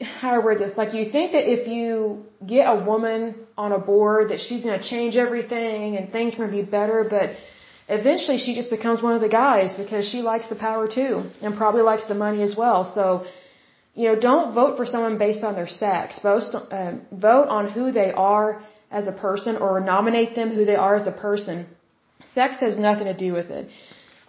how 0.00 0.34
I 0.34 0.38
word 0.38 0.58
this, 0.58 0.76
like 0.76 0.92
you 0.94 1.10
think 1.10 1.32
that 1.32 1.44
if 1.56 1.68
you 1.68 2.24
get 2.54 2.64
a 2.66 2.76
woman 2.92 3.34
on 3.56 3.72
a 3.72 3.78
board 3.78 4.30
that 4.30 4.40
she's 4.40 4.62
going 4.62 4.78
to 4.80 4.86
change 4.94 5.16
everything 5.16 5.96
and 5.96 6.10
things 6.10 6.34
are 6.34 6.38
going 6.38 6.50
to 6.50 6.56
be 6.62 6.68
better, 6.78 7.06
but 7.08 7.36
eventually 7.88 8.38
she 8.38 8.54
just 8.54 8.70
becomes 8.70 9.00
one 9.00 9.14
of 9.14 9.20
the 9.20 9.28
guys 9.28 9.74
because 9.76 10.08
she 10.08 10.18
likes 10.22 10.48
the 10.48 10.56
power 10.56 10.88
too 10.88 11.30
and 11.40 11.56
probably 11.56 11.82
likes 11.82 12.04
the 12.06 12.14
money 12.14 12.42
as 12.42 12.56
well. 12.56 12.92
So, 12.96 13.26
you 13.94 14.08
know, 14.08 14.16
don't 14.18 14.54
vote 14.54 14.76
for 14.76 14.86
someone 14.86 15.18
based 15.18 15.44
on 15.44 15.54
their 15.54 15.68
sex. 15.68 16.18
Vote, 16.20 16.42
uh, 16.54 16.94
vote 17.12 17.48
on 17.48 17.70
who 17.70 17.92
they 17.92 18.10
are 18.12 18.60
as 18.90 19.06
a 19.06 19.12
person 19.12 19.56
or 19.56 19.80
nominate 19.80 20.34
them 20.34 20.50
who 20.50 20.64
they 20.64 20.76
are 20.76 20.94
as 20.94 21.06
a 21.06 21.12
person. 21.12 21.66
Sex 22.32 22.58
has 22.60 22.78
nothing 22.78 23.06
to 23.06 23.14
do 23.14 23.32
with 23.32 23.50
it, 23.50 23.68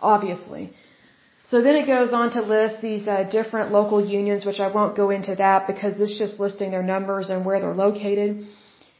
obviously. 0.01 0.71
So 1.49 1.61
then 1.61 1.75
it 1.77 1.87
goes 1.87 2.11
on 2.11 2.31
to 2.31 2.41
list 2.41 2.81
these 2.81 3.07
uh, 3.07 3.23
different 3.23 3.71
local 3.71 4.05
unions, 4.05 4.45
which 4.45 4.59
I 4.59 4.67
won't 4.67 4.97
go 4.97 5.09
into 5.11 5.35
that 5.35 5.65
because 5.65 5.99
it's 6.01 6.17
just 6.17 6.39
listing 6.39 6.71
their 6.71 6.83
numbers 6.83 7.29
and 7.29 7.45
where 7.45 7.59
they're 7.61 7.81
located. 7.87 8.45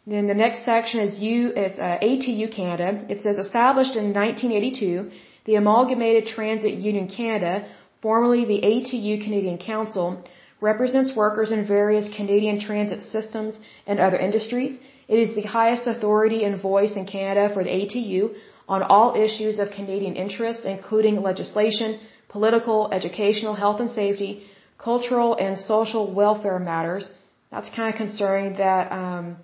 Then 0.06 0.28
the 0.28 0.34
next 0.34 0.64
section 0.64 1.02
is 1.02 1.20
U, 1.20 1.52
it's 1.64 1.78
uh, 1.78 1.98
ATU 2.02 2.50
Canada. 2.56 3.04
It 3.10 3.22
says 3.24 3.38
established 3.38 3.98
in 3.98 4.14
1982, 4.14 5.12
the 5.44 5.56
Amalgamated 5.56 6.28
Transit 6.28 6.76
Union 6.76 7.10
Canada, 7.10 7.68
formerly 8.02 8.46
the 8.46 8.62
ATU 8.62 9.22
Canadian 9.22 9.58
Council, 9.58 10.24
represents 10.62 11.14
workers 11.14 11.52
in 11.52 11.68
various 11.68 12.08
Canadian 12.16 12.60
transit 12.62 13.02
systems 13.12 13.60
and 13.86 14.00
other 14.00 14.18
industries. 14.18 14.80
It 15.08 15.20
is 15.20 15.36
the 15.36 15.48
highest 15.58 15.88
authority 15.88 16.44
and 16.44 16.62
voice 16.62 16.94
in 16.96 17.06
Canada 17.06 17.54
for 17.54 17.64
the 17.64 17.70
ATU 17.70 18.36
on 18.68 18.84
all 18.84 19.16
issues 19.16 19.60
of 19.60 19.72
Canadian 19.72 20.16
interest, 20.16 20.66
including 20.66 21.22
legislation, 21.22 22.00
political, 22.28 22.90
educational, 22.92 23.54
health 23.54 23.80
and 23.80 23.90
safety, 23.90 24.44
cultural 24.78 25.36
and 25.36 25.58
social 25.58 26.14
welfare 26.14 26.60
matters. 26.60 27.10
That's 27.52 27.70
kind 27.70 27.90
of 27.94 27.96
concerning 27.96 28.58
that 28.58 28.92
um, 28.92 29.38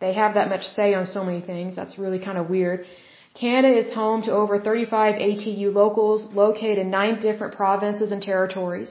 they 0.00 0.12
have 0.12 0.34
that 0.34 0.48
much 0.48 0.64
say 0.78 0.94
on 0.94 1.06
so 1.06 1.24
many 1.24 1.40
things. 1.40 1.74
That's 1.74 1.98
really 1.98 2.20
kind 2.28 2.38
of 2.38 2.48
weird. 2.48 2.86
Canada 3.34 3.76
is 3.76 3.92
home 3.92 4.22
to 4.22 4.30
over 4.30 4.60
35 4.60 5.16
ATU 5.16 5.74
locals 5.74 6.20
located 6.32 6.78
in 6.78 6.90
nine 6.90 7.16
different 7.20 7.56
provinces 7.56 8.12
and 8.12 8.22
territories. 8.22 8.90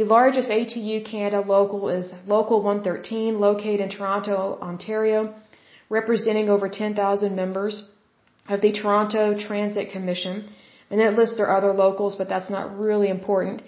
The 0.00 0.06
largest 0.06 0.48
ATU 0.48 1.04
Canada 1.04 1.40
local 1.46 1.90
is 1.90 2.06
Local 2.26 2.62
113, 2.62 3.38
located 3.38 3.80
in 3.80 3.90
Toronto, 3.90 4.58
Ontario, 4.62 5.34
representing 5.90 6.48
over 6.48 6.70
10,000 6.70 7.36
members 7.36 7.86
of 8.48 8.62
the 8.62 8.72
Toronto 8.72 9.24
Transit 9.38 9.90
Commission. 9.90 10.48
And 10.90 11.02
it 11.02 11.18
lists 11.18 11.36
their 11.36 11.50
other 11.54 11.74
locals, 11.74 12.16
but 12.16 12.30
that's 12.30 12.48
not 12.48 12.78
really 12.78 13.10
important. 13.10 13.60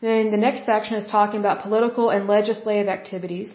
Then 0.00 0.30
the 0.30 0.42
next 0.46 0.64
section 0.64 0.96
is 0.96 1.06
talking 1.16 1.40
about 1.40 1.60
political 1.60 2.08
and 2.08 2.26
legislative 2.26 2.88
activities. 2.88 3.52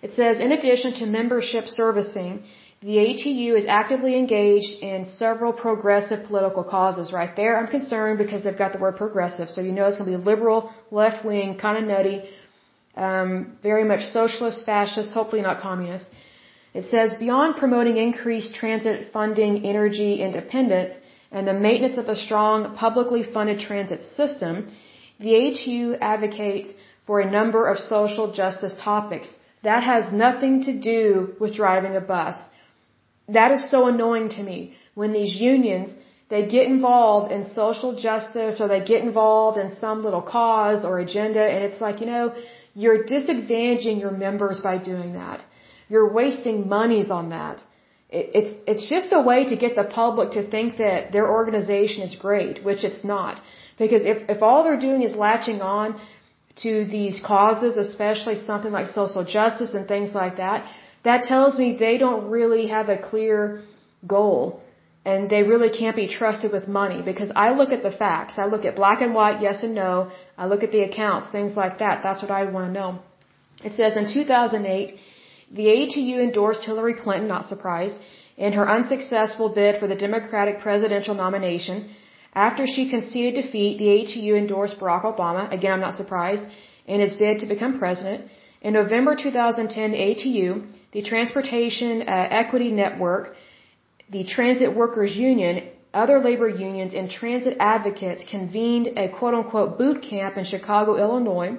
It 0.00 0.14
says, 0.14 0.40
in 0.40 0.52
addition 0.52 0.94
to 1.00 1.04
membership 1.18 1.68
servicing, 1.68 2.44
the 2.80 2.96
ATU 2.96 3.58
is 3.58 3.66
actively 3.66 4.16
engaged 4.16 4.80
in 4.80 5.04
several 5.04 5.52
progressive 5.52 6.26
political 6.26 6.62
causes. 6.62 7.12
Right 7.12 7.34
there, 7.34 7.58
I'm 7.58 7.66
concerned 7.66 8.18
because 8.18 8.44
they've 8.44 8.56
got 8.64 8.72
the 8.72 8.78
word 8.78 8.96
progressive, 8.96 9.50
so 9.50 9.60
you 9.60 9.72
know 9.72 9.86
it's 9.86 9.98
going 9.98 10.12
to 10.12 10.18
be 10.18 10.24
liberal, 10.24 10.72
left 10.92 11.24
wing, 11.24 11.58
kind 11.58 11.76
of 11.78 11.84
nutty, 11.84 12.22
um, 12.96 13.58
very 13.62 13.84
much 13.84 14.02
socialist, 14.18 14.64
fascist, 14.64 15.12
hopefully 15.12 15.42
not 15.42 15.60
communist. 15.60 16.06
It 16.72 16.84
says, 16.92 17.14
beyond 17.14 17.56
promoting 17.56 17.96
increased 17.96 18.54
transit 18.54 19.12
funding, 19.12 19.64
energy 19.64 20.22
independence, 20.22 20.92
and 21.32 21.48
the 21.48 21.54
maintenance 21.54 21.96
of 21.96 22.08
a 22.08 22.14
strong 22.16 22.76
publicly 22.76 23.24
funded 23.24 23.58
transit 23.58 24.02
system, 24.16 24.68
the 25.18 25.32
ATU 25.44 25.98
advocates 26.00 26.70
for 27.06 27.20
a 27.20 27.28
number 27.28 27.66
of 27.66 27.80
social 27.80 28.32
justice 28.32 28.74
topics. 28.80 29.28
That 29.64 29.82
has 29.82 30.12
nothing 30.12 30.62
to 30.62 30.78
do 30.78 31.34
with 31.40 31.54
driving 31.54 31.96
a 31.96 32.00
bus. 32.00 32.36
That 33.28 33.52
is 33.52 33.70
so 33.70 33.86
annoying 33.86 34.28
to 34.36 34.42
me 34.42 34.74
when 34.94 35.12
these 35.12 35.34
unions, 35.36 35.90
they 36.28 36.46
get 36.46 36.66
involved 36.66 37.32
in 37.32 37.48
social 37.48 37.92
justice 38.06 38.60
or 38.60 38.68
they 38.68 38.82
get 38.92 39.02
involved 39.02 39.58
in 39.58 39.74
some 39.76 40.02
little 40.04 40.22
cause 40.22 40.84
or 40.84 40.98
agenda 40.98 41.42
and 41.42 41.64
it's 41.64 41.80
like, 41.80 42.00
you 42.00 42.06
know, 42.06 42.34
you're 42.74 43.04
disadvantaging 43.04 43.98
your 44.00 44.10
members 44.10 44.60
by 44.60 44.76
doing 44.78 45.14
that. 45.14 45.44
You're 45.88 46.10
wasting 46.12 46.68
monies 46.68 47.10
on 47.10 47.30
that 47.30 47.58
it's 48.10 48.54
it's 48.66 48.88
just 48.88 49.08
a 49.12 49.20
way 49.20 49.44
to 49.44 49.56
get 49.56 49.74
the 49.76 49.84
public 49.84 50.30
to 50.32 50.42
think 50.48 50.78
that 50.78 51.12
their 51.12 51.30
organization 51.30 52.02
is 52.02 52.14
great, 52.14 52.64
which 52.64 52.82
it's 52.84 53.04
not. 53.04 53.40
Because 53.78 54.04
if 54.04 54.28
if 54.30 54.42
all 54.42 54.64
they're 54.64 54.80
doing 54.80 55.02
is 55.02 55.14
latching 55.14 55.60
on 55.60 56.00
to 56.62 56.84
these 56.86 57.20
causes, 57.20 57.76
especially 57.76 58.36
something 58.36 58.72
like 58.72 58.86
social 58.86 59.24
justice 59.24 59.74
and 59.74 59.86
things 59.86 60.14
like 60.14 60.38
that, 60.38 60.66
that 61.04 61.24
tells 61.24 61.58
me 61.58 61.76
they 61.76 61.98
don't 61.98 62.30
really 62.30 62.68
have 62.68 62.88
a 62.88 62.98
clear 62.98 63.62
goal 64.06 64.62
and 65.04 65.30
they 65.34 65.42
really 65.42 65.70
can't 65.80 65.96
be 65.96 66.08
trusted 66.20 66.52
with 66.56 66.66
money 66.80 67.00
because 67.10 67.30
I 67.44 67.50
look 67.58 67.70
at 67.76 67.82
the 67.82 67.94
facts. 68.04 68.38
I 68.38 68.46
look 68.52 68.64
at 68.68 68.76
black 68.76 69.00
and 69.06 69.14
white, 69.14 69.40
yes 69.40 69.62
and 69.62 69.74
no. 69.74 69.92
I 70.36 70.46
look 70.46 70.62
at 70.66 70.72
the 70.76 70.82
accounts, 70.88 71.30
things 71.36 71.54
like 71.62 71.78
that. 71.82 72.02
That's 72.02 72.22
what 72.24 72.32
I 72.38 72.42
want 72.56 72.66
to 72.66 72.72
know. 72.78 72.90
It 73.68 73.72
says 73.78 73.96
in 73.96 74.06
2008, 74.12 74.96
the 75.58 75.66
ATU 75.78 76.16
endorsed 76.28 76.64
Hillary 76.64 76.94
Clinton, 77.02 77.28
not 77.28 77.48
surprised, 77.52 77.98
in 78.36 78.52
her 78.58 78.68
unsuccessful 78.76 79.48
bid 79.58 79.80
for 79.80 79.88
the 79.92 80.00
Democratic 80.06 80.60
presidential 80.66 81.14
nomination. 81.14 81.78
After 82.34 82.66
she 82.66 82.90
conceded 82.90 83.42
defeat, 83.42 83.78
the 83.78 83.90
ATU 83.98 84.36
endorsed 84.42 84.78
Barack 84.80 85.04
Obama, 85.12 85.50
again 85.50 85.72
I'm 85.72 85.86
not 85.88 85.94
surprised, 85.94 86.44
in 86.86 87.00
his 87.00 87.14
bid 87.14 87.40
to 87.40 87.46
become 87.46 87.78
president. 87.78 88.30
In 88.60 88.74
November 88.74 89.16
2010, 89.16 89.92
the 89.92 90.02
ATU, 90.08 90.48
the 90.92 91.02
Transportation 91.02 92.02
uh, 92.02 92.28
Equity 92.42 92.70
Network, 92.72 93.34
the 94.10 94.24
Transit 94.24 94.74
Workers 94.74 95.16
Union, 95.16 95.68
other 95.92 96.18
labor 96.18 96.48
unions, 96.48 96.94
and 96.94 97.10
transit 97.10 97.56
advocates 97.60 98.24
convened 98.30 98.86
a 98.96 99.08
quote 99.08 99.34
unquote 99.34 99.78
boot 99.78 100.02
camp 100.02 100.36
in 100.36 100.44
Chicago, 100.44 100.96
Illinois. 100.96 101.58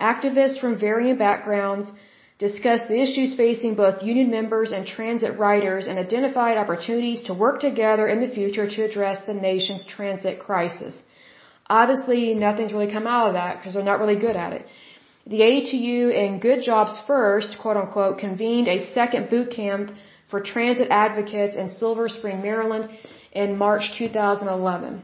Activists 0.00 0.60
from 0.60 0.78
varying 0.78 1.16
backgrounds 1.16 1.90
discussed 2.38 2.86
the 2.88 3.00
issues 3.00 3.34
facing 3.34 3.74
both 3.74 4.02
union 4.02 4.30
members 4.30 4.72
and 4.72 4.86
transit 4.86 5.38
riders 5.38 5.86
and 5.86 5.98
identified 5.98 6.58
opportunities 6.58 7.22
to 7.22 7.32
work 7.32 7.60
together 7.60 8.06
in 8.08 8.20
the 8.20 8.28
future 8.28 8.68
to 8.68 8.84
address 8.84 9.24
the 9.26 9.32
nation's 9.34 9.84
transit 9.86 10.38
crisis. 10.38 11.02
Obviously, 11.68 12.34
nothing's 12.34 12.72
really 12.72 12.92
come 12.92 13.06
out 13.06 13.28
of 13.28 13.34
that 13.34 13.56
because 13.56 13.74
they're 13.74 13.90
not 13.92 14.00
really 14.00 14.20
good 14.26 14.36
at 14.36 14.52
it. 14.52 14.66
The 15.28 15.40
ATU 15.40 16.16
and 16.16 16.40
Good 16.40 16.62
Jobs 16.62 16.96
First, 17.06 17.58
quote 17.58 17.76
unquote, 17.76 18.18
convened 18.18 18.68
a 18.68 18.84
second 18.94 19.28
boot 19.28 19.50
camp 19.50 19.90
for 20.30 20.40
transit 20.40 20.88
advocates 20.90 21.56
in 21.56 21.68
Silver 21.68 22.08
Spring, 22.08 22.42
Maryland 22.42 22.88
in 23.32 23.58
March 23.58 23.92
2011. 23.98 25.02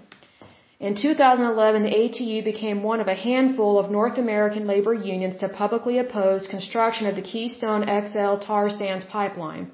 In 0.79 0.95
2011, 0.95 1.83
the 1.83 1.91
ATU 1.91 2.45
became 2.45 2.85
one 2.85 3.01
of 3.01 3.09
a 3.09 3.15
handful 3.15 3.81
of 3.81 3.91
North 3.91 4.17
American 4.19 4.67
labor 4.69 4.95
unions 4.95 5.39
to 5.39 5.49
publicly 5.49 5.99
oppose 5.99 6.47
construction 6.47 7.07
of 7.09 7.17
the 7.17 7.23
Keystone 7.23 7.83
XL 7.83 8.37
tar 8.47 8.71
sands 8.71 9.05
pipeline. 9.05 9.73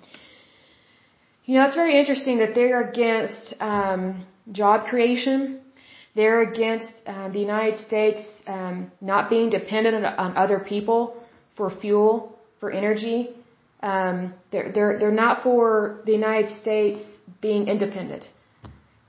You 1.45 1.57
know, 1.57 1.67
it's 1.67 1.75
very 1.75 1.99
interesting 1.99 2.39
that 2.39 2.55
they're 2.55 2.89
against 2.89 3.55
um, 3.61 4.27
job 4.53 4.87
creation. 4.87 5.61
They're 6.15 6.43
against 6.43 6.93
uh, 7.07 7.29
the 7.29 7.39
United 7.39 7.79
States 7.87 8.21
um, 8.47 8.91
not 9.01 9.31
being 9.31 9.51
dependent 9.51 10.05
on 10.05 10.37
other 10.37 10.59
people 10.59 11.17
for 11.57 11.71
fuel, 11.71 12.39
for 12.61 12.71
energy. 12.71 13.31
Um, 13.83 14.35
they're 14.51 14.73
they're 14.73 14.99
they're 14.99 15.21
not 15.25 15.43
for 15.43 16.01
the 16.07 16.13
United 16.13 16.51
States 16.61 17.03
being 17.41 17.69
independent. 17.69 18.25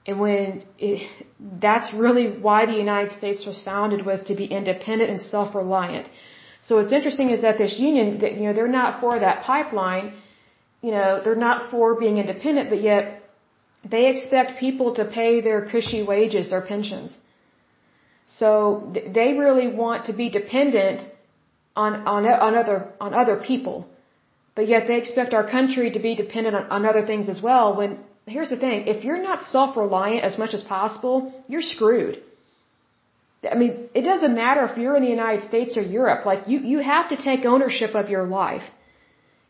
And 0.05 0.19
when 0.19 0.63
it, 0.77 1.09
that's 1.67 1.93
really 1.93 2.27
why 2.47 2.65
the 2.65 2.77
United 2.87 3.11
States 3.19 3.45
was 3.45 3.59
founded 3.69 4.05
was 4.05 4.21
to 4.29 4.35
be 4.35 4.45
independent 4.45 5.09
and 5.09 5.21
self-reliant. 5.21 6.09
So 6.61 6.75
what's 6.77 6.91
interesting 6.91 7.29
is 7.29 7.41
that 7.41 7.57
this 7.57 7.79
union, 7.79 8.19
you 8.19 8.45
know, 8.47 8.53
they're 8.53 8.75
not 8.81 8.99
for 8.99 9.17
that 9.19 9.43
pipeline, 9.43 10.13
you 10.81 10.91
know, 10.91 11.21
they're 11.23 11.43
not 11.49 11.71
for 11.71 11.95
being 11.95 12.17
independent, 12.17 12.69
but 12.69 12.81
yet 12.81 13.18
they 13.83 14.07
expect 14.07 14.59
people 14.59 14.95
to 14.95 15.05
pay 15.05 15.41
their 15.41 15.65
cushy 15.65 16.03
wages, 16.03 16.49
their 16.49 16.61
pensions. 16.61 17.17
So 18.27 18.93
they 18.93 19.33
really 19.33 19.67
want 19.67 20.05
to 20.05 20.13
be 20.13 20.29
dependent 20.29 21.01
on, 21.75 22.07
on, 22.07 22.25
on 22.25 22.55
other, 22.55 22.87
on 22.99 23.13
other 23.13 23.37
people. 23.37 23.87
But 24.55 24.67
yet 24.67 24.87
they 24.87 24.97
expect 24.97 25.33
our 25.33 25.49
country 25.49 25.91
to 25.91 25.99
be 25.99 26.15
dependent 26.15 26.55
on, 26.55 26.65
on 26.69 26.85
other 26.85 27.05
things 27.05 27.29
as 27.29 27.41
well 27.41 27.75
when 27.75 27.99
here's 28.29 28.49
the 28.49 28.57
thing, 28.57 28.87
if 28.87 29.03
you're 29.03 29.21
not 29.21 29.43
self-reliant 29.43 30.23
as 30.23 30.37
much 30.37 30.53
as 30.53 30.63
possible, 30.63 31.33
you're 31.47 31.61
screwed. 31.61 32.21
I 33.51 33.55
mean, 33.55 33.89
it 33.93 34.01
doesn't 34.01 34.35
matter 34.35 34.63
if 34.65 34.77
you're 34.77 34.95
in 34.95 35.03
the 35.03 35.09
United 35.09 35.43
States 35.47 35.77
or 35.77 35.81
Europe, 35.81 36.25
like 36.25 36.47
you, 36.47 36.59
you 36.59 36.79
have 36.79 37.09
to 37.09 37.17
take 37.17 37.45
ownership 37.45 37.95
of 37.95 38.09
your 38.09 38.25
life. 38.25 38.63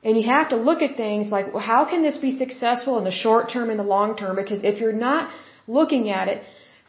And 0.03 0.17
you 0.17 0.25
have 0.29 0.49
to 0.49 0.55
look 0.55 0.81
at 0.81 0.95
things 0.95 1.29
like, 1.29 1.53
well, 1.53 1.63
how 1.73 1.83
can 1.91 2.03
this 2.03 2.17
be 2.17 2.31
successful 2.37 2.97
in 2.99 3.03
the 3.03 3.11
short 3.11 3.49
term 3.51 3.69
and 3.69 3.79
the 3.79 3.89
long 3.95 4.15
term? 4.15 4.35
Because 4.35 4.61
if 4.63 4.79
you're 4.79 5.01
not 5.09 5.29
looking 5.67 6.09
at 6.09 6.27
it 6.29 6.43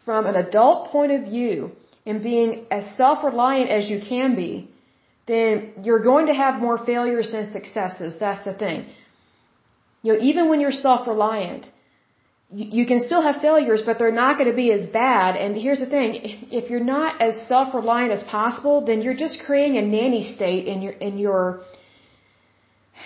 from 0.05 0.27
an 0.27 0.37
adult 0.37 0.91
point 0.91 1.13
of 1.13 1.25
view 1.25 1.73
and 2.07 2.23
being 2.23 2.67
as 2.71 2.85
self-reliant 2.97 3.69
as 3.69 3.91
you 3.91 4.01
can 4.13 4.37
be, 4.37 4.69
then 5.27 5.73
you're 5.83 6.05
going 6.13 6.27
to 6.27 6.35
have 6.35 6.61
more 6.61 6.79
failures 6.93 7.31
than 7.33 7.53
successes. 7.53 8.15
That's 8.21 8.45
the 8.45 8.55
thing. 8.55 8.87
You 10.03 10.13
know, 10.13 10.21
even 10.31 10.49
when 10.49 10.61
you're 10.61 10.79
self-reliant, 10.89 11.71
you, 12.53 12.85
can 12.87 13.01
still 13.01 13.23
have 13.23 13.37
failures, 13.41 13.83
but 13.87 13.99
they're 13.99 14.19
not 14.25 14.39
going 14.39 14.51
to 14.51 14.57
be 14.57 14.73
as 14.73 14.87
bad. 14.87 15.37
And 15.37 15.57
here's 15.57 15.81
the 15.81 15.87
thing: 15.87 16.11
if 16.51 16.71
you're 16.71 16.89
not 16.97 17.21
as 17.21 17.35
self-reliant 17.47 18.13
as 18.13 18.23
possible, 18.25 18.85
then 18.85 19.03
you're 19.03 19.21
just 19.27 19.37
creating 19.47 19.77
a 19.77 19.83
nanny 19.83 20.23
state 20.23 20.67
in 20.67 20.83
your 20.83 20.95
in 21.09 21.19
your 21.19 21.61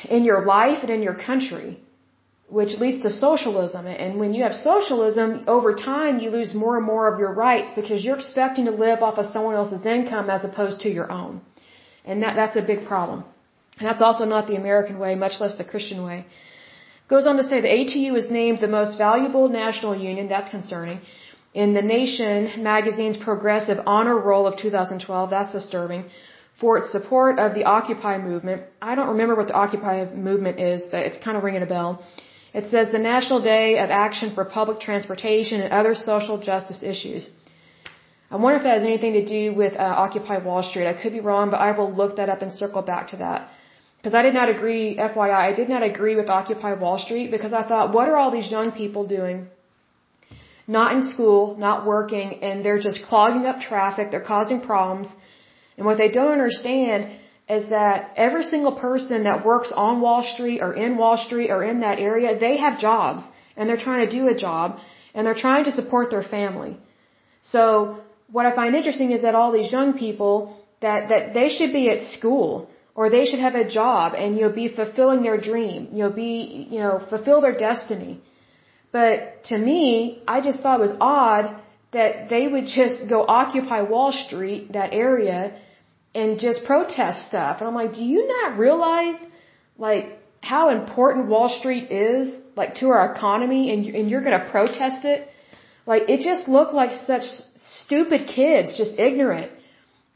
in 0.08 0.24
your 0.24 0.44
life 0.44 0.78
and 0.82 0.90
in 0.90 1.02
your 1.02 1.14
country, 1.14 1.80
which 2.48 2.72
leads 2.78 3.02
to 3.02 3.10
socialism. 3.10 3.86
And 3.86 4.18
when 4.18 4.34
you 4.34 4.42
have 4.42 4.54
socialism, 4.54 5.44
over 5.46 5.74
time 5.74 6.18
you 6.20 6.30
lose 6.30 6.54
more 6.54 6.76
and 6.76 6.86
more 6.86 7.12
of 7.12 7.18
your 7.18 7.32
rights 7.32 7.70
because 7.74 8.04
you're 8.04 8.16
expecting 8.16 8.66
to 8.66 8.70
live 8.70 9.02
off 9.02 9.18
of 9.18 9.26
someone 9.26 9.54
else's 9.54 9.86
income 9.86 10.30
as 10.30 10.44
opposed 10.44 10.80
to 10.82 10.90
your 10.90 11.10
own. 11.10 11.40
And 12.04 12.22
that 12.22 12.36
that's 12.36 12.56
a 12.56 12.62
big 12.62 12.86
problem. 12.86 13.24
And 13.78 13.88
that's 13.88 14.02
also 14.02 14.24
not 14.24 14.46
the 14.46 14.56
American 14.56 14.98
way, 14.98 15.14
much 15.14 15.40
less 15.40 15.56
the 15.56 15.64
Christian 15.64 16.04
way. 16.04 16.26
Goes 17.08 17.26
on 17.26 17.36
to 17.36 17.44
say 17.44 17.60
the 17.60 17.68
ATU 17.68 18.16
is 18.16 18.30
named 18.30 18.60
the 18.60 18.68
most 18.68 18.96
valuable 18.96 19.48
national 19.48 19.94
union, 19.96 20.28
that's 20.28 20.48
concerning, 20.48 21.00
in 21.52 21.72
the 21.74 21.82
Nation 21.82 22.62
magazine's 22.62 23.16
progressive 23.16 23.78
honor 23.86 24.18
roll 24.18 24.46
of 24.46 24.56
2012, 24.56 25.30
that's 25.30 25.52
disturbing, 25.52 26.04
for 26.60 26.78
its 26.78 26.90
support 26.92 27.38
of 27.38 27.54
the 27.54 27.64
Occupy 27.64 28.18
movement. 28.18 28.62
I 28.80 28.94
don't 28.94 29.08
remember 29.14 29.34
what 29.34 29.48
the 29.48 29.54
Occupy 29.54 29.94
movement 30.14 30.60
is, 30.60 30.84
but 30.90 31.00
it's 31.06 31.18
kind 31.24 31.36
of 31.36 31.42
ringing 31.42 31.62
a 31.62 31.66
bell. 31.66 32.02
It 32.52 32.70
says 32.70 32.92
the 32.92 33.04
National 33.14 33.40
Day 33.40 33.78
of 33.78 33.90
Action 33.90 34.34
for 34.34 34.44
Public 34.44 34.78
Transportation 34.80 35.60
and 35.60 35.72
Other 35.72 35.94
Social 35.94 36.38
Justice 36.38 36.82
Issues. 36.82 37.28
I 38.30 38.36
wonder 38.36 38.56
if 38.58 38.62
that 38.64 38.78
has 38.78 38.84
anything 38.84 39.14
to 39.14 39.24
do 39.24 39.52
with 39.54 39.74
uh, 39.74 40.04
Occupy 40.04 40.38
Wall 40.38 40.62
Street. 40.62 40.86
I 40.86 40.94
could 41.00 41.12
be 41.12 41.20
wrong, 41.20 41.50
but 41.50 41.60
I 41.60 41.72
will 41.72 41.92
look 41.92 42.16
that 42.16 42.28
up 42.28 42.42
and 42.42 42.52
circle 42.52 42.82
back 42.82 43.08
to 43.08 43.16
that. 43.16 43.48
Because 43.98 44.14
I 44.14 44.22
did 44.22 44.34
not 44.34 44.48
agree, 44.54 44.96
FYI, 44.96 45.40
I 45.50 45.52
did 45.52 45.68
not 45.68 45.82
agree 45.82 46.14
with 46.14 46.28
Occupy 46.28 46.74
Wall 46.74 46.98
Street 46.98 47.30
because 47.30 47.52
I 47.52 47.62
thought, 47.68 47.94
what 47.94 48.08
are 48.08 48.16
all 48.16 48.30
these 48.30 48.50
young 48.50 48.70
people 48.70 49.06
doing? 49.06 49.46
Not 50.66 50.94
in 50.96 51.02
school, 51.08 51.56
not 51.58 51.86
working, 51.86 52.42
and 52.42 52.64
they're 52.64 52.80
just 52.88 53.02
clogging 53.04 53.46
up 53.46 53.60
traffic, 53.60 54.10
they're 54.10 54.28
causing 54.34 54.60
problems. 54.60 55.08
And 55.76 55.86
what 55.86 55.98
they 55.98 56.10
don't 56.10 56.32
understand 56.32 56.98
is 57.48 57.68
that 57.70 58.12
every 58.16 58.42
single 58.42 58.72
person 58.72 59.24
that 59.24 59.44
works 59.44 59.72
on 59.72 60.00
Wall 60.00 60.22
Street 60.22 60.60
or 60.60 60.72
in 60.72 60.96
Wall 60.96 61.18
Street 61.18 61.50
or 61.50 61.62
in 61.62 61.80
that 61.80 61.98
area, 61.98 62.38
they 62.38 62.56
have 62.56 62.78
jobs 62.78 63.22
and 63.56 63.68
they're 63.68 63.84
trying 63.88 64.08
to 64.08 64.12
do 64.18 64.28
a 64.28 64.34
job 64.34 64.78
and 65.14 65.26
they're 65.26 65.42
trying 65.46 65.64
to 65.64 65.72
support 65.72 66.10
their 66.10 66.22
family. 66.22 66.76
So 67.42 67.98
what 68.30 68.46
I 68.46 68.54
find 68.54 68.74
interesting 68.74 69.10
is 69.12 69.22
that 69.22 69.34
all 69.34 69.52
these 69.52 69.70
young 69.70 69.92
people 69.98 70.56
that, 70.80 71.08
that 71.10 71.34
they 71.34 71.48
should 71.48 71.72
be 71.72 71.90
at 71.90 72.02
school 72.02 72.68
or 72.94 73.10
they 73.10 73.26
should 73.26 73.40
have 73.40 73.54
a 73.54 73.68
job 73.68 74.14
and 74.14 74.38
you'll 74.38 74.58
be 74.64 74.68
fulfilling 74.68 75.22
their 75.22 75.40
dream. 75.40 75.88
You'll 75.92 76.18
be, 76.28 76.68
you 76.70 76.78
know, 76.78 77.04
fulfill 77.08 77.40
their 77.40 77.56
destiny. 77.56 78.20
But 78.92 79.44
to 79.50 79.58
me, 79.58 80.22
I 80.26 80.40
just 80.40 80.60
thought 80.60 80.80
it 80.80 80.84
was 80.88 80.96
odd 81.00 81.60
that 81.94 82.28
they 82.28 82.44
would 82.52 82.66
just 82.66 83.08
go 83.08 83.24
occupy 83.26 83.80
Wall 83.82 84.12
Street, 84.12 84.72
that 84.78 84.92
area, 84.92 85.38
and 86.14 86.38
just 86.38 86.64
protest 86.64 87.28
stuff. 87.28 87.54
And 87.60 87.66
I'm 87.68 87.74
like, 87.82 87.94
do 87.94 88.04
you 88.14 88.22
not 88.36 88.58
realize, 88.58 89.16
like, 89.78 90.06
how 90.52 90.64
important 90.70 91.28
Wall 91.32 91.48
Street 91.48 91.90
is, 91.90 92.24
like, 92.60 92.72
to 92.80 92.86
our 92.94 93.04
economy 93.14 93.62
and, 93.72 93.86
and 93.98 94.10
you're 94.10 94.24
gonna 94.28 94.46
protest 94.50 95.04
it? 95.04 95.28
Like, 95.86 96.02
it 96.14 96.20
just 96.30 96.48
looked 96.56 96.74
like 96.82 96.92
such 96.92 97.26
stupid 97.56 98.22
kids, 98.38 98.76
just 98.82 98.98
ignorant. 98.98 99.50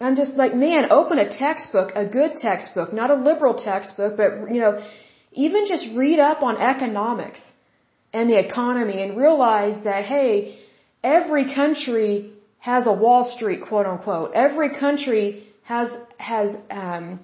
I'm 0.00 0.16
just 0.22 0.34
like, 0.42 0.54
man, 0.54 0.92
open 0.98 1.18
a 1.18 1.28
textbook, 1.28 1.92
a 1.94 2.06
good 2.06 2.32
textbook, 2.46 2.92
not 2.92 3.10
a 3.10 3.18
liberal 3.30 3.54
textbook, 3.54 4.16
but, 4.16 4.30
you 4.54 4.60
know, 4.60 4.74
even 5.32 5.66
just 5.66 5.86
read 5.96 6.18
up 6.18 6.42
on 6.42 6.56
economics 6.74 7.42
and 8.12 8.30
the 8.30 8.38
economy 8.38 9.02
and 9.02 9.16
realize 9.16 9.82
that, 9.84 10.04
hey, 10.04 10.58
every 11.02 11.54
country 11.54 12.32
has 12.58 12.86
a 12.86 12.92
Wall 12.92 13.24
Street, 13.24 13.60
quote 13.68 13.86
unquote. 13.86 14.32
Every 14.34 14.70
country 14.78 15.44
has, 15.64 15.90
has, 16.18 16.56
um, 16.70 17.20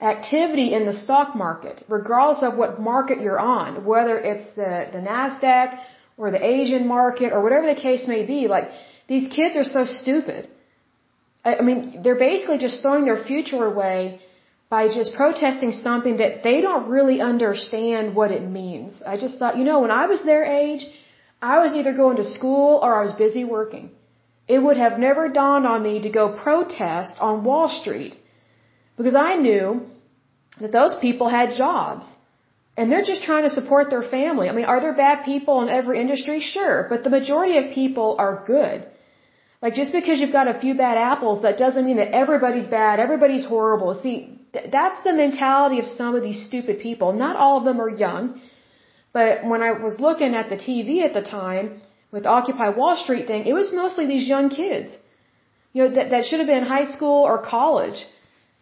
activity 0.00 0.72
in 0.74 0.86
the 0.86 0.94
stock 0.94 1.34
market, 1.34 1.84
regardless 1.88 2.42
of 2.42 2.56
what 2.56 2.80
market 2.80 3.20
you're 3.20 3.40
on, 3.40 3.84
whether 3.84 4.16
it's 4.18 4.46
the, 4.54 4.88
the 4.92 4.98
NASDAQ 4.98 5.78
or 6.16 6.30
the 6.30 6.44
Asian 6.44 6.86
market 6.86 7.32
or 7.32 7.42
whatever 7.42 7.66
the 7.66 7.80
case 7.80 8.06
may 8.06 8.24
be. 8.24 8.46
Like, 8.46 8.70
these 9.08 9.32
kids 9.32 9.56
are 9.56 9.64
so 9.64 9.84
stupid. 9.84 10.48
I 11.44 11.62
mean, 11.62 12.02
they're 12.02 12.18
basically 12.18 12.58
just 12.58 12.82
throwing 12.82 13.04
their 13.06 13.24
future 13.24 13.64
away 13.64 14.20
by 14.68 14.88
just 14.88 15.14
protesting 15.14 15.72
something 15.72 16.18
that 16.18 16.42
they 16.42 16.60
don't 16.60 16.88
really 16.88 17.20
understand 17.20 18.14
what 18.14 18.30
it 18.30 18.42
means. 18.42 19.02
I 19.04 19.16
just 19.16 19.38
thought, 19.38 19.56
you 19.56 19.64
know, 19.64 19.80
when 19.80 19.90
I 19.90 20.06
was 20.06 20.22
their 20.24 20.44
age, 20.44 20.86
I 21.40 21.58
was 21.60 21.72
either 21.74 21.92
going 21.92 22.16
to 22.16 22.24
school 22.24 22.80
or 22.82 22.94
I 22.98 23.02
was 23.02 23.12
busy 23.12 23.44
working. 23.44 23.90
It 24.48 24.58
would 24.58 24.76
have 24.76 24.98
never 24.98 25.28
dawned 25.28 25.66
on 25.66 25.82
me 25.82 26.00
to 26.00 26.10
go 26.10 26.36
protest 26.44 27.14
on 27.20 27.44
Wall 27.44 27.68
Street 27.68 28.16
because 28.96 29.14
I 29.14 29.34
knew 29.34 29.86
that 30.60 30.72
those 30.72 30.94
people 31.00 31.28
had 31.28 31.54
jobs 31.54 32.06
and 32.76 32.90
they're 32.90 33.08
just 33.12 33.22
trying 33.22 33.44
to 33.44 33.50
support 33.50 33.90
their 33.90 34.02
family. 34.02 34.48
I 34.48 34.52
mean, 34.52 34.64
are 34.64 34.80
there 34.80 34.94
bad 34.94 35.24
people 35.24 35.62
in 35.62 35.68
every 35.68 36.00
industry? 36.00 36.40
Sure, 36.40 36.86
but 36.90 37.04
the 37.04 37.10
majority 37.10 37.56
of 37.58 37.74
people 37.74 38.16
are 38.18 38.44
good. 38.46 38.86
Like 39.62 39.74
just 39.74 39.92
because 39.92 40.20
you've 40.20 40.36
got 40.40 40.48
a 40.48 40.58
few 40.58 40.74
bad 40.74 40.96
apples, 40.96 41.42
that 41.42 41.58
doesn't 41.58 41.84
mean 41.84 41.96
that 41.96 42.12
everybody's 42.22 42.66
bad, 42.66 43.00
everybody's 43.00 43.44
horrible. 43.44 43.94
See, 43.94 44.16
th- 44.52 44.70
that's 44.70 45.02
the 45.02 45.12
mentality 45.12 45.78
of 45.80 45.86
some 45.86 46.14
of 46.14 46.22
these 46.22 46.44
stupid 46.48 46.78
people. 46.78 47.12
Not 47.12 47.36
all 47.36 47.58
of 47.58 47.64
them 47.64 47.80
are 47.80 47.90
young, 47.90 48.40
but 49.18 49.44
when 49.52 49.62
I 49.68 49.72
was 49.86 49.94
looking 50.06 50.32
at 50.40 50.46
the 50.52 50.58
TV 50.66 50.88
at 51.08 51.12
the 51.18 51.24
time 51.38 51.66
with 52.14 52.24
Occupy 52.36 52.68
Wall 52.80 52.96
Street 53.04 53.24
thing, 53.30 53.42
it 53.50 53.54
was 53.60 53.68
mostly 53.82 54.04
these 54.14 54.26
young 54.34 54.46
kids. 54.60 54.90
You 55.72 55.80
know, 55.82 55.90
that, 55.96 56.06
that 56.12 56.22
should 56.26 56.40
have 56.42 56.50
been 56.56 56.66
high 56.76 56.88
school 56.96 57.18
or 57.30 57.36
college. 57.56 57.98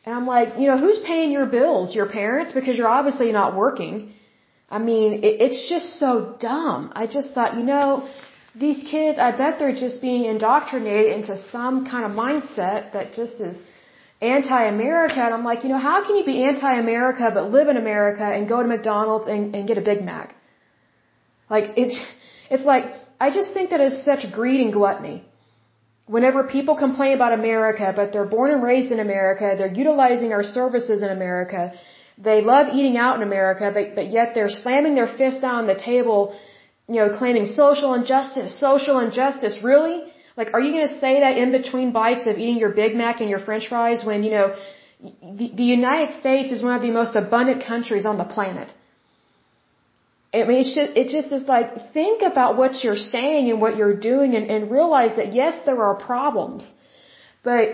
And 0.05 0.15
I'm 0.19 0.29
like, 0.37 0.49
you 0.61 0.67
know, 0.71 0.79
who's 0.85 1.01
paying 1.11 1.31
your 1.39 1.49
bills? 1.59 1.95
Your 1.99 2.09
parents? 2.21 2.51
Because 2.59 2.75
you're 2.79 2.95
obviously 3.01 3.31
not 3.41 3.51
working. 3.65 3.95
I 4.77 4.79
mean, 4.91 5.09
it, 5.29 5.35
it's 5.47 5.61
just 5.75 5.89
so 6.05 6.11
dumb. 6.49 6.81
I 7.03 7.05
just 7.17 7.29
thought, 7.35 7.53
you 7.61 7.67
know, 7.73 7.87
these 8.65 8.81
kids, 8.95 9.19
I 9.27 9.31
bet 9.43 9.59
they're 9.59 9.81
just 9.87 10.01
being 10.09 10.25
indoctrinated 10.35 11.11
into 11.19 11.35
some 11.55 11.75
kind 11.93 12.05
of 12.09 12.13
mindset 12.25 12.81
that 12.95 13.13
just 13.21 13.37
is 13.49 13.57
anti-America. 14.23 15.21
And 15.27 15.35
I'm 15.37 15.47
like, 15.51 15.63
you 15.65 15.71
know, 15.75 15.83
how 15.91 15.99
can 16.07 16.17
you 16.17 16.27
be 16.33 16.39
anti-America 16.51 17.31
but 17.37 17.45
live 17.59 17.69
in 17.75 17.77
America 17.85 18.27
and 18.37 18.49
go 18.55 18.59
to 18.65 18.69
McDonald's 18.75 19.29
and, 19.35 19.55
and 19.55 19.69
get 19.71 19.79
a 19.85 19.87
Big 19.93 20.03
Mac? 20.13 20.35
Like, 21.49 21.66
it's, 21.76 21.97
it's 22.51 22.64
like, 22.64 22.84
I 23.20 23.30
just 23.30 23.53
think 23.53 23.70
that 23.70 23.80
it's 23.80 24.05
such 24.05 24.30
greed 24.32 24.61
and 24.61 24.72
gluttony. 24.72 25.24
whenever 26.07 26.44
people 26.44 26.76
complain 26.76 27.12
about 27.14 27.32
America, 27.32 27.92
but 27.94 28.12
they're 28.12 28.30
born 28.36 28.51
and 28.53 28.62
raised 28.62 28.92
in 28.92 29.01
America, 29.01 29.55
they're 29.59 29.78
utilizing 29.84 30.32
our 30.32 30.44
services 30.44 31.03
in 31.03 31.11
America, 31.11 31.72
they 32.16 32.40
love 32.42 32.68
eating 32.72 32.97
out 32.97 33.16
in 33.16 33.22
America, 33.22 33.70
but, 33.74 33.94
but 33.94 34.07
yet 34.11 34.32
they're 34.34 34.55
slamming 34.62 34.94
their 34.94 35.11
fist 35.20 35.42
on 35.44 35.66
the 35.66 35.74
table, 35.74 36.38
you 36.88 36.94
know, 37.01 37.09
claiming 37.18 37.44
social 37.44 37.92
injustice, 37.94 38.59
social 38.59 39.01
injustice. 39.01 39.59
Really? 39.62 40.05
Like, 40.36 40.55
are 40.55 40.61
you 40.61 40.72
going 40.72 40.88
to 40.88 40.99
say 40.99 41.20
that 41.20 41.36
in 41.36 41.53
between 41.53 41.92
bites 41.92 42.26
of 42.26 42.38
eating 42.38 42.59
your 42.59 42.70
Big 42.70 42.94
Mac 42.94 43.20
and 43.20 43.28
your 43.28 43.40
French 43.40 43.68
fries 43.68 44.05
when, 44.05 44.22
you 44.22 44.30
know, 44.30 44.55
the, 45.38 45.53
the 45.55 45.64
United 45.64 46.18
States 46.20 46.53
is 46.53 46.62
one 46.62 46.74
of 46.74 46.82
the 46.82 46.90
most 46.90 47.16
abundant 47.16 47.64
countries 47.64 48.07
on 48.07 48.16
the 48.16 48.24
planet? 48.24 48.72
I 50.43 50.47
mean, 50.49 50.61
it's 50.64 50.74
just, 50.80 50.93
it 51.01 51.09
just 51.16 51.32
is 51.32 51.45
like, 51.55 51.68
think 51.93 52.22
about 52.22 52.57
what 52.61 52.72
you're 52.82 53.03
saying 53.14 53.51
and 53.51 53.61
what 53.61 53.76
you're 53.76 53.99
doing 54.12 54.34
and, 54.37 54.51
and 54.55 54.70
realize 54.70 55.16
that 55.16 55.32
yes, 55.32 55.55
there 55.66 55.80
are 55.82 55.95
problems, 55.95 56.62
but 57.43 57.64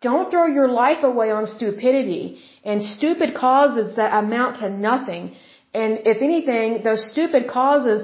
don't 0.00 0.30
throw 0.30 0.46
your 0.58 0.68
life 0.68 1.02
away 1.02 1.30
on 1.38 1.46
stupidity 1.46 2.26
and 2.64 2.82
stupid 2.96 3.34
causes 3.34 3.96
that 3.96 4.12
amount 4.22 4.58
to 4.62 4.68
nothing. 4.68 5.22
And 5.82 5.90
if 6.12 6.18
anything, 6.28 6.82
those 6.88 7.02
stupid 7.12 7.48
causes, 7.48 8.00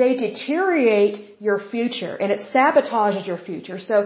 they 0.00 0.16
deteriorate 0.16 1.36
your 1.38 1.58
future 1.72 2.14
and 2.22 2.32
it 2.32 2.40
sabotages 2.54 3.26
your 3.26 3.38
future. 3.38 3.78
So, 3.78 3.96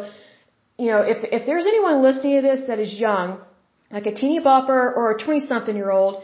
you 0.79 0.91
know, 0.93 1.03
if, 1.13 1.19
if 1.39 1.47
there's 1.47 1.67
anyone 1.67 2.03
listening 2.03 2.35
to 2.41 2.43
this 2.51 2.63
that 2.69 2.79
is 2.79 2.93
young, 3.09 3.39
like 3.91 4.07
a 4.07 4.15
teeny 4.15 4.41
bopper 4.41 4.83
or 4.99 5.13
a 5.13 5.19
20 5.19 5.41
something 5.53 5.77
year 5.77 5.91
old, 5.91 6.23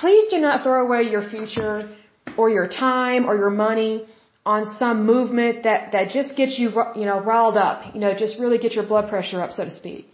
please 0.00 0.30
do 0.30 0.38
not 0.38 0.62
throw 0.62 0.84
away 0.86 1.02
your 1.02 1.28
future 1.28 1.88
or 2.36 2.50
your 2.50 2.68
time 2.68 3.26
or 3.26 3.36
your 3.36 3.50
money 3.50 4.06
on 4.46 4.76
some 4.78 5.06
movement 5.06 5.62
that, 5.62 5.92
that 5.92 6.10
just 6.10 6.36
gets 6.36 6.58
you, 6.58 6.70
you 6.96 7.06
know, 7.06 7.20
riled 7.20 7.56
up, 7.56 7.94
you 7.94 8.00
know, 8.00 8.14
just 8.14 8.38
really 8.38 8.58
get 8.58 8.72
your 8.74 8.86
blood 8.86 9.08
pressure 9.08 9.40
up, 9.42 9.52
so 9.52 9.64
to 9.64 9.74
speak. 9.74 10.06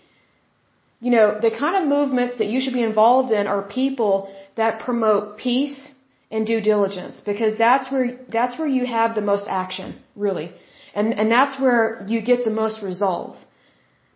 You 1.00 1.10
know, 1.10 1.38
the 1.40 1.50
kind 1.50 1.82
of 1.82 1.88
movements 1.88 2.36
that 2.38 2.46
you 2.46 2.60
should 2.60 2.74
be 2.74 2.82
involved 2.82 3.32
in 3.32 3.46
are 3.46 3.62
people 3.62 4.32
that 4.56 4.80
promote 4.80 5.38
peace 5.38 5.88
and 6.30 6.46
due 6.46 6.60
diligence 6.60 7.20
because 7.20 7.58
that's 7.58 7.90
where, 7.90 8.18
that's 8.28 8.58
where 8.58 8.68
you 8.68 8.86
have 8.86 9.14
the 9.14 9.20
most 9.32 9.46
action, 9.48 9.98
really. 10.14 10.52
And, 10.94 11.18
and 11.18 11.30
that's 11.30 11.60
where 11.60 12.04
you 12.06 12.20
get 12.20 12.44
the 12.44 12.50
most 12.50 12.82
results. 12.82 13.44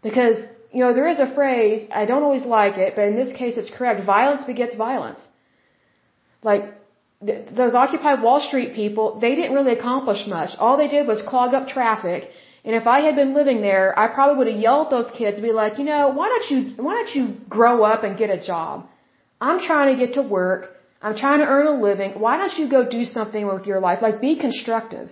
Because, 0.03 0.37
you 0.73 0.81
know, 0.85 0.93
there 0.93 1.09
is 1.09 1.19
a 1.19 1.35
phrase, 1.35 1.89
I 1.93 2.05
don't 2.05 2.23
always 2.23 2.45
like 2.45 2.77
it, 2.77 2.95
but 2.95 3.05
in 3.09 3.17
this 3.17 3.33
case 3.33 3.57
it's 3.57 3.71
correct, 3.71 4.05
violence 4.05 4.45
begets 4.45 4.75
violence. 4.75 5.27
Like, 6.51 6.65
th 7.27 7.37
those 7.61 7.75
Occupy 7.83 8.13
Wall 8.25 8.41
Street 8.49 8.71
people, 8.81 9.07
they 9.25 9.33
didn't 9.39 9.55
really 9.59 9.75
accomplish 9.81 10.23
much. 10.37 10.51
All 10.63 10.77
they 10.83 10.91
did 10.97 11.05
was 11.13 11.21
clog 11.33 11.51
up 11.59 11.65
traffic. 11.77 12.21
And 12.67 12.73
if 12.81 12.87
I 12.97 12.99
had 13.07 13.15
been 13.21 13.33
living 13.41 13.59
there, 13.69 13.87
I 14.03 14.05
probably 14.17 14.37
would 14.39 14.51
have 14.53 14.61
yelled 14.67 14.87
at 14.87 14.93
those 14.97 15.11
kids 15.19 15.35
and 15.39 15.45
be 15.51 15.57
like, 15.63 15.73
you 15.81 15.87
know, 15.93 16.03
why 16.19 16.27
don't 16.33 16.49
you, 16.53 16.59
why 16.85 16.93
don't 16.99 17.15
you 17.19 17.25
grow 17.57 17.77
up 17.93 18.01
and 18.07 18.13
get 18.23 18.31
a 18.39 18.41
job? 18.53 18.87
I'm 19.49 19.61
trying 19.69 19.89
to 19.93 19.97
get 20.03 20.15
to 20.19 20.23
work. 20.39 20.63
I'm 21.03 21.17
trying 21.25 21.41
to 21.45 21.49
earn 21.55 21.67
a 21.75 21.77
living. 21.89 22.11
Why 22.25 22.35
don't 22.41 22.57
you 22.61 22.67
go 22.77 22.81
do 22.99 23.03
something 23.17 23.45
with 23.47 23.67
your 23.71 23.81
life? 23.87 23.99
Like, 24.07 24.21
be 24.29 24.33
constructive. 24.47 25.07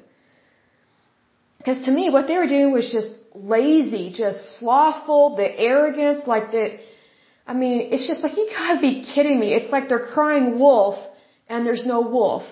Because 1.58 1.84
to 1.86 1.90
me, 1.98 2.04
what 2.16 2.26
they 2.28 2.36
were 2.42 2.50
doing 2.56 2.72
was 2.72 2.90
just 2.98 3.10
lazy, 3.34 4.04
just 4.24 4.58
slothful, 4.58 5.36
the 5.36 5.48
arrogance, 5.70 6.20
like 6.26 6.50
the, 6.54 6.78
I 7.46 7.52
mean, 7.52 7.76
it's 7.92 8.06
just 8.08 8.22
like, 8.22 8.36
you 8.38 8.48
gotta 8.58 8.80
be 8.80 9.04
kidding 9.14 9.38
me. 9.38 9.52
It's 9.58 9.70
like 9.70 9.88
they're 9.90 10.08
crying 10.16 10.58
wolf 10.58 10.96
and 11.52 11.66
there's 11.66 11.84
no 11.94 12.00
wolf. 12.16 12.44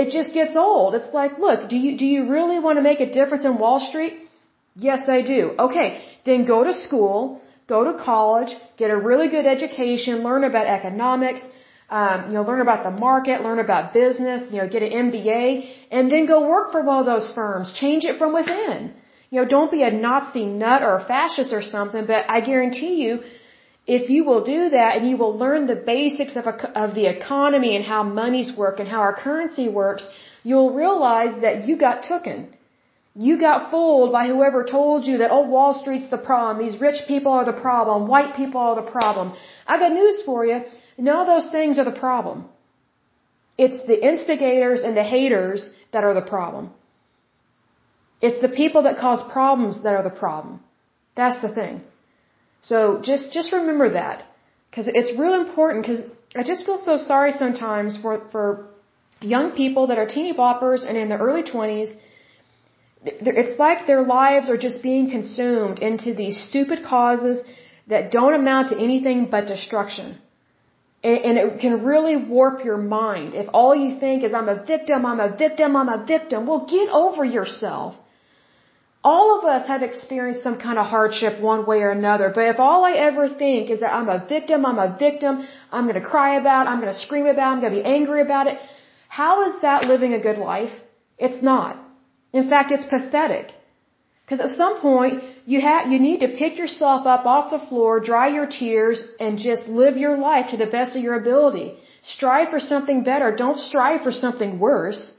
It 0.00 0.06
just 0.16 0.30
gets 0.38 0.54
old. 0.56 0.94
It's 0.98 1.12
like, 1.20 1.32
look, 1.46 1.68
do 1.72 1.76
you, 1.84 1.90
do 2.02 2.06
you 2.14 2.20
really 2.36 2.58
want 2.66 2.76
to 2.80 2.84
make 2.90 3.00
a 3.06 3.10
difference 3.18 3.44
in 3.50 3.58
Wall 3.64 3.80
Street? 3.88 4.14
Yes, 4.88 5.00
I 5.16 5.20
do. 5.34 5.40
Okay, 5.66 5.88
then 6.28 6.46
go 6.54 6.58
to 6.68 6.74
school, 6.84 7.18
go 7.74 7.80
to 7.88 7.92
college, 8.10 8.52
get 8.82 8.90
a 8.96 8.98
really 9.10 9.28
good 9.36 9.46
education, 9.56 10.22
learn 10.28 10.44
about 10.52 10.66
economics, 10.78 11.42
um, 11.98 12.28
you 12.28 12.34
know, 12.36 12.44
learn 12.50 12.62
about 12.68 12.82
the 12.88 12.94
market, 13.08 13.42
learn 13.48 13.60
about 13.66 13.92
business, 13.92 14.50
you 14.50 14.58
know, 14.60 14.68
get 14.74 14.82
an 14.88 14.92
MBA, 15.06 15.46
and 15.90 16.10
then 16.12 16.24
go 16.34 16.38
work 16.54 16.72
for 16.72 16.82
one 16.90 17.00
of 17.00 17.06
those 17.12 17.28
firms. 17.34 17.72
Change 17.84 18.04
it 18.10 18.16
from 18.20 18.32
within. 18.40 18.94
You 19.30 19.36
know, 19.40 19.46
don't 19.56 19.70
be 19.70 19.82
a 19.82 19.92
Nazi 20.06 20.44
nut 20.62 20.80
or 20.82 20.96
a 20.96 21.04
fascist 21.12 21.52
or 21.58 21.62
something, 21.74 22.06
but 22.06 22.24
I 22.36 22.40
guarantee 22.40 22.94
you, 23.04 23.12
if 23.86 24.08
you 24.08 24.24
will 24.24 24.44
do 24.44 24.70
that 24.70 24.96
and 24.96 25.08
you 25.08 25.16
will 25.16 25.36
learn 25.36 25.66
the 25.66 25.74
basics 25.74 26.36
of, 26.36 26.46
a, 26.46 26.78
of 26.78 26.94
the 26.94 27.06
economy 27.06 27.74
and 27.74 27.84
how 27.84 28.02
monies 28.02 28.56
work 28.56 28.78
and 28.78 28.88
how 28.88 29.00
our 29.00 29.14
currency 29.14 29.68
works, 29.68 30.06
you'll 30.44 30.72
realize 30.72 31.40
that 31.42 31.66
you 31.66 31.76
got 31.76 32.04
tooken. 32.04 32.48
You 33.14 33.38
got 33.38 33.70
fooled 33.70 34.10
by 34.12 34.26
whoever 34.26 34.64
told 34.64 35.04
you 35.04 35.18
that, 35.18 35.30
oh, 35.30 35.42
Wall 35.42 35.74
Street's 35.74 36.08
the 36.10 36.16
problem, 36.16 36.64
these 36.64 36.80
rich 36.80 37.02
people 37.06 37.32
are 37.32 37.44
the 37.44 37.60
problem, 37.60 38.08
white 38.08 38.36
people 38.36 38.60
are 38.60 38.76
the 38.76 38.90
problem. 38.90 39.34
I 39.66 39.78
got 39.78 39.92
news 39.92 40.22
for 40.24 40.46
you. 40.46 40.62
None 40.96 41.16
of 41.16 41.26
those 41.26 41.50
things 41.50 41.78
are 41.78 41.84
the 41.84 41.98
problem. 42.06 42.48
It's 43.58 43.86
the 43.86 43.98
instigators 44.10 44.80
and 44.80 44.96
the 44.96 45.02
haters 45.02 45.70
that 45.92 46.04
are 46.04 46.14
the 46.14 46.22
problem. 46.22 46.70
It's 48.22 48.40
the 48.40 48.48
people 48.48 48.84
that 48.84 48.96
cause 48.96 49.20
problems 49.30 49.82
that 49.82 49.94
are 49.94 50.02
the 50.02 50.18
problem. 50.24 50.60
That's 51.16 51.42
the 51.42 51.52
thing. 51.52 51.82
So 52.70 53.00
just 53.10 53.32
just 53.32 53.52
remember 53.52 53.90
that 54.00 54.24
because 54.70 54.88
it's 55.00 55.12
real 55.18 55.34
important 55.34 55.84
because 55.84 56.02
I 56.34 56.42
just 56.42 56.64
feel 56.66 56.78
so 56.78 56.96
sorry 56.96 57.32
sometimes 57.32 57.98
for 58.02 58.14
for 58.32 58.46
young 59.20 59.52
people 59.52 59.88
that 59.88 59.98
are 59.98 60.06
teeny 60.06 60.32
boppers 60.32 60.88
and 60.88 60.96
in 60.96 61.08
their 61.10 61.18
early 61.18 61.42
20s 61.42 61.92
it's 63.04 63.58
like 63.58 63.86
their 63.86 64.02
lives 64.02 64.48
are 64.48 64.56
just 64.56 64.82
being 64.82 65.10
consumed 65.10 65.78
into 65.80 66.14
these 66.14 66.40
stupid 66.48 66.84
causes 66.84 67.40
that 67.88 68.10
don't 68.12 68.34
amount 68.34 68.68
to 68.68 68.78
anything 68.78 69.28
but 69.30 69.46
destruction. 69.46 70.18
And 71.02 71.36
it 71.36 71.58
can 71.58 71.82
really 71.82 72.14
warp 72.14 72.64
your 72.64 72.76
mind. 72.76 73.34
If 73.34 73.48
all 73.52 73.74
you 73.74 73.98
think 73.98 74.22
is, 74.22 74.32
I'm 74.32 74.48
a 74.48 74.62
victim, 74.64 75.04
I'm 75.04 75.18
a 75.18 75.36
victim, 75.36 75.74
I'm 75.74 75.88
a 75.88 76.04
victim, 76.06 76.46
well, 76.46 76.64
get 76.64 76.88
over 76.90 77.24
yourself 77.24 77.96
all 79.04 79.38
of 79.38 79.44
us 79.44 79.66
have 79.66 79.82
experienced 79.82 80.42
some 80.42 80.58
kind 80.58 80.78
of 80.78 80.86
hardship 80.86 81.40
one 81.40 81.66
way 81.66 81.78
or 81.78 81.90
another. 81.90 82.30
But 82.34 82.46
if 82.52 82.60
all 82.60 82.84
I 82.84 82.92
ever 82.92 83.28
think 83.28 83.70
is 83.70 83.80
that 83.80 83.92
I'm 83.92 84.08
a 84.08 84.24
victim, 84.28 84.64
I'm 84.64 84.78
a 84.78 84.96
victim, 84.96 85.46
I'm 85.72 85.88
going 85.88 86.00
to 86.00 86.08
cry 86.08 86.36
about 86.36 86.66
it, 86.66 86.70
I'm 86.70 86.80
going 86.80 86.92
to 86.92 87.00
scream 87.06 87.26
about 87.26 87.48
it, 87.48 87.52
I'm 87.54 87.60
going 87.60 87.74
to 87.74 87.80
be 87.82 87.88
angry 87.98 88.20
about 88.22 88.46
it, 88.46 88.58
how 89.08 89.42
is 89.48 89.60
that 89.62 89.84
living 89.84 90.12
a 90.14 90.20
good 90.20 90.38
life? 90.38 90.70
It's 91.18 91.42
not. 91.42 91.76
In 92.32 92.48
fact, 92.48 92.70
it's 92.70 92.84
pathetic. 92.84 93.52
Because 94.24 94.40
at 94.40 94.56
some 94.56 94.80
point, 94.80 95.24
you 95.44 95.60
have, 95.60 95.90
you 95.90 95.98
need 95.98 96.20
to 96.20 96.28
pick 96.28 96.56
yourself 96.56 97.06
up 97.06 97.26
off 97.26 97.50
the 97.50 97.58
floor, 97.68 97.98
dry 97.98 98.28
your 98.28 98.46
tears, 98.46 99.02
and 99.18 99.36
just 99.36 99.66
live 99.66 99.96
your 99.96 100.16
life 100.16 100.46
to 100.50 100.56
the 100.56 100.66
best 100.66 100.96
of 100.96 101.02
your 101.02 101.16
ability. 101.16 101.74
Strive 102.02 102.48
for 102.50 102.60
something 102.60 103.02
better. 103.02 103.34
Don't 103.34 103.58
strive 103.58 104.02
for 104.02 104.12
something 104.12 104.58
worse 104.60 105.12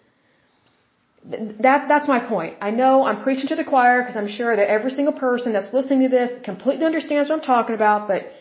that 1.26 1.88
that's 1.88 2.08
my 2.08 2.20
point. 2.20 2.58
I 2.60 2.72
know 2.72 3.06
I'm 3.06 3.22
preaching 3.24 3.48
to 3.48 3.56
the 3.56 3.64
choir 3.64 4.02
because 4.02 4.18
I'm 4.18 4.28
sure 4.28 4.56
that 4.56 4.70
every 4.70 4.92
single 4.92 5.14
person 5.14 5.54
that's 5.54 5.72
listening 5.74 6.02
to 6.10 6.10
this 6.10 6.32
completely 6.44 6.86
understands 6.86 7.30
what 7.30 7.36
I'm 7.38 7.46
talking 7.46 7.76
about, 7.76 8.08
but 8.08 8.32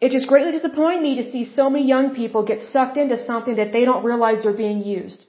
it 0.00 0.10
just 0.10 0.26
greatly 0.26 0.52
disappoints 0.52 1.02
me 1.02 1.14
to 1.16 1.30
see 1.30 1.44
so 1.44 1.70
many 1.70 1.86
young 1.86 2.14
people 2.14 2.42
get 2.44 2.60
sucked 2.62 2.96
into 2.96 3.16
something 3.16 3.56
that 3.56 3.72
they 3.72 3.84
don't 3.84 4.04
realize 4.04 4.42
they're 4.42 4.62
being 4.66 4.82
used. 4.82 5.24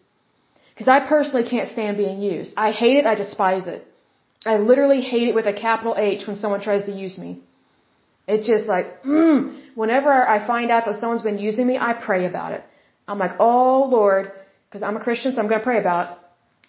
Because 0.74 0.88
I 0.88 1.00
personally 1.08 1.48
can't 1.48 1.70
stand 1.70 1.98
being 1.98 2.20
used. 2.22 2.54
I 2.58 2.72
hate 2.72 2.98
it, 2.98 3.06
I 3.06 3.16
despise 3.16 3.68
it. 3.68 3.88
I 4.46 4.58
literally 4.58 5.02
hate 5.02 5.28
it 5.30 5.36
with 5.36 5.46
a 5.46 5.54
capital 5.54 5.96
H 5.98 6.28
when 6.28 6.36
someone 6.36 6.62
tries 6.62 6.86
to 6.86 6.92
use 6.92 7.18
me. 7.18 7.42
It's 8.28 8.48
just 8.48 8.68
like, 8.68 9.04
mm, 9.04 9.62
whenever 9.76 10.12
I 10.12 10.46
find 10.46 10.72
out 10.72 10.86
that 10.86 11.00
someone's 11.00 11.22
been 11.22 11.38
using 11.38 11.68
me, 11.68 11.78
I 11.78 11.94
pray 11.94 12.26
about 12.26 12.54
it. 12.54 12.64
I'm 13.08 13.20
like, 13.20 13.36
oh 13.40 13.86
Lord, 13.86 14.32
because 14.68 14.82
I'm 14.82 14.98
a 14.98 15.00
Christian, 15.00 15.34
so 15.34 15.42
I'm 15.42 15.48
going 15.48 15.60
to 15.60 15.64
pray 15.64 15.80
about 15.80 16.12
it. 16.12 16.18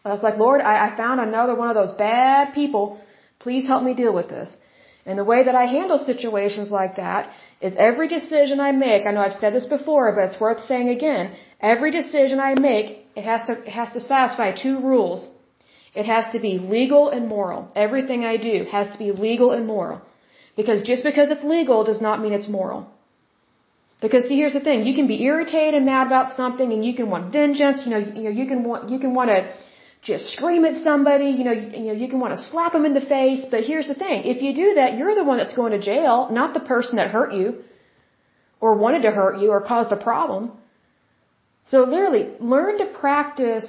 I 0.07 0.12
was 0.16 0.22
like, 0.26 0.38
Lord, 0.46 0.61
I, 0.70 0.74
I 0.86 0.88
found 1.02 1.20
another 1.20 1.54
one 1.61 1.68
of 1.72 1.76
those 1.80 1.94
bad 2.07 2.54
people. 2.61 2.84
Please 3.44 3.66
help 3.72 3.82
me 3.88 3.94
deal 4.02 4.14
with 4.18 4.28
this. 4.28 4.57
And 5.07 5.18
the 5.20 5.28
way 5.32 5.40
that 5.46 5.57
I 5.62 5.64
handle 5.76 5.98
situations 5.98 6.68
like 6.80 6.94
that 6.96 7.30
is 7.61 7.74
every 7.88 8.09
decision 8.09 8.61
I 8.68 8.72
make, 8.72 9.07
I 9.07 9.12
know 9.12 9.24
I've 9.26 9.40
said 9.42 9.52
this 9.59 9.68
before, 9.76 10.07
but 10.14 10.24
it's 10.28 10.40
worth 10.40 10.62
saying 10.70 10.88
again, 10.88 11.24
every 11.72 11.90
decision 12.00 12.40
I 12.40 12.52
make, 12.54 12.86
it 13.20 13.24
has 13.30 13.46
to, 13.48 13.52
it 13.68 13.74
has 13.80 13.92
to 13.96 14.00
satisfy 14.00 14.48
two 14.64 14.76
rules. 14.80 15.28
It 16.00 16.07
has 16.14 16.32
to 16.34 16.40
be 16.46 16.52
legal 16.76 17.04
and 17.16 17.28
moral. 17.36 17.61
Everything 17.84 18.24
I 18.24 18.36
do 18.36 18.57
has 18.76 18.90
to 18.94 18.98
be 19.04 19.11
legal 19.28 19.52
and 19.52 19.66
moral. 19.66 20.02
Because 20.57 20.82
just 20.90 21.04
because 21.04 21.30
it's 21.30 21.44
legal 21.44 21.84
does 21.90 22.00
not 22.00 22.20
mean 22.22 22.32
it's 22.32 22.48
moral. 22.48 22.80
Because 24.00 24.28
see, 24.28 24.36
here's 24.36 24.57
the 24.59 24.64
thing: 24.68 24.86
you 24.86 24.94
can 24.94 25.07
be 25.07 25.22
irritated 25.28 25.74
and 25.74 25.86
mad 25.86 26.07
about 26.07 26.36
something, 26.36 26.72
and 26.74 26.84
you 26.84 26.94
can 26.98 27.09
want 27.14 27.32
vengeance. 27.32 27.84
You 27.84 27.92
know, 27.92 28.02
you 28.18 28.24
know, 28.26 28.34
you 28.40 28.46
can 28.46 28.62
want, 28.68 28.90
you 28.90 28.98
can 28.98 29.14
want 29.14 29.30
to 29.30 29.40
just 30.03 30.32
scream 30.32 30.64
at 30.64 30.82
somebody, 30.82 31.30
you 31.30 31.44
know, 31.44 31.53
you, 31.53 31.68
you 31.70 31.86
know, 31.88 31.92
you 31.92 32.09
can 32.09 32.20
want 32.20 32.36
to 32.36 32.42
slap 32.42 32.72
them 32.72 32.84
in 32.84 32.94
the 32.94 33.01
face, 33.01 33.44
but 33.51 33.64
here's 33.64 33.88
the 33.88 33.94
thing. 33.94 34.24
If 34.24 34.42
you 34.42 34.55
do 34.55 34.74
that, 34.74 34.97
you're 34.97 35.14
the 35.14 35.24
one 35.24 35.38
that's 35.38 35.55
going 35.55 35.72
to 35.72 35.80
jail, 35.80 36.28
not 36.30 36.55
the 36.55 36.61
person 36.61 36.97
that 36.97 37.11
hurt 37.11 37.32
you 37.32 37.62
or 38.61 38.76
wanted 38.76 39.03
to 39.03 39.11
hurt 39.11 39.40
you 39.40 39.51
or 39.51 39.61
caused 39.61 39.90
a 39.92 39.97
problem. 39.97 40.53
So 41.66 41.80
literally, 41.80 42.30
learn 42.38 42.78
to 42.78 42.86
practice 42.86 43.66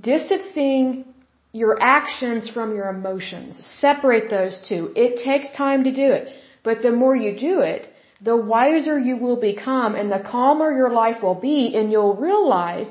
distancing 0.00 1.04
your 1.52 1.80
actions 1.80 2.48
from 2.48 2.74
your 2.74 2.88
emotions. 2.88 3.64
Separate 3.80 4.30
those 4.30 4.54
two. 4.68 4.92
It 4.96 5.22
takes 5.22 5.50
time 5.52 5.84
to 5.84 5.92
do 5.92 6.10
it. 6.12 6.28
But 6.64 6.82
the 6.82 6.90
more 6.90 7.14
you 7.14 7.38
do 7.38 7.60
it, 7.60 7.88
the 8.20 8.36
wiser 8.36 8.98
you 8.98 9.16
will 9.16 9.36
become 9.36 9.94
and 9.94 10.10
the 10.10 10.22
calmer 10.34 10.70
your 10.72 10.90
life 10.90 11.22
will 11.22 11.40
be 11.50 11.74
and 11.76 11.92
you'll 11.92 12.16
realize 12.16 12.90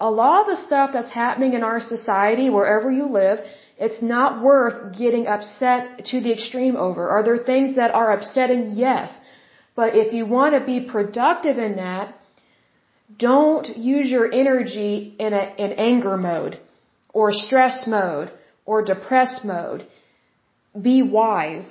a 0.00 0.10
lot 0.10 0.40
of 0.42 0.46
the 0.46 0.56
stuff 0.56 0.90
that's 0.92 1.10
happening 1.10 1.52
in 1.54 1.62
our 1.62 1.80
society, 1.80 2.50
wherever 2.50 2.90
you 2.90 3.06
live, 3.06 3.38
it's 3.78 4.02
not 4.02 4.42
worth 4.42 4.96
getting 4.96 5.26
upset 5.26 6.04
to 6.06 6.20
the 6.20 6.32
extreme 6.32 6.76
over. 6.76 7.08
Are 7.08 7.22
there 7.22 7.38
things 7.38 7.76
that 7.76 7.90
are 7.92 8.12
upsetting? 8.12 8.70
Yes. 8.74 9.18
But 9.74 9.96
if 9.96 10.12
you 10.12 10.26
want 10.26 10.54
to 10.54 10.64
be 10.64 10.80
productive 10.80 11.58
in 11.58 11.76
that, 11.76 12.14
don't 13.18 13.76
use 13.76 14.10
your 14.10 14.32
energy 14.32 15.14
in 15.18 15.32
a, 15.32 15.54
in 15.58 15.72
anger 15.72 16.16
mode 16.16 16.60
or 17.12 17.32
stress 17.32 17.86
mode 17.86 18.30
or 18.64 18.82
depressed 18.82 19.44
mode. 19.44 19.86
Be 20.80 21.02
wise. 21.02 21.68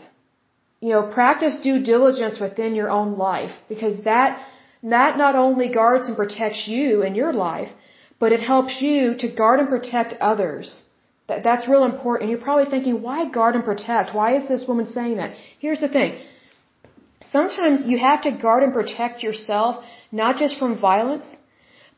You 0.82 0.90
know, 0.90 1.04
practice 1.14 1.56
due 1.64 1.82
diligence 1.82 2.40
within 2.40 2.76
your 2.76 2.90
own 2.90 3.18
life 3.18 3.52
because 3.70 4.04
that, 4.04 4.46
that 4.84 5.18
not 5.18 5.36
only 5.36 5.70
guards 5.70 6.08
and 6.08 6.18
protects 6.18 6.68
you 6.68 7.04
in 7.04 7.16
your 7.16 7.32
life, 7.32 7.70
but 8.24 8.32
it 8.36 8.44
helps 8.54 8.76
you 8.88 9.00
to 9.22 9.28
guard 9.40 9.58
and 9.62 9.70
protect 9.76 10.12
others. 10.32 10.68
That, 11.28 11.40
that's 11.48 11.66
real 11.72 11.86
important. 11.94 12.22
And 12.24 12.30
you're 12.32 12.46
probably 12.50 12.70
thinking, 12.74 12.96
why 13.08 13.18
guard 13.38 13.56
and 13.58 13.66
protect? 13.72 14.16
Why 14.20 14.30
is 14.38 14.46
this 14.52 14.64
woman 14.70 14.86
saying 14.98 15.16
that? 15.22 15.32
Here's 15.64 15.82
the 15.86 15.90
thing. 15.98 16.12
Sometimes 17.38 17.84
you 17.92 17.98
have 18.10 18.22
to 18.28 18.32
guard 18.46 18.62
and 18.66 18.74
protect 18.80 19.24
yourself, 19.28 19.84
not 20.22 20.38
just 20.44 20.54
from 20.62 20.72
violence, 20.92 21.28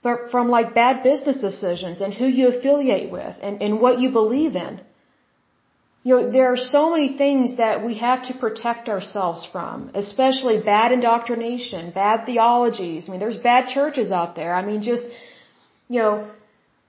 but 0.08 0.32
from 0.32 0.50
like 0.56 0.74
bad 0.74 1.04
business 1.10 1.38
decisions 1.50 2.02
and 2.08 2.12
who 2.22 2.28
you 2.40 2.48
affiliate 2.54 3.12
with 3.18 3.36
and, 3.50 3.62
and 3.68 3.80
what 3.84 4.00
you 4.00 4.10
believe 4.22 4.56
in. 4.68 4.82
You 6.08 6.16
know, 6.16 6.32
there 6.38 6.50
are 6.54 6.62
so 6.78 6.82
many 6.96 7.10
things 7.24 7.56
that 7.64 7.86
we 7.86 7.94
have 8.08 8.20
to 8.30 8.34
protect 8.46 8.90
ourselves 8.96 9.46
from, 9.54 9.92
especially 10.04 10.58
bad 10.74 10.92
indoctrination, 10.98 11.92
bad 12.04 12.26
theologies. 12.26 13.08
I 13.08 13.12
mean, 13.12 13.24
there's 13.26 13.42
bad 13.52 13.64
churches 13.78 14.12
out 14.20 14.36
there. 14.36 14.54
I 14.62 14.66
mean, 14.72 14.82
just, 14.92 15.06
you 15.90 16.00
know, 16.00 16.32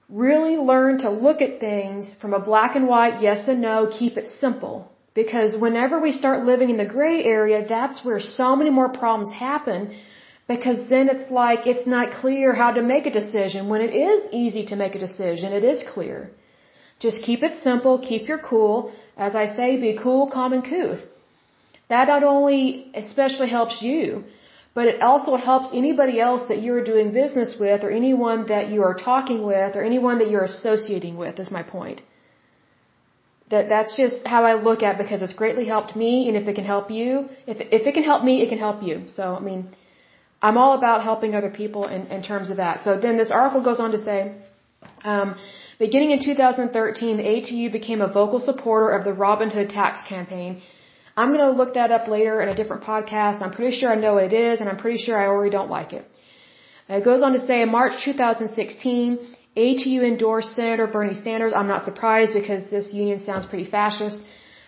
really 0.09 0.55
learn 0.57 0.99
to 0.99 1.09
look 1.09 1.41
at 1.41 1.59
things 1.59 2.09
from 2.21 2.33
a 2.33 2.39
black 2.39 2.75
and 2.75 2.87
white, 2.87 3.21
yes 3.21 3.47
and 3.47 3.61
no, 3.61 3.89
keep 3.99 4.17
it 4.17 4.29
simple. 4.29 4.89
Because 5.13 5.57
whenever 5.59 5.99
we 5.99 6.11
start 6.11 6.45
living 6.45 6.69
in 6.69 6.77
the 6.77 6.85
gray 6.85 7.23
area, 7.23 7.65
that's 7.67 8.05
where 8.05 8.19
so 8.19 8.55
many 8.55 8.69
more 8.69 8.89
problems 8.89 9.33
happen. 9.33 9.95
Because 10.47 10.87
then 10.89 11.09
it's 11.09 11.29
like 11.31 11.65
it's 11.65 11.87
not 11.87 12.11
clear 12.21 12.53
how 12.53 12.71
to 12.71 12.81
make 12.81 13.05
a 13.05 13.11
decision. 13.21 13.67
When 13.67 13.81
it 13.81 13.93
is 13.93 14.21
easy 14.31 14.65
to 14.67 14.75
make 14.75 14.95
a 14.95 14.99
decision, 14.99 15.53
it 15.53 15.63
is 15.63 15.83
clear. 15.93 16.29
Just 16.99 17.23
keep 17.23 17.43
it 17.43 17.55
simple, 17.63 17.99
keep 17.99 18.27
your 18.27 18.37
cool. 18.37 18.93
As 19.17 19.35
I 19.35 19.45
say, 19.57 19.77
be 19.77 19.97
cool, 20.01 20.29
calm, 20.31 20.53
and 20.53 20.63
couth. 20.63 21.01
That 21.89 22.07
not 22.07 22.23
only 22.23 22.91
especially 22.93 23.49
helps 23.49 23.81
you, 23.81 24.23
but 24.77 24.87
it 24.89 25.01
also 25.01 25.35
helps 25.43 25.69
anybody 25.81 26.15
else 26.25 26.43
that 26.49 26.59
you're 26.63 26.83
doing 26.89 27.07
business 27.11 27.51
with 27.59 27.83
or 27.85 27.89
anyone 27.99 28.41
that 28.49 28.65
you 28.73 28.83
are 28.87 28.93
talking 28.93 29.39
with 29.51 29.75
or 29.77 29.81
anyone 29.91 30.19
that 30.19 30.29
you're 30.31 30.47
associating 30.49 31.15
with 31.21 31.39
is 31.43 31.49
my 31.55 31.63
point. 31.63 32.01
That 33.53 33.69
that's 33.73 33.95
just 34.01 34.27
how 34.33 34.41
I 34.49 34.53
look 34.67 34.83
at 34.83 34.91
it 34.95 34.99
because 35.03 35.23
it's 35.25 35.37
greatly 35.41 35.65
helped 35.73 35.95
me 36.03 36.11
and 36.27 36.37
if 36.41 36.47
it 36.51 36.55
can 36.59 36.67
help 36.75 36.91
you, 36.99 37.09
if 37.53 37.57
if 37.79 37.87
it 37.89 37.93
can 37.97 38.05
help 38.11 38.23
me, 38.29 38.35
it 38.43 38.49
can 38.53 38.61
help 38.67 38.83
you. 38.89 38.95
So 39.17 39.23
I 39.39 39.41
mean 39.49 39.61
I'm 40.47 40.57
all 40.63 40.73
about 40.81 41.01
helping 41.09 41.33
other 41.39 41.53
people 41.61 41.87
in, 41.95 42.01
in 42.17 42.21
terms 42.31 42.51
of 42.51 42.57
that. 42.63 42.83
So 42.87 42.99
then 43.05 43.17
this 43.21 43.31
article 43.41 43.63
goes 43.69 43.79
on 43.85 43.91
to 43.97 44.01
say, 44.09 44.19
um, 45.13 45.29
beginning 45.85 46.11
in 46.15 46.19
2013, 46.23 47.17
the 47.21 47.29
ATU 47.35 47.71
became 47.79 48.01
a 48.09 48.11
vocal 48.19 48.39
supporter 48.49 48.89
of 48.97 49.03
the 49.09 49.13
Robin 49.27 49.49
Hood 49.55 49.71
tax 49.79 50.07
campaign 50.15 50.61
I'm 51.19 51.29
going 51.33 51.45
to 51.49 51.57
look 51.59 51.73
that 51.73 51.91
up 51.97 52.07
later 52.07 52.35
in 52.43 52.49
a 52.49 52.57
different 52.59 52.83
podcast. 52.83 53.41
I'm 53.45 53.55
pretty 53.57 53.75
sure 53.77 53.89
I 53.91 53.95
know 54.05 54.13
what 54.17 54.25
it 54.31 54.35
is, 54.47 54.61
and 54.61 54.69
I'm 54.69 54.77
pretty 54.85 54.99
sure 55.05 55.15
I 55.17 55.25
already 55.25 55.53
don't 55.57 55.71
like 55.77 55.91
it. 55.99 56.05
It 56.87 57.03
goes 57.03 57.23
on 57.23 57.33
to 57.37 57.41
say 57.49 57.57
in 57.63 57.69
March 57.79 57.95
2016, 58.05 59.17
ATU 59.65 59.99
endorsed 60.11 60.55
Senator 60.55 60.87
Bernie 60.95 61.19
Sanders. 61.25 61.53
I'm 61.59 61.67
not 61.75 61.83
surprised 61.89 62.33
because 62.41 62.69
this 62.75 62.93
union 62.93 63.19
sounds 63.27 63.47
pretty 63.51 63.69
fascist 63.77 64.19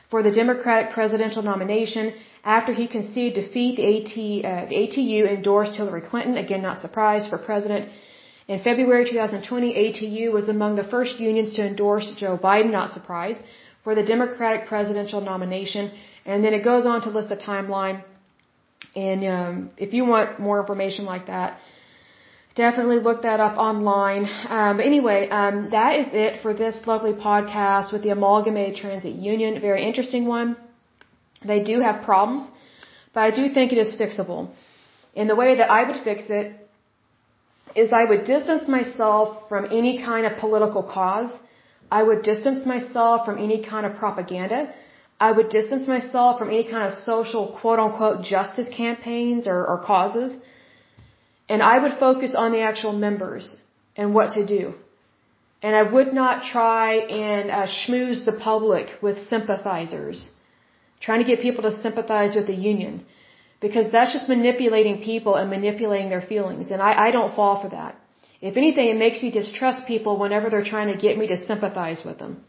for 0.10 0.24
the 0.24 0.32
Democratic 0.32 0.92
presidential 0.98 1.44
nomination. 1.44 2.14
After 2.44 2.74
he 2.74 2.88
conceded 2.88 3.36
defeat, 3.42 3.76
the, 3.80 3.88
AT, 3.96 4.14
uh, 4.52 4.66
the 4.72 4.78
ATU 4.84 5.32
endorsed 5.38 5.76
Hillary 5.76 6.02
Clinton. 6.10 6.36
Again, 6.46 6.64
not 6.64 6.80
surprised 6.80 7.30
for 7.30 7.38
president. 7.38 7.90
In 8.48 8.58
February 8.68 9.06
2020, 9.06 9.74
ATU 9.86 10.32
was 10.32 10.50
among 10.50 10.76
the 10.76 10.88
first 10.96 11.20
unions 11.20 11.54
to 11.54 11.62
endorse 11.72 12.12
Joe 12.22 12.38
Biden. 12.38 12.72
Not 12.72 12.94
surprised 12.94 13.42
for 13.84 13.94
the 13.94 14.04
Democratic 14.04 14.68
presidential 14.68 15.22
nomination. 15.22 15.92
And 16.30 16.44
then 16.44 16.54
it 16.58 16.64
goes 16.72 16.86
on 16.92 17.02
to 17.06 17.10
list 17.18 17.32
a 17.38 17.40
timeline. 17.50 17.98
And 19.08 19.20
um, 19.36 19.54
if 19.86 19.90
you 19.96 20.04
want 20.14 20.40
more 20.48 20.58
information 20.64 21.04
like 21.14 21.26
that, 21.34 21.60
definitely 22.64 23.00
look 23.08 23.20
that 23.28 23.40
up 23.48 23.56
online. 23.70 24.24
Um, 24.58 24.78
but 24.78 24.86
anyway, 24.92 25.20
um, 25.40 25.56
that 25.78 25.92
is 26.02 26.10
it 26.24 26.42
for 26.44 26.54
this 26.64 26.76
lovely 26.92 27.14
podcast 27.28 27.94
with 27.94 28.04
the 28.06 28.12
Amalgamated 28.18 28.76
Transit 28.84 29.16
Union. 29.32 29.60
Very 29.70 29.84
interesting 29.90 30.26
one. 30.38 30.50
They 31.52 31.62
do 31.72 31.80
have 31.88 32.04
problems, 32.10 32.44
but 33.14 33.22
I 33.22 33.32
do 33.40 33.44
think 33.56 33.72
it 33.76 33.80
is 33.86 33.96
fixable. 34.02 34.42
And 35.16 35.30
the 35.34 35.40
way 35.44 35.52
that 35.60 35.70
I 35.80 35.82
would 35.88 36.02
fix 36.10 36.24
it 36.40 36.46
is 37.76 37.94
I 38.02 38.04
would 38.10 38.24
distance 38.36 38.68
myself 38.68 39.50
from 39.50 39.66
any 39.80 39.94
kind 40.10 40.26
of 40.28 40.38
political 40.46 40.84
cause. 40.98 41.32
I 42.00 42.04
would 42.08 42.22
distance 42.32 42.66
myself 42.74 43.26
from 43.26 43.38
any 43.48 43.60
kind 43.72 43.86
of 43.88 43.96
propaganda. 44.04 44.62
I 45.20 45.32
would 45.32 45.50
distance 45.50 45.88
myself 45.88 46.40
from 46.40 46.50
any 46.50 46.64
kind 46.64 46.88
of 46.88 46.94
social 46.94 47.48
quote 47.60 47.80
unquote 47.80 48.24
justice 48.24 48.70
campaigns 48.76 49.48
or, 49.48 49.66
or 49.72 49.78
causes. 49.80 50.36
And 51.50 51.62
I 51.62 51.78
would 51.80 51.96
focus 52.00 52.36
on 52.36 52.52
the 52.52 52.62
actual 52.62 52.94
members 52.94 53.58
and 53.98 54.14
what 54.14 54.34
to 54.34 54.46
do. 54.46 54.74
And 55.62 55.76
I 55.76 55.84
would 55.84 56.14
not 56.14 56.44
try 56.44 56.88
and 57.28 57.52
uh, 57.52 57.68
schmooze 57.68 58.24
the 58.24 58.38
public 58.50 58.88
with 59.02 59.18
sympathizers, 59.32 60.30
trying 61.02 61.20
to 61.24 61.30
get 61.32 61.42
people 61.42 61.64
to 61.64 61.74
sympathize 61.86 62.34
with 62.34 62.48
the 62.48 62.60
union. 62.74 63.06
Because 63.60 63.92
that's 63.92 64.14
just 64.14 64.30
manipulating 64.30 65.02
people 65.02 65.36
and 65.36 65.50
manipulating 65.50 66.10
their 66.10 66.22
feelings. 66.22 66.72
And 66.72 66.82
I, 66.82 67.08
I 67.08 67.12
don't 67.12 67.36
fall 67.36 67.62
for 67.62 67.70
that. 67.70 67.96
If 68.42 68.56
anything, 68.56 68.88
it 68.88 68.96
makes 68.96 69.22
me 69.22 69.32
distrust 69.32 69.86
people 69.86 70.18
whenever 70.18 70.50
they're 70.50 70.72
trying 70.76 70.94
to 70.94 70.98
get 70.98 71.18
me 71.18 71.28
to 71.28 71.38
sympathize 71.38 72.04
with 72.06 72.20
them. 72.20 72.46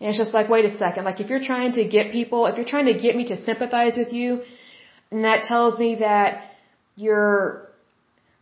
And 0.00 0.10
it's 0.10 0.18
just 0.18 0.34
like, 0.34 0.48
wait 0.48 0.64
a 0.64 0.74
second. 0.76 1.04
Like 1.04 1.20
if 1.20 1.28
you're 1.30 1.46
trying 1.52 1.72
to 1.72 1.84
get 1.84 2.12
people, 2.12 2.46
if 2.46 2.56
you're 2.56 2.72
trying 2.74 2.86
to 2.86 2.98
get 2.98 3.16
me 3.16 3.26
to 3.32 3.36
sympathize 3.36 3.96
with 3.96 4.12
you, 4.12 4.42
and 5.10 5.24
that 5.24 5.44
tells 5.44 5.78
me 5.78 5.96
that 5.96 6.50
you're, 6.96 7.68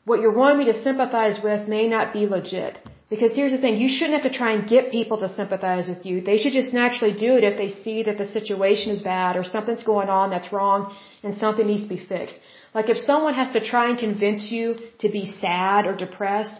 what 0.04 0.20
you're 0.20 0.32
wanting 0.32 0.58
me 0.58 0.72
to 0.72 0.78
sympathize 0.82 1.38
with 1.42 1.68
may 1.68 1.86
not 1.86 2.12
be 2.12 2.26
legit. 2.26 2.80
Because 3.10 3.36
here's 3.36 3.52
the 3.52 3.58
thing, 3.58 3.76
you 3.76 3.88
shouldn't 3.88 4.16
have 4.20 4.30
to 4.30 4.36
try 4.36 4.52
and 4.52 4.68
get 4.68 4.90
people 4.90 5.18
to 5.18 5.28
sympathize 5.28 5.86
with 5.88 6.04
you. 6.06 6.20
They 6.20 6.38
should 6.38 6.54
just 6.54 6.72
naturally 6.72 7.14
do 7.14 7.36
it 7.36 7.44
if 7.44 7.56
they 7.56 7.68
see 7.68 8.02
that 8.04 8.18
the 8.18 8.26
situation 8.26 8.90
is 8.92 9.02
bad 9.02 9.36
or 9.36 9.44
something's 9.44 9.84
going 9.84 10.08
on 10.08 10.30
that's 10.30 10.52
wrong 10.52 10.94
and 11.22 11.36
something 11.36 11.66
needs 11.66 11.82
to 11.82 11.88
be 11.88 12.04
fixed. 12.04 12.36
Like 12.74 12.88
if 12.88 12.98
someone 12.98 13.34
has 13.34 13.50
to 13.52 13.60
try 13.60 13.90
and 13.90 13.98
convince 13.98 14.50
you 14.50 14.76
to 14.98 15.08
be 15.08 15.26
sad 15.26 15.86
or 15.86 15.94
depressed, 15.94 16.56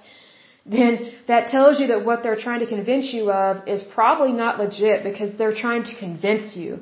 then 0.66 1.12
that 1.28 1.48
tells 1.48 1.78
you 1.78 1.88
that 1.88 2.04
what 2.04 2.22
they're 2.22 2.40
trying 2.40 2.60
to 2.60 2.66
convince 2.66 3.12
you 3.12 3.30
of 3.30 3.68
is 3.68 3.82
probably 3.82 4.32
not 4.32 4.58
legit 4.58 5.04
because 5.04 5.36
they're 5.36 5.54
trying 5.54 5.84
to 5.84 5.94
convince 5.98 6.56
you. 6.56 6.80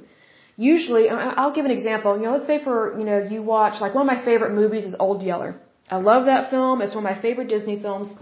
Usually, 0.56 1.08
I'll 1.08 1.54
give 1.54 1.64
an 1.64 1.72
example. 1.72 2.16
You 2.16 2.24
know, 2.24 2.32
let's 2.32 2.46
say 2.46 2.62
for, 2.62 2.96
you 2.98 3.04
know, 3.04 3.18
you 3.18 3.42
watch, 3.42 3.80
like 3.80 3.94
one 3.94 4.08
of 4.08 4.14
my 4.14 4.24
favorite 4.24 4.54
movies 4.54 4.84
is 4.84 4.94
Old 4.98 5.22
Yeller. 5.22 5.56
I 5.90 5.96
love 5.96 6.26
that 6.26 6.50
film. 6.50 6.80
It's 6.80 6.94
one 6.94 7.04
of 7.04 7.10
my 7.16 7.20
favorite 7.20 7.48
Disney 7.48 7.80
films. 7.80 8.14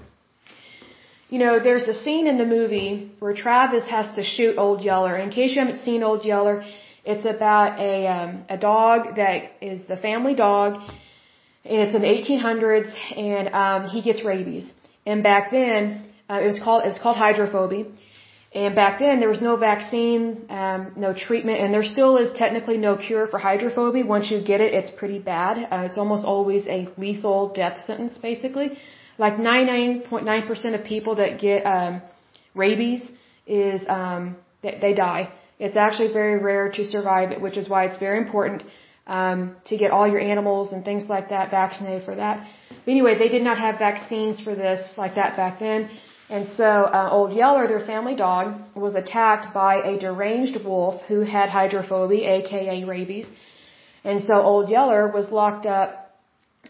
You 1.28 1.38
know, 1.38 1.60
there's 1.60 1.86
a 1.88 1.94
scene 1.94 2.26
in 2.26 2.38
the 2.38 2.46
movie 2.46 3.12
where 3.18 3.34
Travis 3.34 3.86
has 3.88 4.10
to 4.14 4.22
shoot 4.24 4.56
Old 4.56 4.82
Yeller. 4.82 5.16
In 5.16 5.30
case 5.30 5.54
you 5.54 5.60
haven't 5.60 5.80
seen 5.80 6.02
Old 6.02 6.24
Yeller, 6.24 6.64
it's 7.04 7.24
about 7.24 7.78
a, 7.78 8.06
um, 8.06 8.44
a 8.48 8.56
dog 8.56 9.16
that 9.16 9.52
is 9.60 9.84
the 9.84 9.96
family 9.96 10.34
dog, 10.34 10.80
and 11.64 11.82
it's 11.82 11.94
in 11.94 12.02
the 12.02 12.08
1800s, 12.08 12.90
and 13.16 13.54
um, 13.54 13.88
he 13.90 14.00
gets 14.02 14.24
rabies 14.24 14.72
and 15.10 15.22
back 15.22 15.50
then, 15.50 15.80
uh, 16.30 16.40
it 16.44 16.46
was 16.52 16.60
called 16.64 16.84
it 16.84 16.90
was 16.94 17.00
called 17.04 17.18
hydrophobia. 17.26 17.84
And 18.52 18.74
back 18.74 18.98
then, 18.98 19.20
there 19.20 19.28
was 19.28 19.40
no 19.40 19.56
vaccine, 19.56 20.22
um, 20.60 20.80
no 20.96 21.10
treatment, 21.14 21.58
and 21.62 21.72
there 21.72 21.84
still 21.84 22.16
is 22.16 22.30
technically 22.36 22.78
no 22.78 22.96
cure 22.96 23.26
for 23.28 23.38
hydrophobia. 23.38 24.04
Once 24.04 24.28
you 24.30 24.38
get 24.52 24.60
it, 24.60 24.74
it's 24.74 24.90
pretty 24.90 25.20
bad. 25.20 25.54
Uh, 25.72 25.84
it's 25.88 25.98
almost 25.98 26.24
always 26.24 26.66
a 26.66 26.88
lethal 26.96 27.52
death 27.60 27.78
sentence, 27.86 28.18
basically. 28.18 28.68
Like 29.18 29.34
99.9% 29.34 30.74
of 30.78 30.84
people 30.84 31.14
that 31.16 31.38
get 31.38 31.62
um, 31.64 32.02
rabies 32.54 33.02
is 33.46 33.86
um, 33.88 34.36
they, 34.62 34.78
they 34.80 34.94
die. 34.94 35.32
It's 35.60 35.76
actually 35.76 36.12
very 36.12 36.42
rare 36.42 36.72
to 36.72 36.84
survive 36.84 37.30
it, 37.30 37.40
which 37.40 37.56
is 37.56 37.68
why 37.68 37.84
it's 37.84 37.98
very 37.98 38.18
important 38.18 38.64
um, 39.18 39.56
to 39.66 39.76
get 39.82 39.90
all 39.90 40.06
your 40.14 40.22
animals 40.34 40.72
and 40.72 40.84
things 40.84 41.04
like 41.14 41.28
that 41.34 41.50
vaccinated 41.50 42.04
for 42.08 42.14
that. 42.22 42.36
But 42.84 42.90
anyway, 42.96 43.14
they 43.22 43.28
did 43.36 43.42
not 43.42 43.58
have 43.58 43.78
vaccines 43.78 44.40
for 44.46 44.54
this 44.64 44.82
like 45.02 45.14
that 45.20 45.36
back 45.36 45.58
then. 45.58 45.90
And 46.36 46.48
so 46.60 46.68
uh, 46.98 47.08
Old 47.10 47.32
Yeller, 47.40 47.66
their 47.66 47.84
family 47.92 48.14
dog, 48.14 48.46
was 48.86 48.94
attacked 48.94 49.52
by 49.52 49.74
a 49.92 49.98
deranged 49.98 50.64
wolf 50.64 51.02
who 51.08 51.20
had 51.36 51.48
hydrophobia, 51.50 52.24
aka 52.36 52.84
rabies. 52.84 53.26
And 54.04 54.22
so 54.28 54.34
Old 54.52 54.70
Yeller 54.70 55.10
was 55.18 55.32
locked 55.32 55.66
up 55.66 55.88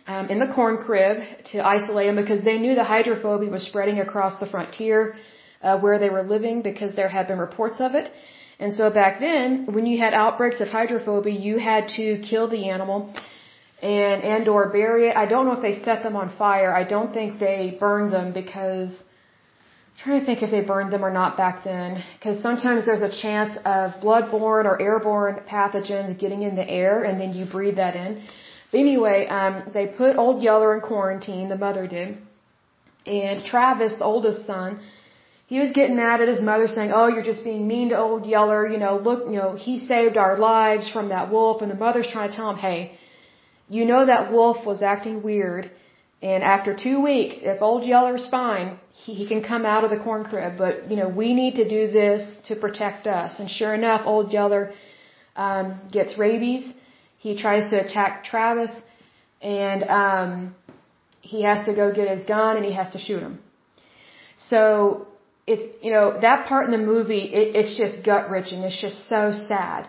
um, 0.06 0.30
in 0.30 0.38
the 0.38 0.50
corn 0.54 0.78
crib 0.78 1.18
to 1.52 1.58
isolate 1.76 2.08
him 2.08 2.16
because 2.16 2.42
they 2.42 2.58
knew 2.58 2.74
the 2.74 2.90
hydrophobia 2.94 3.50
was 3.50 3.64
spreading 3.70 4.00
across 4.00 4.40
the 4.40 4.46
frontier 4.46 5.14
uh, 5.62 5.78
where 5.78 5.98
they 5.98 6.08
were 6.08 6.22
living 6.22 6.62
because 6.62 6.96
there 6.96 7.08
had 7.08 7.28
been 7.28 7.38
reports 7.38 7.80
of 7.80 7.94
it. 7.94 8.10
And 8.60 8.74
so 8.74 8.90
back 8.90 9.20
then, 9.20 9.66
when 9.74 9.86
you 9.86 9.98
had 9.98 10.12
outbreaks 10.12 10.60
of 10.60 10.68
hydrophobia, 10.68 11.34
you 11.48 11.56
had 11.58 11.88
to 11.96 12.06
kill 12.30 12.46
the 12.46 12.68
animal 12.68 12.98
and 13.82 14.22
and 14.22 14.48
or 14.48 14.68
bury 14.68 15.08
it. 15.08 15.16
I 15.16 15.26
don't 15.26 15.46
know 15.46 15.54
if 15.60 15.62
they 15.62 15.76
set 15.82 16.02
them 16.02 16.14
on 16.14 16.28
fire. 16.36 16.70
I 16.82 16.84
don't 16.84 17.12
think 17.18 17.38
they 17.40 17.76
burned 17.80 18.12
them 18.12 18.32
because 18.34 18.90
I'm 18.92 19.98
trying 20.04 20.20
to 20.20 20.26
think 20.26 20.42
if 20.42 20.50
they 20.50 20.60
burned 20.60 20.92
them 20.92 21.04
or 21.08 21.12
not 21.20 21.38
back 21.38 21.64
then. 21.64 22.04
Because 22.18 22.42
sometimes 22.42 22.84
there's 22.84 23.06
a 23.12 23.14
chance 23.22 23.56
of 23.64 23.92
bloodborne 24.04 24.66
or 24.70 24.80
airborne 24.88 25.40
pathogens 25.48 26.18
getting 26.18 26.42
in 26.42 26.54
the 26.54 26.68
air, 26.82 27.04
and 27.04 27.18
then 27.20 27.32
you 27.32 27.46
breathe 27.46 27.76
that 27.76 27.96
in. 27.96 28.22
But 28.70 28.80
anyway, 28.80 29.26
um, 29.26 29.70
they 29.72 29.86
put 29.86 30.16
old 30.16 30.42
Yeller 30.42 30.74
in 30.74 30.82
quarantine. 30.82 31.48
The 31.48 31.60
mother 31.66 31.86
did, 31.86 32.18
and 33.06 33.42
Travis, 33.44 33.94
the 33.94 34.04
oldest 34.04 34.46
son, 34.46 34.80
he 35.52 35.58
was 35.64 35.70
getting 35.78 35.96
mad 35.96 36.18
at 36.24 36.28
his 36.34 36.42
mother, 36.50 36.66
saying, 36.76 36.92
"Oh, 36.98 37.06
you're 37.12 37.28
just 37.32 37.44
being 37.50 37.62
mean 37.74 37.88
to 37.90 37.98
old 38.06 38.24
Yeller. 38.32 38.62
You 38.74 38.80
know, 38.84 38.94
look, 39.08 39.20
you 39.32 39.38
know, 39.42 39.52
he 39.66 39.74
saved 39.92 40.16
our 40.24 40.36
lives 40.38 40.86
from 40.94 41.06
that 41.14 41.30
wolf." 41.34 41.56
And 41.62 41.70
the 41.74 41.80
mother's 41.86 42.10
trying 42.14 42.30
to 42.30 42.36
tell 42.36 42.50
him, 42.52 42.60
"Hey." 42.68 42.80
You 43.76 43.84
know 43.88 44.04
that 44.04 44.32
wolf 44.34 44.58
was 44.70 44.80
acting 44.92 45.16
weird, 45.22 45.64
and 46.30 46.42
after 46.54 46.70
two 46.84 46.96
weeks, 47.08 47.36
if 47.50 47.62
old 47.68 47.84
Yeller's 47.90 48.26
fine, 48.28 48.68
he, 49.02 49.12
he 49.20 49.26
can 49.32 49.42
come 49.50 49.64
out 49.72 49.84
of 49.84 49.90
the 49.90 50.00
corn 50.06 50.24
crib. 50.30 50.52
But 50.62 50.90
you 50.90 50.96
know, 51.00 51.08
we 51.22 51.28
need 51.40 51.54
to 51.62 51.66
do 51.76 51.82
this 52.00 52.22
to 52.48 52.56
protect 52.64 53.06
us. 53.06 53.38
And 53.40 53.48
sure 53.58 53.74
enough, 53.80 54.02
old 54.14 54.32
Yeller 54.32 54.64
um, 55.36 55.66
gets 55.98 56.18
rabies. 56.18 56.64
He 57.26 57.36
tries 57.44 57.70
to 57.70 57.76
attack 57.84 58.24
Travis, 58.24 58.72
and 59.40 59.84
um, 60.02 60.32
he 61.20 61.42
has 61.42 61.64
to 61.66 61.74
go 61.80 61.92
get 62.00 62.08
his 62.16 62.24
gun 62.24 62.56
and 62.56 62.64
he 62.64 62.74
has 62.80 62.90
to 62.96 62.98
shoot 63.06 63.22
him. 63.28 63.38
So 64.50 65.06
it's 65.52 65.66
you 65.84 65.92
know 65.92 66.06
that 66.26 66.46
part 66.46 66.64
in 66.66 66.72
the 66.78 66.84
movie, 66.94 67.24
it, 67.40 67.46
it's 67.60 67.74
just 67.82 68.04
gut 68.04 68.30
wrenching. 68.30 68.60
It's 68.68 68.80
just 68.80 69.08
so 69.08 69.32
sad 69.32 69.88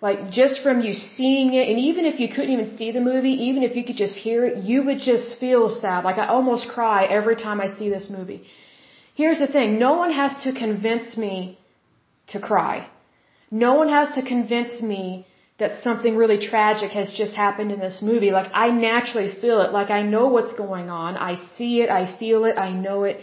like 0.00 0.30
just 0.30 0.62
from 0.62 0.82
you 0.82 0.92
seeing 0.92 1.54
it, 1.54 1.68
and 1.70 1.78
even 1.90 2.04
if 2.04 2.20
you 2.20 2.28
couldn't 2.28 2.52
even 2.56 2.76
see 2.76 2.90
the 2.92 3.00
movie, 3.00 3.36
even 3.48 3.62
if 3.62 3.76
you 3.76 3.84
could 3.88 3.96
just 3.96 4.16
hear 4.26 4.44
it, 4.48 4.54
you 4.70 4.82
would 4.86 4.98
just 4.98 5.38
feel 5.40 5.70
sad. 5.70 6.04
Like 6.04 6.18
I 6.18 6.26
almost 6.26 6.68
cry 6.68 7.06
every 7.06 7.36
time 7.36 7.60
I 7.60 7.68
see 7.78 7.88
this 7.88 8.08
movie. 8.10 8.42
Here's 9.14 9.38
the 9.38 9.46
thing, 9.46 9.78
no 9.78 9.94
one 9.94 10.12
has 10.12 10.32
to 10.44 10.52
convince 10.52 11.16
me 11.16 11.58
to 12.28 12.40
cry. 12.40 12.88
No 13.50 13.74
one 13.80 13.88
has 13.88 14.08
to 14.16 14.22
convince 14.34 14.82
me 14.82 15.26
that 15.58 15.82
something 15.82 16.14
really 16.22 16.38
tragic 16.38 16.90
has 16.90 17.10
just 17.20 17.34
happened 17.34 17.72
in 17.72 17.80
this 17.80 18.02
movie. 18.02 18.30
Like 18.30 18.50
I 18.52 18.68
naturally 18.70 19.30
feel 19.42 19.60
it. 19.62 19.72
Like 19.72 19.90
I 19.98 20.02
know 20.02 20.26
what's 20.26 20.52
going 20.64 20.90
on. 20.90 21.16
I 21.16 21.36
see 21.56 21.80
it. 21.82 21.88
I 21.88 22.02
feel 22.18 22.44
it. 22.44 22.58
I 22.58 22.70
know 22.72 23.04
it. 23.04 23.20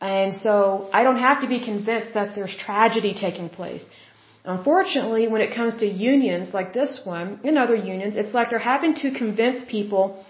And 0.00 0.36
so 0.36 0.90
I 0.92 1.02
don't 1.04 1.18
have 1.28 1.40
to 1.40 1.48
be 1.48 1.60
convinced 1.64 2.14
that 2.14 2.34
there's 2.34 2.54
tragedy 2.54 3.14
taking 3.14 3.48
place. 3.48 3.84
Unfortunately, 4.44 5.26
when 5.26 5.40
it 5.40 5.54
comes 5.54 5.74
to 5.76 5.86
unions 5.86 6.54
like 6.54 6.72
this 6.72 7.00
one, 7.04 7.40
and 7.42 7.58
other 7.58 7.74
unions, 7.74 8.14
it's 8.14 8.32
like 8.32 8.50
they're 8.50 8.70
having 8.74 8.94
to 8.94 9.10
convince 9.10 9.64
people 9.64 10.24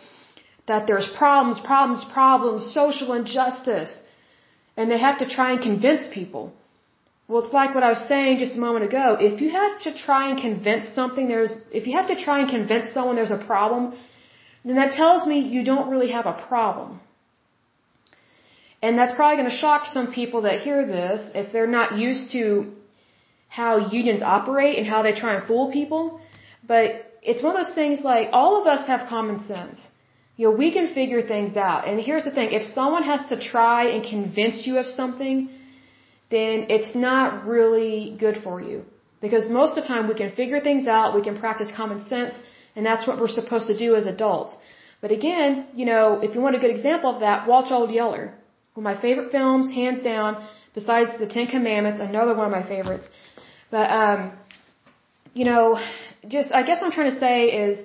that 0.67 0.87
there's 0.87 1.09
problems, 1.19 1.61
problems, 1.61 2.05
problems, 2.13 2.73
social 2.73 3.13
injustice, 3.13 3.93
and 4.77 4.91
they 4.91 4.99
have 4.99 5.19
to 5.19 5.29
try 5.29 5.53
and 5.53 5.61
convince 5.63 6.07
people. 6.13 6.53
Well, 7.29 7.45
it's 7.45 7.53
like 7.53 7.75
what 7.75 7.83
I 7.83 7.91
was 7.91 8.07
saying 8.09 8.39
just 8.39 8.57
a 8.57 8.61
moment 8.61 8.85
ago. 8.85 9.17
If 9.21 9.41
you 9.41 9.51
have 9.51 9.83
to 9.83 9.93
try 9.95 10.31
and 10.31 10.39
convince 10.41 10.89
something, 10.95 11.29
there's, 11.29 11.53
if 11.73 11.87
you 11.87 11.97
have 11.97 12.09
to 12.09 12.17
try 12.17 12.41
and 12.41 12.49
convince 12.49 12.93
someone 12.93 13.17
there's 13.17 13.33
a 13.33 13.45
problem, 13.45 13.95
then 14.65 14.77
that 14.77 14.93
tells 14.93 15.27
me 15.27 15.41
you 15.41 15.65
don't 15.65 15.91
really 15.91 16.11
have 16.13 16.27
a 16.27 16.37
problem. 16.49 17.01
And 18.83 18.99
that's 18.99 19.15
probably 19.15 19.37
going 19.37 19.51
to 19.51 19.57
shock 19.57 19.87
some 19.87 20.13
people 20.13 20.43
that 20.43 20.61
hear 20.61 20.87
this 20.87 21.31
if 21.35 21.53
they're 21.53 21.75
not 21.81 21.97
used 21.99 22.33
to 22.33 22.43
how 23.49 23.73
unions 23.99 24.23
operate 24.23 24.79
and 24.79 24.87
how 24.87 25.03
they 25.03 25.15
try 25.15 25.35
and 25.37 25.47
fool 25.47 25.73
people. 25.73 26.21
But 26.67 26.87
it's 27.23 27.43
one 27.43 27.57
of 27.57 27.67
those 27.67 27.75
things 27.75 28.01
like 28.01 28.29
all 28.33 28.61
of 28.61 28.67
us 28.67 28.87
have 28.87 29.09
common 29.09 29.39
sense. 29.47 29.79
You 30.37 30.45
know, 30.47 30.57
we 30.65 30.71
can 30.77 30.93
figure 30.93 31.23
things 31.23 31.57
out. 31.57 31.89
And 31.89 32.01
here's 32.01 32.25
the 32.25 32.31
thing, 32.31 32.53
if 32.53 32.63
someone 32.79 33.05
has 33.05 33.23
to 33.31 33.37
try 33.53 33.85
and 33.95 34.05
convince 34.05 34.67
you 34.67 34.79
of 34.79 34.87
something, 34.87 35.49
then 36.31 36.67
it's 36.69 36.95
not 36.95 37.47
really 37.47 38.17
good 38.19 38.37
for 38.45 38.61
you. 38.61 38.85
Because 39.21 39.49
most 39.49 39.71
of 39.77 39.83
the 39.83 39.89
time 39.89 40.09
we 40.09 40.15
can 40.15 40.31
figure 40.41 40.61
things 40.61 40.87
out, 40.87 41.15
we 41.15 41.23
can 41.23 41.39
practice 41.39 41.71
common 41.75 42.07
sense, 42.07 42.35
and 42.75 42.85
that's 42.85 43.07
what 43.07 43.19
we're 43.19 43.37
supposed 43.41 43.67
to 43.69 43.79
do 43.79 43.95
as 43.95 44.05
adults. 44.07 44.55
But 45.01 45.11
again, 45.11 45.67
you 45.75 45.87
know, 45.87 46.21
if 46.23 46.35
you 46.35 46.41
want 46.43 46.57
a 46.57 46.59
good 46.59 46.75
example 46.79 47.11
of 47.15 47.21
that, 47.21 47.47
watch 47.49 47.71
Old 47.71 47.91
Yeller. 47.91 48.35
One 48.77 48.87
of 48.87 48.95
my 48.95 49.01
favorite 49.01 49.31
films, 49.33 49.73
hands 49.73 50.03
down, 50.03 50.47
besides 50.75 51.11
the 51.19 51.27
Ten 51.27 51.47
Commandments, 51.47 51.99
another 51.99 52.35
one 52.41 52.47
of 52.51 52.53
my 52.53 52.67
favorites. 52.75 53.07
But 53.71 53.87
um, 53.91 54.33
you 55.33 55.47
know, 55.51 55.81
just 56.29 56.53
I 56.59 56.63
guess 56.67 56.83
what 56.83 56.89
I'm 56.89 56.97
trying 56.99 57.13
to 57.13 57.21
say 57.27 57.37
is 57.67 57.79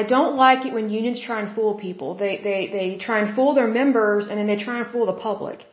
I 0.00 0.02
don't 0.02 0.36
like 0.36 0.66
it 0.66 0.74
when 0.74 0.90
unions 0.90 1.18
try 1.28 1.38
and 1.42 1.54
fool 1.56 1.74
people. 1.86 2.10
They 2.22 2.34
they 2.48 2.58
they 2.76 2.88
try 3.06 3.20
and 3.22 3.34
fool 3.36 3.54
their 3.54 3.70
members 3.80 4.28
and 4.28 4.36
then 4.38 4.48
they 4.52 4.58
try 4.66 4.76
and 4.80 4.90
fool 4.92 5.06
the 5.06 5.18
public. 5.28 5.64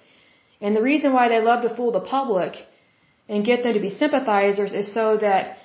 And 0.61 0.73
the 0.79 0.85
reason 0.91 1.11
why 1.17 1.27
they 1.27 1.41
love 1.41 1.61
to 1.67 1.75
fool 1.75 1.91
the 1.99 2.05
public 2.15 2.53
and 3.27 3.45
get 3.51 3.63
them 3.63 3.73
to 3.73 3.83
be 3.87 3.89
sympathizers 3.89 4.71
is 4.71 4.93
so 4.93 5.05
that 5.17 5.57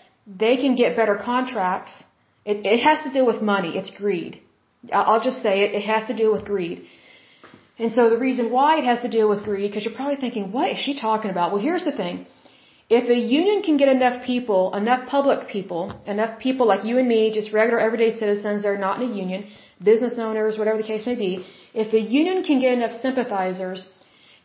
they 0.44 0.56
can 0.56 0.74
get 0.82 0.96
better 0.96 1.16
contracts. 1.32 1.94
It, 2.44 2.66
it 2.74 2.80
has 2.88 2.98
to 3.06 3.12
do 3.18 3.24
with 3.24 3.40
money. 3.54 3.72
It's 3.78 3.90
greed. 4.02 4.40
I'll 4.92 5.24
just 5.30 5.42
say 5.46 5.54
it. 5.64 5.74
It 5.80 5.84
has 5.92 6.06
to 6.08 6.14
do 6.22 6.32
with 6.32 6.44
greed. 6.44 6.84
And 7.78 7.92
so 7.92 8.08
the 8.08 8.18
reason 8.18 8.52
why 8.52 8.78
it 8.78 8.84
has 8.84 9.00
to 9.02 9.08
do 9.08 9.26
with 9.28 9.42
greed, 9.44 9.68
because 9.70 9.84
you're 9.84 9.94
probably 9.94 10.16
thinking, 10.16 10.52
what 10.52 10.70
is 10.70 10.78
she 10.78 10.94
talking 10.98 11.30
about? 11.30 11.52
Well, 11.52 11.62
here's 11.62 11.84
the 11.84 11.96
thing. 12.02 12.26
If 12.88 13.08
a 13.08 13.20
union 13.40 13.62
can 13.62 13.76
get 13.82 13.88
enough 13.88 14.24
people, 14.24 14.74
enough 14.74 15.08
public 15.08 15.48
people, 15.48 15.82
enough 16.06 16.38
people 16.38 16.66
like 16.66 16.84
you 16.84 16.98
and 16.98 17.08
me, 17.08 17.32
just 17.32 17.52
regular 17.52 17.80
everyday 17.80 18.10
citizens 18.12 18.62
that 18.62 18.68
are 18.68 18.78
not 18.86 19.00
in 19.00 19.10
a 19.10 19.14
union, 19.14 19.48
business 19.82 20.18
owners, 20.18 20.58
whatever 20.58 20.78
the 20.82 20.90
case 20.92 21.06
may 21.06 21.14
be, 21.14 21.44
if 21.72 21.92
a 21.92 21.98
union 21.98 22.44
can 22.44 22.60
get 22.60 22.74
enough 22.74 22.92
sympathizers, 22.92 23.88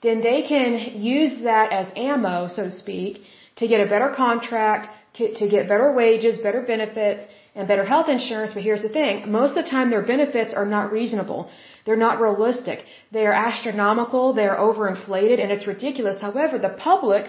then 0.02 0.22
they 0.22 0.42
can 0.44 1.02
use 1.02 1.42
that 1.44 1.72
as 1.74 1.88
ammo, 1.96 2.48
so 2.48 2.64
to 2.64 2.72
speak, 2.72 3.22
to 3.58 3.68
get 3.68 3.82
a 3.86 3.90
better 3.94 4.10
contract, 4.16 4.88
to 5.16 5.50
get 5.50 5.68
better 5.68 5.92
wages, 5.92 6.38
better 6.38 6.62
benefits, 6.62 7.24
and 7.56 7.68
better 7.68 7.84
health 7.84 8.08
insurance. 8.08 8.54
But 8.54 8.64
here's 8.64 8.84
the 8.84 8.90
thing. 8.90 9.30
Most 9.30 9.50
of 9.58 9.66
the 9.66 9.70
time 9.70 9.90
their 9.90 10.08
benefits 10.14 10.54
are 10.54 10.66
not 10.66 10.94
reasonable. 10.94 11.50
They're 11.90 12.08
not 12.08 12.22
realistic. 12.22 12.86
They 13.12 13.26
are 13.26 13.38
astronomical. 13.50 14.34
They 14.40 14.48
are 14.52 14.60
overinflated 14.66 15.42
and 15.42 15.52
it's 15.54 15.66
ridiculous. 15.76 16.22
However, 16.28 16.60
the 16.60 16.76
public 16.88 17.24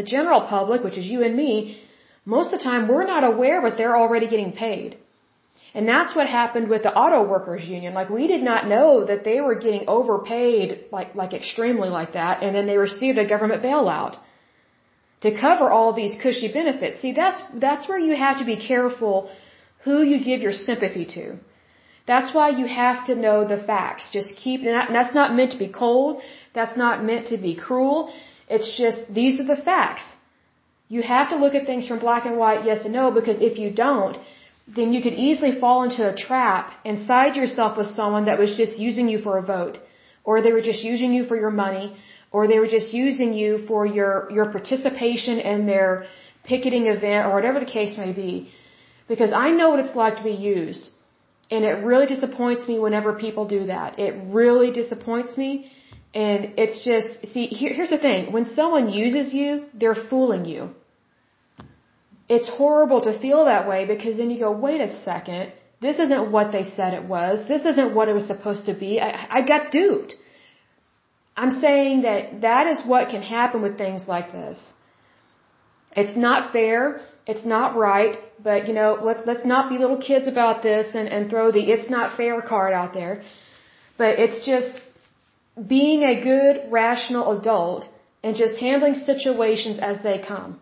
the 0.00 0.02
general 0.16 0.42
public, 0.56 0.82
which 0.82 0.96
is 1.00 1.06
you 1.14 1.22
and 1.22 1.36
me, 1.36 1.52
most 2.24 2.46
of 2.52 2.58
the 2.58 2.64
time 2.64 2.88
we're 2.88 3.10
not 3.14 3.24
aware, 3.32 3.60
but 3.60 3.76
they're 3.76 3.98
already 4.02 4.28
getting 4.34 4.52
paid. 4.52 4.96
And 5.74 5.86
that's 5.86 6.16
what 6.16 6.26
happened 6.26 6.68
with 6.68 6.82
the 6.86 6.94
auto 7.02 7.20
workers 7.34 7.64
union. 7.76 7.92
Like 7.92 8.08
we 8.08 8.26
did 8.34 8.42
not 8.50 8.66
know 8.74 9.04
that 9.10 9.24
they 9.28 9.38
were 9.42 9.58
getting 9.66 9.84
overpaid 9.88 10.86
like, 10.96 11.14
like 11.14 11.34
extremely 11.34 11.90
like 11.98 12.14
that. 12.14 12.42
And 12.42 12.56
then 12.56 12.66
they 12.66 12.78
received 12.78 13.18
a 13.18 13.28
government 13.34 13.62
bailout 13.62 14.16
to 15.20 15.38
cover 15.46 15.70
all 15.70 15.92
these 15.92 16.14
cushy 16.22 16.50
benefits. 16.50 17.02
See, 17.02 17.12
that's, 17.12 17.40
that's 17.66 17.86
where 17.88 17.98
you 17.98 18.16
have 18.16 18.38
to 18.38 18.46
be 18.46 18.56
careful 18.56 19.30
who 19.84 20.02
you 20.02 20.24
give 20.24 20.40
your 20.40 20.56
sympathy 20.68 21.04
to. 21.16 21.24
That's 22.06 22.34
why 22.34 22.48
you 22.60 22.66
have 22.66 23.06
to 23.06 23.14
know 23.14 23.46
the 23.46 23.58
facts. 23.70 24.10
Just 24.12 24.36
keep, 24.36 24.62
and 24.62 24.94
that's 24.94 25.14
not 25.14 25.34
meant 25.34 25.52
to 25.52 25.58
be 25.58 25.68
cold. 25.68 26.20
That's 26.52 26.76
not 26.76 27.04
meant 27.04 27.28
to 27.28 27.38
be 27.38 27.54
cruel. 27.54 28.12
It's 28.48 28.76
just, 28.76 29.00
these 29.12 29.40
are 29.40 29.48
the 29.54 29.62
facts. 29.70 30.04
You 30.88 31.02
have 31.02 31.30
to 31.30 31.36
look 31.36 31.54
at 31.54 31.64
things 31.64 31.86
from 31.86 32.00
black 32.00 32.26
and 32.26 32.36
white, 32.36 32.64
yes 32.64 32.84
and 32.84 32.92
no, 32.92 33.10
because 33.10 33.40
if 33.40 33.58
you 33.58 33.70
don't, 33.70 34.18
then 34.66 34.92
you 34.92 35.00
could 35.04 35.14
easily 35.14 35.58
fall 35.58 35.82
into 35.84 36.02
a 36.08 36.14
trap 36.14 36.74
and 36.84 36.98
side 37.10 37.36
yourself 37.36 37.78
with 37.78 37.86
someone 37.86 38.26
that 38.26 38.38
was 38.38 38.56
just 38.56 38.78
using 38.78 39.08
you 39.08 39.18
for 39.18 39.38
a 39.38 39.42
vote, 39.42 39.78
or 40.24 40.42
they 40.42 40.52
were 40.52 40.66
just 40.70 40.82
using 40.84 41.12
you 41.12 41.24
for 41.24 41.36
your 41.36 41.50
money, 41.50 41.96
or 42.30 42.46
they 42.46 42.58
were 42.58 42.72
just 42.78 42.92
using 42.92 43.32
you 43.32 43.50
for 43.66 43.86
your, 43.86 44.28
your 44.30 44.50
participation 44.50 45.38
in 45.38 45.66
their 45.66 46.04
picketing 46.44 46.86
event, 46.86 47.26
or 47.26 47.34
whatever 47.34 47.60
the 47.60 47.72
case 47.78 47.96
may 47.96 48.12
be. 48.12 48.50
Because 49.08 49.32
I 49.32 49.50
know 49.50 49.70
what 49.70 49.80
it's 49.80 49.96
like 49.96 50.16
to 50.16 50.22
be 50.22 50.38
used. 50.56 50.90
And 51.52 51.64
it 51.70 51.76
really 51.90 52.08
disappoints 52.14 52.62
me 52.70 52.74
whenever 52.86 53.10
people 53.26 53.44
do 53.56 53.62
that. 53.74 53.98
It 54.06 54.14
really 54.40 54.70
disappoints 54.80 55.32
me 55.42 55.50
and 56.14 56.54
it's 56.58 56.84
just, 56.84 57.32
see, 57.32 57.46
here, 57.46 57.72
here's 57.72 57.90
the 57.90 57.98
thing. 57.98 58.32
When 58.32 58.44
someone 58.44 58.90
uses 58.90 59.32
you, 59.32 59.66
they're 59.72 60.02
fooling 60.10 60.44
you. 60.44 60.70
It's 62.28 62.48
horrible 62.48 63.00
to 63.02 63.18
feel 63.18 63.46
that 63.46 63.66
way 63.66 63.86
because 63.86 64.16
then 64.18 64.30
you 64.30 64.38
go, 64.38 64.52
wait 64.52 64.80
a 64.80 64.90
second. 65.04 65.52
This 65.80 65.98
isn't 65.98 66.30
what 66.30 66.52
they 66.52 66.64
said 66.64 66.94
it 66.94 67.04
was. 67.04 67.48
This 67.48 67.64
isn't 67.64 67.94
what 67.94 68.08
it 68.08 68.12
was 68.12 68.26
supposed 68.26 68.66
to 68.66 68.74
be. 68.74 69.00
I, 69.00 69.26
I 69.38 69.42
got 69.42 69.70
duped. 69.70 70.14
I'm 71.36 71.50
saying 71.50 72.02
that 72.02 72.42
that 72.42 72.66
is 72.66 72.82
what 72.86 73.08
can 73.08 73.22
happen 73.22 73.62
with 73.62 73.78
things 73.78 74.06
like 74.06 74.32
this. 74.32 74.62
It's 75.96 76.16
not 76.16 76.52
fair. 76.52 77.00
It's 77.26 77.44
not 77.44 77.76
right. 77.76 78.16
But, 78.42 78.68
you 78.68 78.74
know, 78.74 78.98
let's, 79.02 79.22
let's 79.26 79.44
not 79.44 79.70
be 79.70 79.78
little 79.78 79.98
kids 79.98 80.26
about 80.26 80.62
this 80.62 80.94
and, 80.94 81.08
and 81.08 81.30
throw 81.30 81.52
the 81.52 81.60
it's 81.60 81.90
not 81.90 82.16
fair 82.16 82.40
card 82.40 82.72
out 82.72 82.92
there. 82.94 83.22
But 83.98 84.18
it's 84.18 84.44
just 84.44 84.72
being 85.68 86.02
a 86.02 86.20
good, 86.22 86.70
rational 86.70 87.38
adult 87.38 87.88
and 88.24 88.36
just 88.36 88.58
handling 88.58 88.94
situations 88.94 89.78
as 89.80 90.02
they 90.02 90.18
come. 90.18 90.58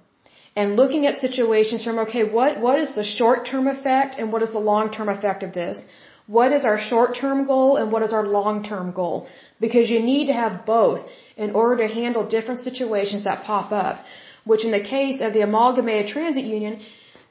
And 0.56 0.76
looking 0.76 1.06
at 1.06 1.16
situations 1.16 1.84
from, 1.84 1.98
okay, 2.00 2.24
what, 2.24 2.60
what 2.60 2.78
is 2.80 2.94
the 2.94 3.04
short 3.04 3.46
term 3.46 3.66
effect 3.68 4.18
and 4.18 4.32
what 4.32 4.42
is 4.42 4.52
the 4.52 4.58
long 4.58 4.90
term 4.90 5.08
effect 5.08 5.42
of 5.42 5.52
this? 5.54 5.80
What 6.26 6.52
is 6.52 6.64
our 6.64 6.78
short 6.78 7.16
term 7.16 7.46
goal 7.46 7.76
and 7.76 7.90
what 7.92 8.02
is 8.02 8.12
our 8.12 8.26
long 8.26 8.62
term 8.62 8.92
goal? 8.92 9.28
Because 9.60 9.90
you 9.90 10.02
need 10.02 10.26
to 10.26 10.32
have 10.32 10.66
both 10.66 11.00
in 11.36 11.52
order 11.52 11.86
to 11.86 11.92
handle 11.92 12.26
different 12.26 12.60
situations 12.60 13.24
that 13.24 13.44
pop 13.44 13.72
up 13.72 14.04
which 14.50 14.64
in 14.68 14.72
the 14.78 14.86
case 14.96 15.18
of 15.26 15.30
the 15.36 15.42
Amalgamated 15.48 16.06
Transit 16.14 16.46
Union, 16.58 16.74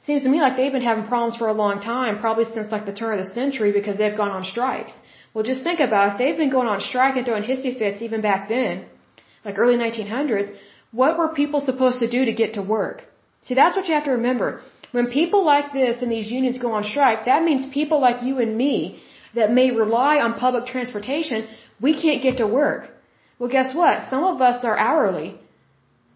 seems 0.06 0.22
to 0.24 0.30
me 0.34 0.38
like 0.44 0.56
they've 0.56 0.76
been 0.78 0.88
having 0.90 1.06
problems 1.12 1.36
for 1.40 1.48
a 1.48 1.56
long 1.64 1.76
time, 1.92 2.18
probably 2.24 2.46
since 2.54 2.68
like 2.74 2.86
the 2.90 2.96
turn 3.00 3.12
of 3.16 3.20
the 3.24 3.30
century 3.40 3.72
because 3.78 3.96
they've 3.98 4.20
gone 4.22 4.32
on 4.38 4.44
strikes. 4.52 4.94
Well, 5.32 5.44
just 5.50 5.62
think 5.68 5.80
about 5.88 6.06
it. 6.08 6.18
They've 6.20 6.40
been 6.42 6.54
going 6.56 6.70
on 6.74 6.80
strike 6.90 7.16
and 7.16 7.26
throwing 7.26 7.46
hissy 7.50 7.72
fits 7.80 8.00
even 8.06 8.20
back 8.28 8.48
then, 8.54 8.86
like 9.44 9.58
early 9.62 9.76
1900s. 9.86 10.48
What 11.00 11.18
were 11.18 11.28
people 11.42 11.60
supposed 11.70 12.00
to 12.04 12.08
do 12.16 12.20
to 12.30 12.34
get 12.42 12.54
to 12.58 12.62
work? 12.76 13.04
See, 13.46 13.56
that's 13.60 13.76
what 13.76 13.86
you 13.88 13.94
have 13.98 14.08
to 14.10 14.16
remember. 14.20 14.48
When 14.96 15.06
people 15.18 15.42
like 15.54 15.68
this 15.80 16.02
and 16.02 16.10
these 16.16 16.30
unions 16.38 16.58
go 16.64 16.72
on 16.78 16.84
strike, 16.92 17.20
that 17.26 17.44
means 17.48 17.66
people 17.80 18.00
like 18.06 18.24
you 18.28 18.34
and 18.44 18.56
me 18.64 18.76
that 19.38 19.52
may 19.58 19.68
rely 19.84 20.14
on 20.24 20.40
public 20.46 20.64
transportation, 20.74 21.46
we 21.86 21.92
can't 22.02 22.22
get 22.26 22.38
to 22.42 22.46
work. 22.62 22.82
Well, 23.38 23.52
guess 23.56 23.70
what? 23.82 24.02
Some 24.12 24.24
of 24.32 24.40
us 24.48 24.64
are 24.70 24.78
hourly. 24.88 25.28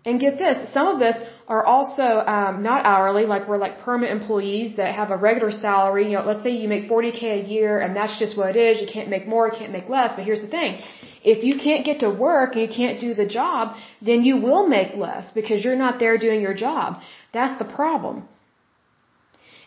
And 0.06 0.20
get 0.20 0.36
this, 0.36 0.70
some 0.74 0.88
of 0.88 1.00
us 1.00 1.16
are 1.48 1.64
also 1.64 2.02
um, 2.02 2.62
not 2.62 2.84
hourly, 2.84 3.24
like 3.24 3.48
we're 3.48 3.56
like 3.56 3.80
permanent 3.80 4.20
employees 4.20 4.76
that 4.76 4.94
have 4.94 5.10
a 5.10 5.16
regular 5.16 5.50
salary. 5.50 6.04
You 6.10 6.18
know, 6.18 6.24
let's 6.26 6.42
say 6.42 6.50
you 6.50 6.68
make 6.68 6.90
40k 6.90 7.22
a 7.22 7.42
year, 7.54 7.80
and 7.80 7.96
that's 7.96 8.18
just 8.18 8.36
what 8.36 8.54
it 8.54 8.56
is. 8.56 8.82
You 8.82 8.86
can't 8.86 9.08
make 9.08 9.26
more, 9.26 9.46
you 9.48 9.56
can't 9.58 9.72
make 9.72 9.88
less. 9.88 10.12
But 10.14 10.24
here's 10.24 10.42
the 10.42 10.52
thing: 10.58 10.82
if 11.22 11.42
you 11.42 11.56
can't 11.58 11.86
get 11.86 12.00
to 12.00 12.10
work 12.10 12.54
and 12.54 12.62
you 12.66 12.68
can't 12.68 13.00
do 13.00 13.14
the 13.14 13.26
job, 13.26 13.76
then 14.02 14.24
you 14.24 14.36
will 14.36 14.66
make 14.68 14.94
less 14.94 15.32
because 15.32 15.64
you're 15.64 15.82
not 15.86 15.98
there 15.98 16.18
doing 16.18 16.42
your 16.42 16.54
job. 16.54 17.00
That's 17.32 17.58
the 17.58 17.64
problem. 17.64 18.28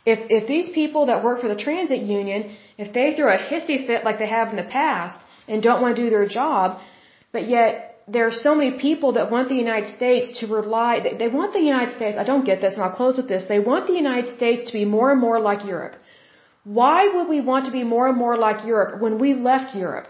If 0.06 0.20
if 0.30 0.48
these 0.48 0.70
people 0.70 1.08
that 1.08 1.24
work 1.24 1.42
for 1.42 1.48
the 1.48 1.62
transit 1.68 2.02
union, 2.02 2.56
if 2.78 2.94
they 2.94 3.16
throw 3.16 3.34
a 3.34 3.40
hissy 3.40 3.88
fit 3.88 4.04
like 4.04 4.20
they 4.20 4.28
have 4.28 4.50
in 4.50 4.56
the 4.56 4.70
past 4.82 5.18
and 5.48 5.64
don't 5.64 5.82
want 5.82 5.96
to 5.96 6.02
do 6.04 6.10
their 6.12 6.28
job, 6.28 6.80
but 7.32 7.48
yet 7.48 7.97
there 8.08 8.26
are 8.26 8.32
so 8.32 8.56
many 8.56 8.72
people 8.80 9.14
that 9.14 9.30
want 9.30 9.50
the 9.50 9.56
United 9.56 9.90
States 9.96 10.40
to 10.40 10.48
rely, 10.48 10.92
they 11.20 11.28
want 11.28 11.54
the 11.54 11.60
United 11.60 11.96
States, 11.96 12.18
I 12.18 12.24
don't 12.24 12.46
get 12.46 12.62
this 12.62 12.76
and 12.76 12.84
I'll 12.84 12.98
close 13.02 13.18
with 13.18 13.28
this, 13.28 13.46
they 13.46 13.60
want 13.60 13.88
the 13.88 13.94
United 13.94 14.30
States 14.34 14.64
to 14.66 14.74
be 14.74 14.86
more 14.86 15.12
and 15.12 15.20
more 15.20 15.40
like 15.40 15.66
Europe. 15.66 15.96
Why 16.64 17.08
would 17.14 17.28
we 17.28 17.42
want 17.42 17.66
to 17.66 17.72
be 17.72 17.84
more 17.84 18.08
and 18.08 18.18
more 18.18 18.38
like 18.38 18.66
Europe 18.66 19.02
when 19.02 19.20
we 19.20 19.34
left 19.34 19.76
Europe? 19.76 20.08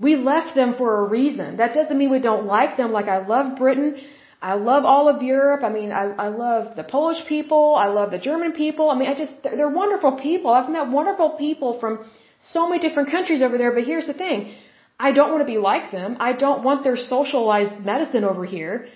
We 0.00 0.16
left 0.16 0.54
them 0.54 0.74
for 0.74 0.90
a 1.00 1.08
reason. 1.08 1.56
That 1.58 1.72
doesn't 1.72 1.96
mean 1.96 2.10
we 2.10 2.20
don't 2.20 2.46
like 2.46 2.76
them. 2.76 2.90
Like 2.92 3.06
I 3.06 3.18
love 3.26 3.56
Britain. 3.56 3.96
I 4.42 4.54
love 4.54 4.84
all 4.84 5.08
of 5.08 5.22
Europe. 5.22 5.62
I 5.62 5.70
mean, 5.70 5.92
I, 5.92 6.04
I 6.26 6.28
love 6.28 6.76
the 6.76 6.84
Polish 6.84 7.24
people. 7.26 7.76
I 7.76 7.86
love 7.98 8.10
the 8.10 8.18
German 8.18 8.52
people. 8.52 8.90
I 8.90 8.94
mean, 8.98 9.08
I 9.08 9.14
just, 9.14 9.42
they're, 9.42 9.56
they're 9.56 9.76
wonderful 9.82 10.12
people. 10.28 10.50
I've 10.50 10.68
met 10.68 10.88
wonderful 10.88 11.30
people 11.44 11.78
from 11.78 12.04
so 12.40 12.68
many 12.68 12.80
different 12.86 13.10
countries 13.10 13.40
over 13.40 13.56
there. 13.56 13.72
But 13.72 13.84
here's 13.84 14.06
the 14.06 14.14
thing. 14.14 14.52
I 14.98 15.12
don't 15.12 15.30
want 15.30 15.42
to 15.42 15.52
be 15.52 15.58
like 15.58 15.90
them. 15.90 16.16
I 16.20 16.32
don't 16.32 16.62
want 16.62 16.84
their 16.84 16.96
socialized 16.96 17.78
medicine 17.84 18.24
over 18.24 18.44
here. 18.44 18.86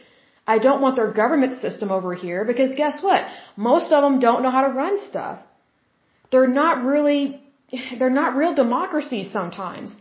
I 0.47 0.59
don't 0.59 0.81
want 0.81 0.97
their 0.97 1.13
government 1.13 1.61
system 1.61 1.91
over 1.91 2.15
here 2.15 2.45
because 2.45 2.75
guess 2.75 3.03
what? 3.03 3.25
Most 3.57 3.93
of 3.93 4.03
them 4.03 4.19
don't 4.19 4.43
know 4.43 4.51
how 4.51 4.63
to 4.67 4.73
run 4.83 5.01
stuff. 5.01 5.41
They're 6.31 6.55
not 6.63 6.85
really, 6.85 7.41
they're 7.99 8.19
not 8.23 8.37
real 8.37 8.55
democracies 8.55 9.31
sometimes. 9.31 9.95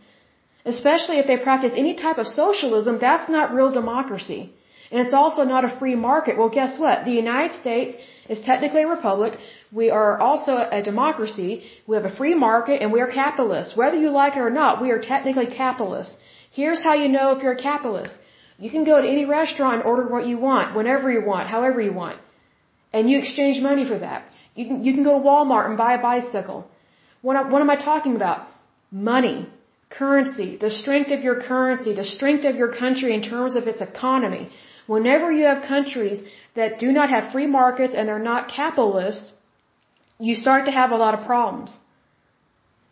Especially 0.64 1.18
if 1.18 1.26
they 1.26 1.38
practice 1.48 1.72
any 1.76 1.94
type 1.94 2.18
of 2.18 2.26
socialism, 2.26 2.98
that's 3.00 3.28
not 3.28 3.54
real 3.54 3.72
democracy. 3.72 4.52
And 4.90 5.00
it's 5.04 5.14
also 5.14 5.44
not 5.44 5.64
a 5.64 5.76
free 5.78 5.94
market. 5.94 6.38
Well, 6.38 6.48
guess 6.48 6.78
what? 6.78 7.04
The 7.04 7.16
United 7.24 7.52
States 7.60 7.94
is 8.28 8.40
technically 8.40 8.82
a 8.82 8.88
republic. 8.88 9.38
We 9.72 9.90
are 9.90 10.18
also 10.20 10.52
a 10.78 10.82
democracy. 10.82 11.64
We 11.86 11.96
have 11.96 12.04
a 12.04 12.14
free 12.20 12.34
market 12.34 12.82
and 12.82 12.92
we 12.92 13.00
are 13.00 13.10
capitalists. 13.10 13.76
Whether 13.76 13.98
you 14.04 14.10
like 14.10 14.36
it 14.36 14.40
or 14.40 14.50
not, 14.50 14.82
we 14.82 14.90
are 14.90 15.00
technically 15.00 15.46
capitalists. 15.46 16.14
Here's 16.50 16.82
how 16.82 16.94
you 16.94 17.08
know 17.08 17.26
if 17.32 17.42
you're 17.42 17.58
a 17.60 17.62
capitalist. 17.70 18.14
You 18.58 18.70
can 18.70 18.84
go 18.84 19.00
to 19.00 19.08
any 19.08 19.24
restaurant 19.24 19.76
and 19.76 19.84
order 19.84 20.06
what 20.14 20.26
you 20.26 20.38
want, 20.38 20.74
whenever 20.76 21.10
you 21.10 21.22
want, 21.24 21.48
however 21.48 21.80
you 21.80 21.92
want. 21.92 22.18
And 22.92 23.08
you 23.10 23.18
exchange 23.18 23.60
money 23.60 23.84
for 23.86 23.98
that. 23.98 24.24
You 24.56 24.66
can, 24.66 24.84
you 24.84 24.92
can 24.94 25.04
go 25.04 25.14
to 25.18 25.24
Walmart 25.24 25.66
and 25.68 25.76
buy 25.78 25.92
a 25.94 26.02
bicycle. 26.02 26.68
What, 27.22 27.50
what 27.52 27.62
am 27.62 27.70
I 27.70 27.76
talking 27.76 28.16
about? 28.16 28.48
Money. 28.90 29.48
Currency. 29.90 30.56
The 30.56 30.70
strength 30.70 31.10
of 31.12 31.22
your 31.22 31.40
currency. 31.42 31.94
The 31.94 32.04
strength 32.04 32.44
of 32.44 32.56
your 32.56 32.74
country 32.76 33.14
in 33.14 33.22
terms 33.22 33.54
of 33.54 33.68
its 33.68 33.80
economy. 33.80 34.50
Whenever 34.86 35.30
you 35.30 35.44
have 35.44 35.62
countries 35.62 36.22
that 36.58 36.78
do 36.84 36.88
not 36.98 37.08
have 37.14 37.32
free 37.34 37.48
markets 37.60 37.94
and 37.96 38.08
they're 38.08 38.26
not 38.32 38.48
capitalists, 38.60 39.28
you 40.28 40.34
start 40.44 40.62
to 40.68 40.74
have 40.80 40.90
a 40.96 41.00
lot 41.04 41.12
of 41.18 41.20
problems. 41.32 41.70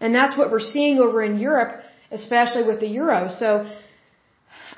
And 0.00 0.14
that's 0.18 0.36
what 0.38 0.50
we're 0.52 0.68
seeing 0.74 0.98
over 1.06 1.18
in 1.28 1.34
Europe, 1.48 1.72
especially 2.20 2.64
with 2.70 2.78
the 2.84 2.90
euro. 3.00 3.20
So 3.40 3.50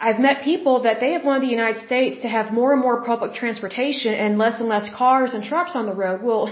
I've 0.06 0.20
met 0.26 0.42
people 0.52 0.74
that 0.86 1.00
they 1.02 1.10
have 1.16 1.24
wanted 1.28 1.42
the 1.48 1.54
United 1.60 1.80
States 1.88 2.20
to 2.24 2.28
have 2.36 2.52
more 2.60 2.70
and 2.74 2.80
more 2.80 2.98
public 3.12 3.34
transportation 3.42 4.14
and 4.24 4.38
less 4.44 4.60
and 4.60 4.68
less 4.74 4.88
cars 5.02 5.34
and 5.34 5.42
trucks 5.52 5.74
on 5.80 5.86
the 5.90 5.96
road. 6.04 6.22
Well, 6.22 6.44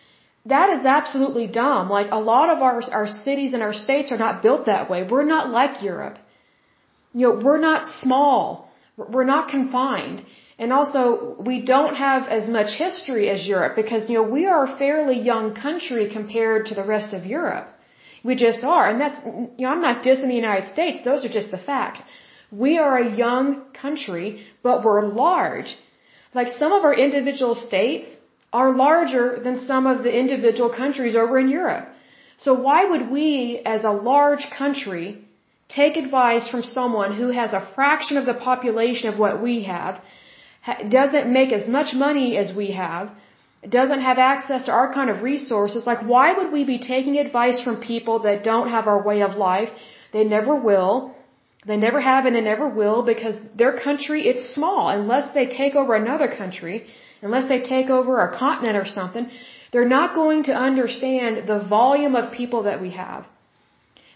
that 0.54 0.68
is 0.76 0.84
absolutely 0.98 1.46
dumb. 1.46 1.84
Like 1.98 2.10
a 2.10 2.22
lot 2.32 2.48
of 2.54 2.58
our 2.66 2.76
our 2.98 3.08
cities 3.26 3.54
and 3.54 3.62
our 3.68 3.76
states 3.84 4.12
are 4.12 4.22
not 4.26 4.42
built 4.46 4.66
that 4.72 4.90
way. 4.90 5.00
We're 5.14 5.30
not 5.36 5.44
like 5.58 5.82
Europe. 5.90 6.18
You 7.14 7.26
know, 7.26 7.34
we're 7.46 7.62
not 7.70 7.80
small. 8.02 8.42
We're 9.14 9.30
not 9.34 9.44
confined. 9.56 10.22
And 10.58 10.72
also, 10.72 11.36
we 11.38 11.56
don't 11.62 11.94
have 11.94 12.22
as 12.26 12.48
much 12.48 12.70
history 12.84 13.30
as 13.30 13.46
Europe 13.46 13.76
because, 13.76 14.08
you 14.10 14.16
know, 14.18 14.28
we 14.36 14.46
are 14.46 14.64
a 14.64 14.76
fairly 14.76 15.18
young 15.32 15.54
country 15.54 16.10
compared 16.10 16.66
to 16.66 16.74
the 16.74 16.84
rest 16.84 17.12
of 17.14 17.24
Europe. 17.24 17.68
We 18.24 18.34
just 18.34 18.64
are. 18.64 18.86
And 18.90 19.00
that's, 19.00 19.18
you 19.24 19.64
know, 19.64 19.70
I'm 19.72 19.80
not 19.80 20.02
dissing 20.02 20.28
the 20.28 20.42
United 20.46 20.66
States. 20.66 21.04
Those 21.04 21.24
are 21.24 21.28
just 21.28 21.52
the 21.52 21.64
facts. 21.70 22.02
We 22.50 22.78
are 22.78 22.98
a 22.98 23.08
young 23.24 23.70
country, 23.84 24.44
but 24.64 24.84
we're 24.84 25.06
large. 25.06 25.76
Like 26.34 26.48
some 26.48 26.72
of 26.72 26.84
our 26.84 26.94
individual 26.94 27.54
states 27.54 28.08
are 28.52 28.74
larger 28.74 29.38
than 29.44 29.64
some 29.66 29.86
of 29.86 30.02
the 30.02 30.12
individual 30.22 30.70
countries 30.70 31.14
over 31.14 31.38
in 31.38 31.48
Europe. 31.48 31.88
So 32.38 32.54
why 32.54 32.84
would 32.84 33.10
we, 33.10 33.60
as 33.64 33.84
a 33.84 33.90
large 33.90 34.44
country, 34.50 35.18
take 35.68 35.96
advice 35.96 36.48
from 36.48 36.62
someone 36.62 37.14
who 37.14 37.28
has 37.30 37.52
a 37.52 37.66
fraction 37.74 38.16
of 38.16 38.26
the 38.26 38.34
population 38.34 39.08
of 39.08 39.18
what 39.18 39.42
we 39.42 39.62
have 39.64 40.00
doesn't 40.88 41.32
make 41.32 41.52
as 41.52 41.66
much 41.68 41.94
money 41.94 42.36
as 42.36 42.54
we 42.54 42.70
have, 42.72 43.10
doesn't 43.68 44.00
have 44.00 44.18
access 44.18 44.64
to 44.64 44.70
our 44.70 44.92
kind 44.92 45.10
of 45.10 45.22
resources, 45.22 45.86
like 45.86 46.02
why 46.02 46.32
would 46.32 46.52
we 46.52 46.64
be 46.64 46.78
taking 46.78 47.18
advice 47.18 47.60
from 47.60 47.80
people 47.80 48.20
that 48.20 48.44
don't 48.44 48.68
have 48.68 48.86
our 48.86 49.02
way 49.02 49.22
of 49.22 49.36
life? 49.36 49.70
They 50.12 50.24
never 50.24 50.54
will. 50.54 51.14
They 51.66 51.76
never 51.76 52.00
have 52.00 52.24
and 52.26 52.36
they 52.36 52.40
never 52.40 52.68
will 52.68 53.02
because 53.02 53.36
their 53.56 53.78
country, 53.78 54.28
it's 54.28 54.54
small. 54.54 54.88
Unless 54.88 55.34
they 55.34 55.46
take 55.46 55.74
over 55.74 55.94
another 55.94 56.28
country, 56.28 56.86
unless 57.20 57.48
they 57.48 57.60
take 57.60 57.90
over 57.90 58.20
a 58.20 58.36
continent 58.38 58.76
or 58.76 58.86
something, 58.86 59.28
they're 59.72 59.92
not 59.98 60.14
going 60.14 60.44
to 60.44 60.54
understand 60.54 61.48
the 61.48 61.58
volume 61.68 62.14
of 62.14 62.32
people 62.32 62.62
that 62.62 62.80
we 62.80 62.90
have. 62.90 63.26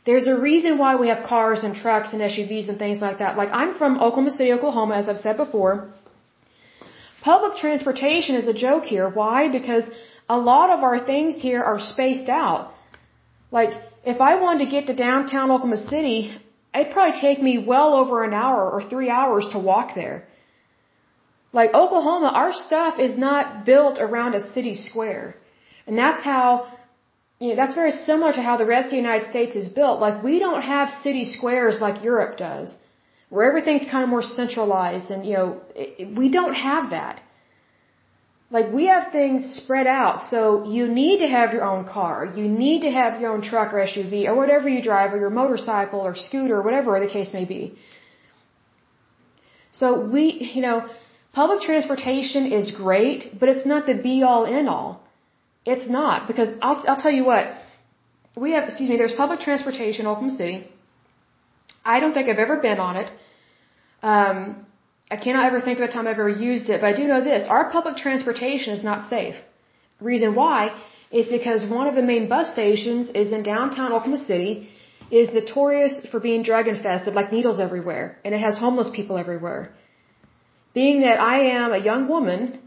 There's 0.05 0.27
a 0.27 0.37
reason 0.37 0.79
why 0.79 0.97
we 0.97 1.09
have 1.09 1.25
cars 1.25 1.63
and 1.63 1.75
trucks 1.77 2.13
and 2.13 2.23
SUVs 2.23 2.69
and 2.69 2.79
things 2.79 3.01
like 3.01 3.19
that. 3.19 3.37
Like 3.37 3.51
I'm 3.53 3.75
from 3.75 3.99
Oklahoma 3.99 4.31
City, 4.37 4.53
Oklahoma, 4.53 4.95
as 4.95 5.09
I've 5.09 5.19
said 5.27 5.37
before. 5.37 5.93
Public 7.23 7.57
transportation 7.57 8.35
is 8.35 8.49
a 8.49 8.53
joke 8.67 8.85
here. 8.85 9.09
Why? 9.09 9.49
Because 9.59 9.85
a 10.29 10.39
lot 10.39 10.71
of 10.71 10.83
our 10.83 10.99
things 11.11 11.41
here 11.41 11.63
are 11.63 11.79
spaced 11.79 12.29
out. 12.29 12.73
Like, 13.53 13.73
if 14.05 14.21
I 14.21 14.33
wanted 14.41 14.65
to 14.65 14.71
get 14.71 14.87
to 14.89 14.95
downtown 14.95 15.53
Oklahoma 15.53 15.89
City, 15.95 16.19
it'd 16.75 16.93
probably 16.93 17.21
take 17.21 17.41
me 17.41 17.55
well 17.73 17.95
over 17.95 18.25
an 18.25 18.35
hour 18.35 18.69
or 18.69 18.83
three 18.83 19.09
hours 19.09 19.49
to 19.53 19.59
walk 19.59 19.95
there. 19.95 20.27
Like, 21.53 21.73
Oklahoma, 21.75 22.31
our 22.43 22.53
stuff 22.53 22.99
is 22.99 23.17
not 23.17 23.67
built 23.67 23.99
around 24.01 24.35
a 24.35 24.53
city 24.53 24.75
square. 24.75 25.37
And 25.87 25.97
that's 25.97 26.23
how, 26.25 26.47
you 27.39 27.51
know, 27.51 27.57
that's 27.57 27.75
very 27.75 27.93
similar 27.93 28.33
to 28.33 28.43
how 28.43 28.57
the 28.57 28.67
rest 28.67 28.87
of 28.87 28.93
the 28.93 29.05
United 29.09 29.31
States 29.31 29.55
is 29.55 29.69
built. 29.69 30.01
Like, 30.01 30.25
we 30.25 30.41
don't 30.41 30.63
have 30.63 30.91
city 31.07 31.25
squares 31.37 31.79
like 31.81 32.03
Europe 32.03 32.37
does 32.37 32.75
where 33.33 33.45
everything's 33.51 33.87
kind 33.93 34.03
of 34.07 34.11
more 34.15 34.27
centralized 34.39 35.11
and, 35.13 35.21
you 35.29 35.35
know, 35.39 35.47
it, 35.75 36.17
we 36.21 36.27
don't 36.39 36.57
have 36.71 36.91
that. 36.91 37.23
Like 38.57 38.67
we 38.79 38.85
have 38.95 39.05
things 39.11 39.41
spread 39.61 39.87
out, 39.87 40.17
so 40.33 40.41
you 40.77 40.85
need 41.01 41.21
to 41.25 41.29
have 41.37 41.55
your 41.57 41.65
own 41.73 41.83
car, 41.97 42.17
you 42.39 42.47
need 42.65 42.81
to 42.87 42.91
have 42.91 43.21
your 43.21 43.31
own 43.35 43.43
truck 43.51 43.73
or 43.73 43.79
SUV 43.93 44.27
or 44.31 44.35
whatever 44.41 44.69
you 44.75 44.83
drive 44.91 45.15
or 45.15 45.21
your 45.25 45.35
motorcycle 45.43 46.01
or 46.09 46.15
scooter 46.15 46.57
or 46.61 46.65
whatever 46.69 47.01
the 47.07 47.13
case 47.17 47.31
may 47.39 47.47
be. 47.55 47.63
So 49.81 49.87
we, 50.17 50.25
you 50.57 50.63
know, 50.67 50.77
public 51.41 51.63
transportation 51.63 52.53
is 52.59 52.71
great, 52.85 53.21
but 53.41 53.49
it's 53.49 53.65
not 53.73 53.87
the 53.87 53.97
be 54.09 54.17
all 54.23 54.45
end 54.59 54.69
all. 54.69 54.91
It's 55.65 55.89
not 55.99 56.29
because 56.29 56.51
I'll, 56.61 56.85
I'll 56.87 57.03
tell 57.07 57.17
you 57.21 57.25
what, 57.25 57.47
we 58.37 58.53
have, 58.53 58.65
excuse 58.69 58.91
me, 58.91 58.99
there's 58.99 59.19
public 59.25 59.41
transportation 59.41 60.03
in 60.03 60.13
Oklahoma 60.13 60.37
City. 60.37 60.59
I 61.85 62.01
don't 62.01 62.15
think 62.15 62.29
I've 62.29 62.45
ever 62.47 62.59
been 62.69 62.79
on 62.79 62.97
it. 62.97 63.09
Um, 64.03 64.67
I 65.11 65.17
cannot 65.17 65.45
ever 65.47 65.61
think 65.61 65.79
of 65.79 65.85
a 65.89 65.93
time 65.93 66.07
I've 66.07 66.19
ever 66.19 66.29
used 66.29 66.69
it, 66.71 66.81
but 66.81 66.89
I 66.93 66.95
do 67.01 67.07
know 67.07 67.23
this. 67.23 67.47
Our 67.49 67.71
public 67.71 67.97
transportation 67.97 68.73
is 68.73 68.83
not 68.83 69.09
safe. 69.11 69.37
Reason 70.01 70.35
why 70.35 70.75
is 71.11 71.29
because 71.29 71.65
one 71.79 71.87
of 71.87 71.95
the 71.95 72.03
main 72.03 72.29
bus 72.29 72.53
stations 72.53 73.11
is 73.23 73.33
in 73.33 73.43
downtown 73.43 73.93
Oklahoma 73.93 74.25
City, 74.25 74.69
is 75.11 75.33
notorious 75.35 75.95
for 76.11 76.19
being 76.21 76.43
drug 76.43 76.67
infested, 76.67 77.15
like 77.15 77.31
needles 77.31 77.61
everywhere, 77.61 78.19
and 78.25 78.35
it 78.35 78.41
has 78.41 78.57
homeless 78.57 78.91
people 78.99 79.19
everywhere. 79.19 79.75
Being 80.73 81.03
that 81.03 81.21
I 81.21 81.41
am 81.61 81.73
a 81.73 81.85
young 81.91 82.09
woman, 82.09 82.59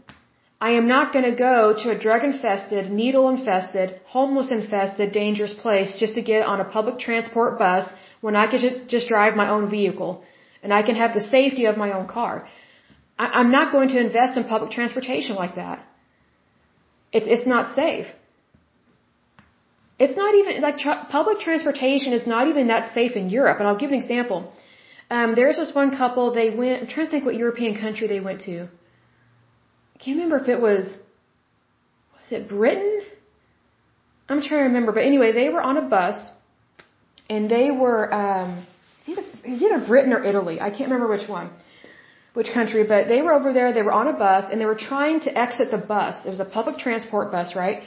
I 0.60 0.70
am 0.80 0.86
not 0.86 1.12
going 1.12 1.24
to 1.24 1.36
go 1.36 1.74
to 1.82 1.90
a 1.90 1.98
drug 1.98 2.22
infested, 2.22 2.90
needle 2.90 3.28
infested, 3.28 4.00
homeless 4.06 4.50
infested, 4.52 5.12
dangerous 5.12 5.54
place 5.64 5.96
just 5.98 6.14
to 6.14 6.22
get 6.22 6.46
on 6.46 6.60
a 6.60 6.70
public 6.76 6.98
transport 7.00 7.58
bus 7.58 7.90
when 8.20 8.36
I 8.36 8.46
could 8.50 8.88
just 8.88 9.08
drive 9.08 9.36
my 9.36 9.48
own 9.48 9.70
vehicle 9.70 10.24
and 10.62 10.72
I 10.72 10.82
can 10.82 10.96
have 10.96 11.14
the 11.14 11.20
safety 11.20 11.66
of 11.66 11.76
my 11.76 11.92
own 11.92 12.06
car. 12.06 12.46
I'm 13.18 13.50
not 13.50 13.72
going 13.72 13.88
to 13.90 13.98
invest 13.98 14.36
in 14.36 14.44
public 14.44 14.70
transportation 14.70 15.36
like 15.36 15.54
that. 15.56 15.82
It's, 17.12 17.26
it's 17.26 17.46
not 17.46 17.74
safe. 17.74 18.06
It's 19.98 20.16
not 20.16 20.34
even, 20.34 20.60
like, 20.60 20.76
tra- 20.76 21.06
public 21.08 21.38
transportation 21.40 22.12
is 22.12 22.26
not 22.26 22.48
even 22.48 22.66
that 22.66 22.92
safe 22.92 23.16
in 23.16 23.30
Europe. 23.30 23.58
And 23.58 23.66
I'll 23.66 23.78
give 23.78 23.90
an 23.90 23.98
example. 23.98 24.52
Um, 25.08 25.34
there's 25.34 25.56
this 25.56 25.74
one 25.74 25.96
couple, 25.96 26.34
they 26.34 26.50
went, 26.50 26.82
I'm 26.82 26.88
trying 26.88 27.06
to 27.06 27.10
think 27.10 27.24
what 27.24 27.36
European 27.36 27.80
country 27.80 28.06
they 28.06 28.20
went 28.20 28.42
to. 28.42 28.64
I 29.94 29.98
can't 29.98 30.16
remember 30.16 30.38
if 30.38 30.48
it 30.48 30.60
was, 30.60 30.94
was 32.16 32.32
it 32.32 32.48
Britain? 32.48 33.00
I'm 34.28 34.42
trying 34.42 34.60
to 34.60 34.68
remember. 34.72 34.92
But 34.92 35.04
anyway, 35.04 35.32
they 35.32 35.48
were 35.48 35.62
on 35.62 35.78
a 35.78 35.82
bus 35.82 36.18
and 37.28 37.50
they 37.50 37.70
were, 37.70 38.12
um, 38.12 38.66
it 39.06 39.50
was 39.50 39.62
either 39.62 39.84
Britain 39.86 40.12
or 40.12 40.22
Italy. 40.24 40.60
I 40.60 40.70
can't 40.70 40.90
remember 40.90 41.08
which 41.08 41.28
one, 41.28 41.50
which 42.34 42.50
country, 42.52 42.84
but 42.84 43.08
they 43.08 43.22
were 43.22 43.32
over 43.32 43.52
there. 43.52 43.72
They 43.72 43.82
were 43.82 43.92
on 43.92 44.08
a 44.08 44.12
bus 44.12 44.44
and 44.50 44.60
they 44.60 44.66
were 44.66 44.80
trying 44.92 45.20
to 45.20 45.38
exit 45.38 45.70
the 45.70 45.78
bus. 45.78 46.24
It 46.26 46.30
was 46.30 46.40
a 46.40 46.44
public 46.44 46.78
transport 46.78 47.32
bus, 47.32 47.54
right? 47.56 47.82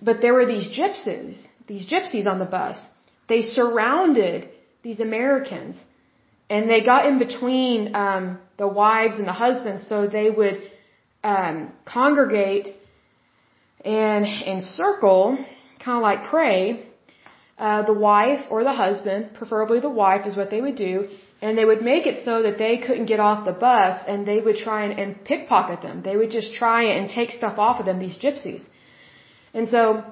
But 0.00 0.20
there 0.20 0.34
were 0.34 0.46
these 0.46 0.68
gypsies, 0.78 1.46
these 1.66 1.86
gypsies 1.86 2.26
on 2.26 2.38
the 2.38 2.50
bus. 2.58 2.80
They 3.28 3.42
surrounded 3.42 4.48
these 4.82 5.00
Americans 5.00 5.82
and 6.48 6.68
they 6.68 6.84
got 6.84 7.06
in 7.06 7.18
between 7.18 7.94
um, 7.94 8.38
the 8.58 8.66
wives 8.66 9.16
and 9.16 9.26
the 9.26 9.32
husbands 9.32 9.86
so 9.88 10.08
they 10.08 10.30
would 10.30 10.62
um, 11.22 11.72
congregate 11.84 12.74
and 13.84 14.26
encircle, 14.26 15.38
kind 15.84 15.96
of 15.96 16.02
like 16.02 16.24
prey. 16.24 16.86
Uh, 17.68 17.82
the 17.92 17.98
wife 18.10 18.42
or 18.52 18.58
the 18.64 18.76
husband, 18.84 19.34
preferably 19.38 19.80
the 19.80 19.94
wife, 20.04 20.26
is 20.28 20.34
what 20.40 20.48
they 20.52 20.62
would 20.66 20.76
do, 20.76 20.94
and 21.42 21.58
they 21.58 21.66
would 21.70 21.82
make 21.82 22.06
it 22.10 22.24
so 22.28 22.34
that 22.44 22.56
they 22.62 22.74
couldn't 22.84 23.08
get 23.14 23.20
off 23.26 23.44
the 23.50 23.56
bus, 23.66 23.94
and 24.08 24.26
they 24.30 24.40
would 24.46 24.56
try 24.56 24.78
and, 24.86 24.94
and 25.02 25.10
pickpocket 25.30 25.82
them. 25.86 26.00
They 26.08 26.16
would 26.20 26.30
just 26.38 26.54
try 26.62 26.80
and 26.94 27.10
take 27.18 27.30
stuff 27.40 27.58
off 27.66 27.76
of 27.80 27.84
them. 27.88 27.98
These 28.06 28.18
gypsies. 28.24 28.62
And 29.52 29.68
so 29.74 30.04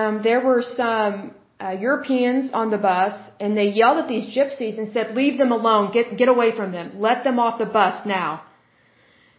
um, 0.00 0.14
there 0.24 0.40
were 0.48 0.62
some 0.62 1.14
uh, 1.60 1.76
Europeans 1.86 2.50
on 2.52 2.70
the 2.74 2.82
bus, 2.90 3.14
and 3.38 3.56
they 3.60 3.68
yelled 3.80 3.98
at 4.02 4.08
these 4.08 4.26
gypsies 4.36 4.76
and 4.76 4.88
said, 4.96 5.14
"Leave 5.22 5.38
them 5.38 5.52
alone. 5.52 5.92
Get 5.96 6.16
get 6.22 6.28
away 6.36 6.50
from 6.58 6.72
them. 6.72 6.86
Let 7.08 7.22
them 7.22 7.38
off 7.38 7.58
the 7.64 7.70
bus 7.80 8.04
now." 8.04 8.42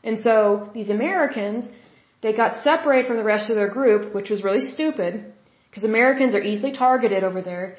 And 0.06 0.20
so 0.28 0.70
these 0.74 0.90
Americans, 1.00 1.68
they 2.24 2.34
got 2.44 2.64
separated 2.64 3.08
from 3.10 3.18
the 3.18 3.30
rest 3.34 3.50
of 3.50 3.58
their 3.58 3.72
group, 3.80 4.14
which 4.18 4.30
was 4.30 4.44
really 4.48 4.66
stupid, 4.76 5.34
because 5.76 5.90
Americans 5.96 6.34
are 6.36 6.42
easily 6.42 6.72
targeted 6.72 7.26
over 7.30 7.42
there. 7.42 7.76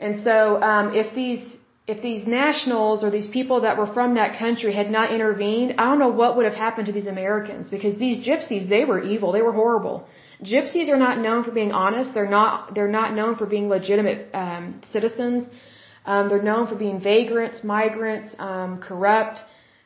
And 0.00 0.24
so 0.24 0.60
um, 0.60 0.94
if 1.02 1.14
these 1.14 1.42
if 1.86 2.02
these 2.02 2.26
nationals 2.26 3.04
or 3.04 3.10
these 3.12 3.28
people 3.28 3.60
that 3.60 3.78
were 3.78 3.86
from 3.96 4.16
that 4.16 4.36
country 4.40 4.72
had 4.74 4.90
not 4.90 5.12
intervened, 5.12 5.74
I 5.78 5.84
don't 5.88 6.00
know 6.00 6.14
what 6.22 6.36
would 6.36 6.46
have 6.50 6.58
happened 6.66 6.86
to 6.86 6.92
these 6.98 7.06
Americans 7.06 7.70
because 7.70 7.96
these 7.96 8.26
gypsies, 8.28 8.68
they 8.68 8.84
were 8.84 9.00
evil, 9.00 9.30
they 9.30 9.42
were 9.48 9.52
horrible. 9.52 10.08
Gypsies 10.42 10.88
are 10.88 10.96
not 10.96 11.20
known 11.20 11.44
for 11.44 11.52
being 11.52 11.70
honest. 11.70 12.12
They're 12.14 12.34
not. 12.40 12.74
They're 12.74 12.94
not 13.00 13.14
known 13.14 13.36
for 13.36 13.46
being 13.46 13.68
legitimate 13.68 14.34
um, 14.34 14.80
citizens. 14.90 15.48
Um, 16.04 16.28
they're 16.28 16.48
known 16.52 16.66
for 16.66 16.74
being 16.74 16.98
vagrants, 17.00 17.62
migrants, 17.62 18.34
um, 18.38 18.80
corrupt. 18.88 19.38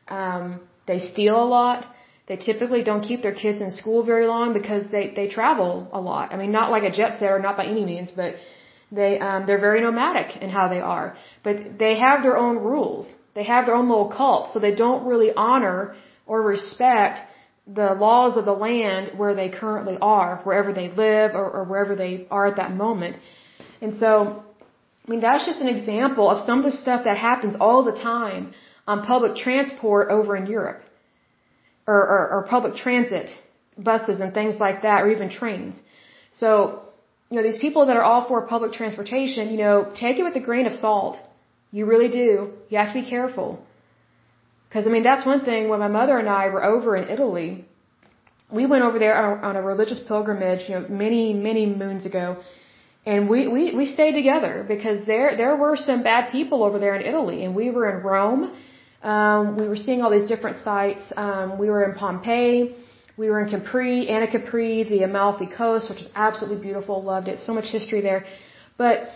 Um, 0.08 0.60
they 0.86 0.98
steal 0.98 1.36
a 1.42 1.48
lot. 1.58 1.86
They 2.30 2.36
typically 2.36 2.82
don't 2.88 3.04
keep 3.10 3.22
their 3.26 3.36
kids 3.44 3.60
in 3.60 3.70
school 3.72 4.00
very 4.10 4.26
long 4.32 4.52
because 4.58 4.84
they 4.94 5.04
they 5.18 5.26
travel 5.38 5.70
a 5.98 6.00
lot. 6.08 6.26
I 6.32 6.36
mean, 6.40 6.52
not 6.58 6.70
like 6.74 6.84
a 6.90 6.92
jet 6.98 7.12
setter, 7.18 7.38
not 7.46 7.56
by 7.60 7.64
any 7.74 7.84
means, 7.92 8.10
but 8.20 8.36
they 8.98 9.12
um, 9.28 9.40
they're 9.46 9.64
very 9.68 9.80
nomadic 9.86 10.36
in 10.44 10.48
how 10.58 10.66
they 10.74 10.82
are. 10.96 11.06
But 11.46 11.56
they 11.82 11.94
have 12.04 12.22
their 12.26 12.36
own 12.44 12.58
rules. 12.72 13.06
They 13.38 13.46
have 13.52 13.66
their 13.66 13.76
own 13.80 13.88
little 13.92 14.10
cult, 14.18 14.52
so 14.52 14.60
they 14.66 14.76
don't 14.84 15.02
really 15.12 15.30
honor 15.48 15.78
or 16.24 16.38
respect 16.54 17.18
the 17.80 17.88
laws 18.06 18.36
of 18.40 18.44
the 18.50 18.58
land 18.68 19.18
where 19.22 19.34
they 19.40 19.48
currently 19.62 19.96
are, 20.16 20.30
wherever 20.44 20.72
they 20.80 20.88
live 21.06 21.34
or, 21.40 21.46
or 21.56 21.64
wherever 21.70 21.96
they 22.02 22.12
are 22.36 22.46
at 22.50 22.56
that 22.62 22.72
moment. 22.84 23.16
And 23.80 23.96
so, 24.02 24.10
I 25.04 25.10
mean, 25.10 25.20
that's 25.26 25.46
just 25.50 25.60
an 25.66 25.72
example 25.76 26.30
of 26.32 26.38
some 26.46 26.58
of 26.60 26.66
the 26.70 26.76
stuff 26.84 27.02
that 27.08 27.18
happens 27.30 27.56
all 27.64 27.82
the 27.90 27.98
time 28.12 28.52
on 28.86 29.04
public 29.14 29.34
transport 29.46 30.10
over 30.18 30.36
in 30.42 30.46
Europe. 30.58 30.80
Or, 31.92 32.00
or, 32.14 32.22
or 32.34 32.38
public 32.54 32.74
transit, 32.84 33.28
buses 33.90 34.18
and 34.22 34.30
things 34.38 34.54
like 34.64 34.78
that, 34.86 34.98
or 35.02 35.08
even 35.16 35.28
trains. 35.40 35.74
So, 36.42 36.50
you 37.30 37.36
know, 37.36 37.44
these 37.48 37.60
people 37.64 37.82
that 37.88 37.96
are 38.00 38.06
all 38.10 38.22
for 38.28 38.38
public 38.56 38.72
transportation, 38.80 39.42
you 39.54 39.60
know, 39.64 39.76
take 40.04 40.16
it 40.20 40.24
with 40.28 40.36
a 40.42 40.44
grain 40.48 40.66
of 40.70 40.74
salt. 40.84 41.16
You 41.76 41.82
really 41.92 42.10
do. 42.22 42.30
You 42.70 42.76
have 42.82 42.92
to 42.94 42.98
be 43.02 43.08
careful. 43.16 43.48
Because, 44.64 44.86
I 44.88 44.90
mean, 44.94 45.06
that's 45.10 45.26
one 45.32 45.42
thing 45.48 45.68
when 45.70 45.80
my 45.86 45.92
mother 46.00 46.16
and 46.22 46.28
I 46.28 46.44
were 46.54 46.64
over 46.72 46.90
in 47.00 47.04
Italy, 47.16 47.48
we 48.58 48.66
went 48.72 48.84
over 48.88 48.98
there 49.04 49.16
on 49.48 49.56
a, 49.56 49.62
religious 49.62 50.00
pilgrimage, 50.10 50.62
you 50.68 50.74
know, 50.74 50.84
many, 50.88 51.24
many 51.48 51.64
moons 51.66 52.06
ago. 52.10 52.26
And 53.06 53.28
we, 53.32 53.40
we, 53.54 53.62
we 53.80 53.86
stayed 53.86 54.14
together 54.22 54.64
because 54.74 54.98
there, 55.06 55.36
there 55.36 55.56
were 55.56 55.76
some 55.76 56.02
bad 56.02 56.30
people 56.36 56.62
over 56.68 56.78
there 56.84 56.94
in 56.98 57.02
Italy. 57.10 57.44
And 57.44 57.54
we 57.54 57.70
were 57.70 57.86
in 57.92 57.98
Rome. 58.04 58.42
Um, 59.02 59.56
we 59.56 59.66
were 59.68 59.76
seeing 59.76 60.02
all 60.02 60.10
these 60.10 60.28
different 60.28 60.58
sites. 60.58 61.12
Um, 61.16 61.58
we 61.58 61.70
were 61.70 61.84
in 61.84 61.94
Pompeii. 61.94 62.74
We 63.16 63.28
were 63.30 63.40
in 63.40 63.50
Capri, 63.50 64.06
Anacapri, 64.06 64.88
the 64.88 65.02
Amalfi 65.02 65.46
Coast, 65.46 65.90
which 65.90 66.00
is 66.00 66.08
absolutely 66.14 66.60
beautiful. 66.62 67.02
Loved 67.02 67.28
it. 67.28 67.40
So 67.40 67.52
much 67.52 67.68
history 67.70 68.00
there. 68.00 68.24
But, 68.76 69.08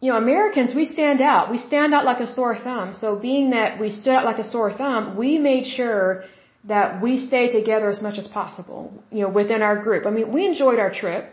you 0.00 0.10
know, 0.10 0.18
Americans, 0.18 0.74
we 0.74 0.86
stand 0.86 1.20
out. 1.20 1.50
We 1.50 1.58
stand 1.58 1.94
out 1.94 2.04
like 2.04 2.20
a 2.20 2.26
sore 2.26 2.56
thumb. 2.56 2.92
So 2.92 3.16
being 3.16 3.50
that 3.50 3.78
we 3.78 3.90
stood 3.90 4.14
out 4.14 4.24
like 4.24 4.38
a 4.38 4.44
sore 4.44 4.72
thumb, 4.72 5.16
we 5.16 5.38
made 5.38 5.66
sure 5.66 6.24
that 6.64 7.02
we 7.02 7.18
stay 7.18 7.52
together 7.52 7.88
as 7.90 8.00
much 8.00 8.18
as 8.18 8.26
possible, 8.26 8.92
you 9.12 9.22
know, 9.22 9.28
within 9.28 9.62
our 9.62 9.76
group. 9.82 10.06
I 10.06 10.10
mean, 10.10 10.32
we 10.32 10.46
enjoyed 10.46 10.78
our 10.78 10.90
trip, 10.90 11.30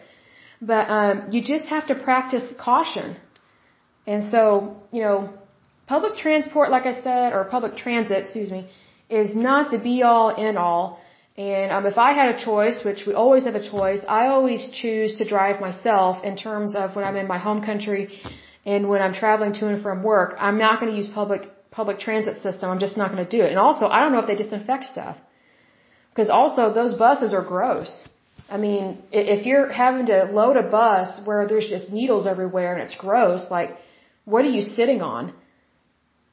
but 0.62 0.90
um, 0.90 1.30
you 1.32 1.42
just 1.42 1.68
have 1.70 1.88
to 1.88 1.96
practice 1.96 2.46
caution. 2.60 3.16
And 4.06 4.30
so, 4.32 4.76
you 4.92 5.02
know, 5.02 5.34
public 5.94 6.14
transport, 6.26 6.68
like 6.76 6.86
I 6.94 6.96
said, 7.08 7.28
or 7.36 7.40
public 7.58 7.74
transit, 7.86 8.20
excuse 8.26 8.52
me, 8.58 8.62
is 9.22 9.30
not 9.48 9.64
the 9.74 9.80
be 9.90 9.98
all 10.10 10.28
end 10.48 10.58
all. 10.66 10.84
And 11.38 11.68
um, 11.76 11.86
if 11.94 11.98
I 12.08 12.12
had 12.20 12.28
a 12.36 12.38
choice, 12.50 12.78
which 12.88 13.02
we 13.08 13.14
always 13.24 13.44
have 13.48 13.58
a 13.64 13.66
choice, 13.74 14.02
I 14.20 14.24
always 14.36 14.62
choose 14.82 15.12
to 15.20 15.24
drive 15.34 15.58
myself 15.68 16.14
in 16.30 16.36
terms 16.48 16.70
of 16.82 16.96
when 16.96 17.04
I'm 17.08 17.18
in 17.24 17.28
my 17.36 17.40
home 17.48 17.62
country 17.70 18.04
and 18.74 18.82
when 18.92 19.02
I'm 19.06 19.16
traveling 19.24 19.54
to 19.60 19.64
and 19.72 19.80
from 19.88 19.98
work. 20.14 20.30
I'm 20.48 20.60
not 20.66 20.74
going 20.80 20.92
to 20.94 20.98
use 21.02 21.10
public 21.22 21.44
public 21.80 21.98
transit 22.08 22.36
system. 22.46 22.66
I'm 22.74 22.84
just 22.88 22.98
not 23.02 23.08
going 23.12 23.24
to 23.26 23.32
do 23.38 23.42
it. 23.46 23.50
And 23.54 23.60
also, 23.68 23.84
I 23.96 23.98
don't 24.02 24.14
know 24.14 24.24
if 24.24 24.30
they 24.32 24.40
disinfect 24.44 24.86
stuff. 24.96 25.16
Because 26.10 26.30
also, 26.40 26.64
those 26.80 26.94
buses 27.06 27.30
are 27.38 27.46
gross. 27.54 27.92
I 28.56 28.58
mean, 28.66 28.86
if 29.36 29.46
you're 29.48 29.68
having 29.84 30.08
to 30.14 30.18
load 30.40 30.58
a 30.64 30.68
bus 30.80 31.10
where 31.28 31.44
there's 31.50 31.70
just 31.76 31.88
needles 32.00 32.26
everywhere 32.34 32.70
and 32.74 32.82
it's 32.86 32.98
gross, 33.06 33.46
like, 33.58 33.72
what 34.34 34.42
are 34.46 34.54
you 34.58 34.66
sitting 34.80 35.02
on? 35.16 35.24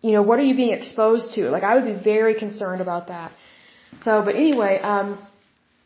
You 0.00 0.12
know, 0.12 0.22
what 0.22 0.38
are 0.38 0.48
you 0.50 0.54
being 0.54 0.72
exposed 0.72 1.32
to? 1.34 1.50
Like, 1.50 1.64
I 1.64 1.74
would 1.76 1.84
be 1.84 1.98
very 2.14 2.34
concerned 2.34 2.80
about 2.80 3.08
that. 3.08 3.32
So, 4.04 4.22
but 4.24 4.34
anyway, 4.36 4.78
um, 4.80 5.18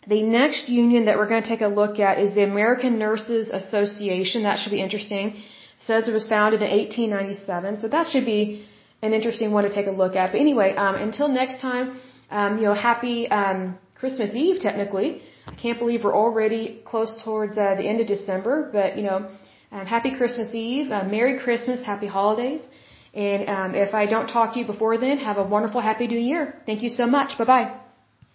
the 0.07 0.23
next 0.23 0.69
union 0.69 1.07
that 1.07 1.17
we're 1.17 1.29
going 1.29 1.43
to 1.43 1.49
take 1.49 1.61
a 1.61 1.69
look 1.69 1.99
at 1.99 2.19
is 2.19 2.35
the 2.35 2.43
American 2.43 2.99
Nurses 2.99 3.49
Association. 3.49 4.43
That 4.43 4.59
should 4.59 4.73
be 4.73 4.83
interesting. 4.83 5.29
It 5.29 5.87
says 5.87 6.09
it 6.09 6.13
was 6.13 6.29
founded 6.29 6.61
in 6.63 6.71
1897, 6.71 7.81
so 7.81 7.89
that 7.89 8.09
should 8.09 8.27
be 8.27 8.65
an 9.03 9.13
interesting 9.13 9.51
one 9.53 9.65
to 9.65 9.73
take 9.73 9.87
a 9.87 9.97
look 10.03 10.15
at. 10.17 10.33
But 10.33 10.41
anyway, 10.41 10.75
um, 10.77 10.95
until 10.97 11.29
next 11.29 11.61
time, 11.61 12.01
um, 12.31 12.59
you 12.59 12.65
know, 12.65 12.75
happy 12.75 13.29
um, 13.31 13.79
Christmas 13.95 14.31
Eve. 14.35 14.61
Technically, 14.61 15.23
I 15.47 15.55
can't 15.55 15.79
believe 15.79 16.05
we're 16.05 16.17
already 16.25 16.81
close 16.85 17.13
towards 17.25 17.57
uh, 17.57 17.75
the 17.81 17.87
end 17.91 18.01
of 18.01 18.07
December. 18.07 18.55
But 18.73 18.97
you 18.97 19.05
know, 19.09 19.29
um, 19.71 19.87
happy 19.87 20.15
Christmas 20.17 20.55
Eve, 20.55 20.91
uh, 20.91 21.05
Merry 21.05 21.39
Christmas, 21.39 21.83
Happy 21.83 22.07
Holidays, 22.07 22.63
And 23.15 23.49
um, 23.49 23.75
if 23.75 23.95
I 23.95 24.07
don't 24.07 24.27
talk 24.27 24.55
to 24.55 24.59
you 24.61 24.65
before 24.67 24.97
then, 24.97 25.19
have 25.19 25.37
a 25.39 25.43
wonderful, 25.45 25.81
happy 25.81 26.07
new 26.07 26.19
year. 26.19 26.61
Thank 26.65 26.83
you 26.83 26.89
so 26.89 27.07
much. 27.07 27.37
Bye 27.39 27.45
bye. 27.45 27.82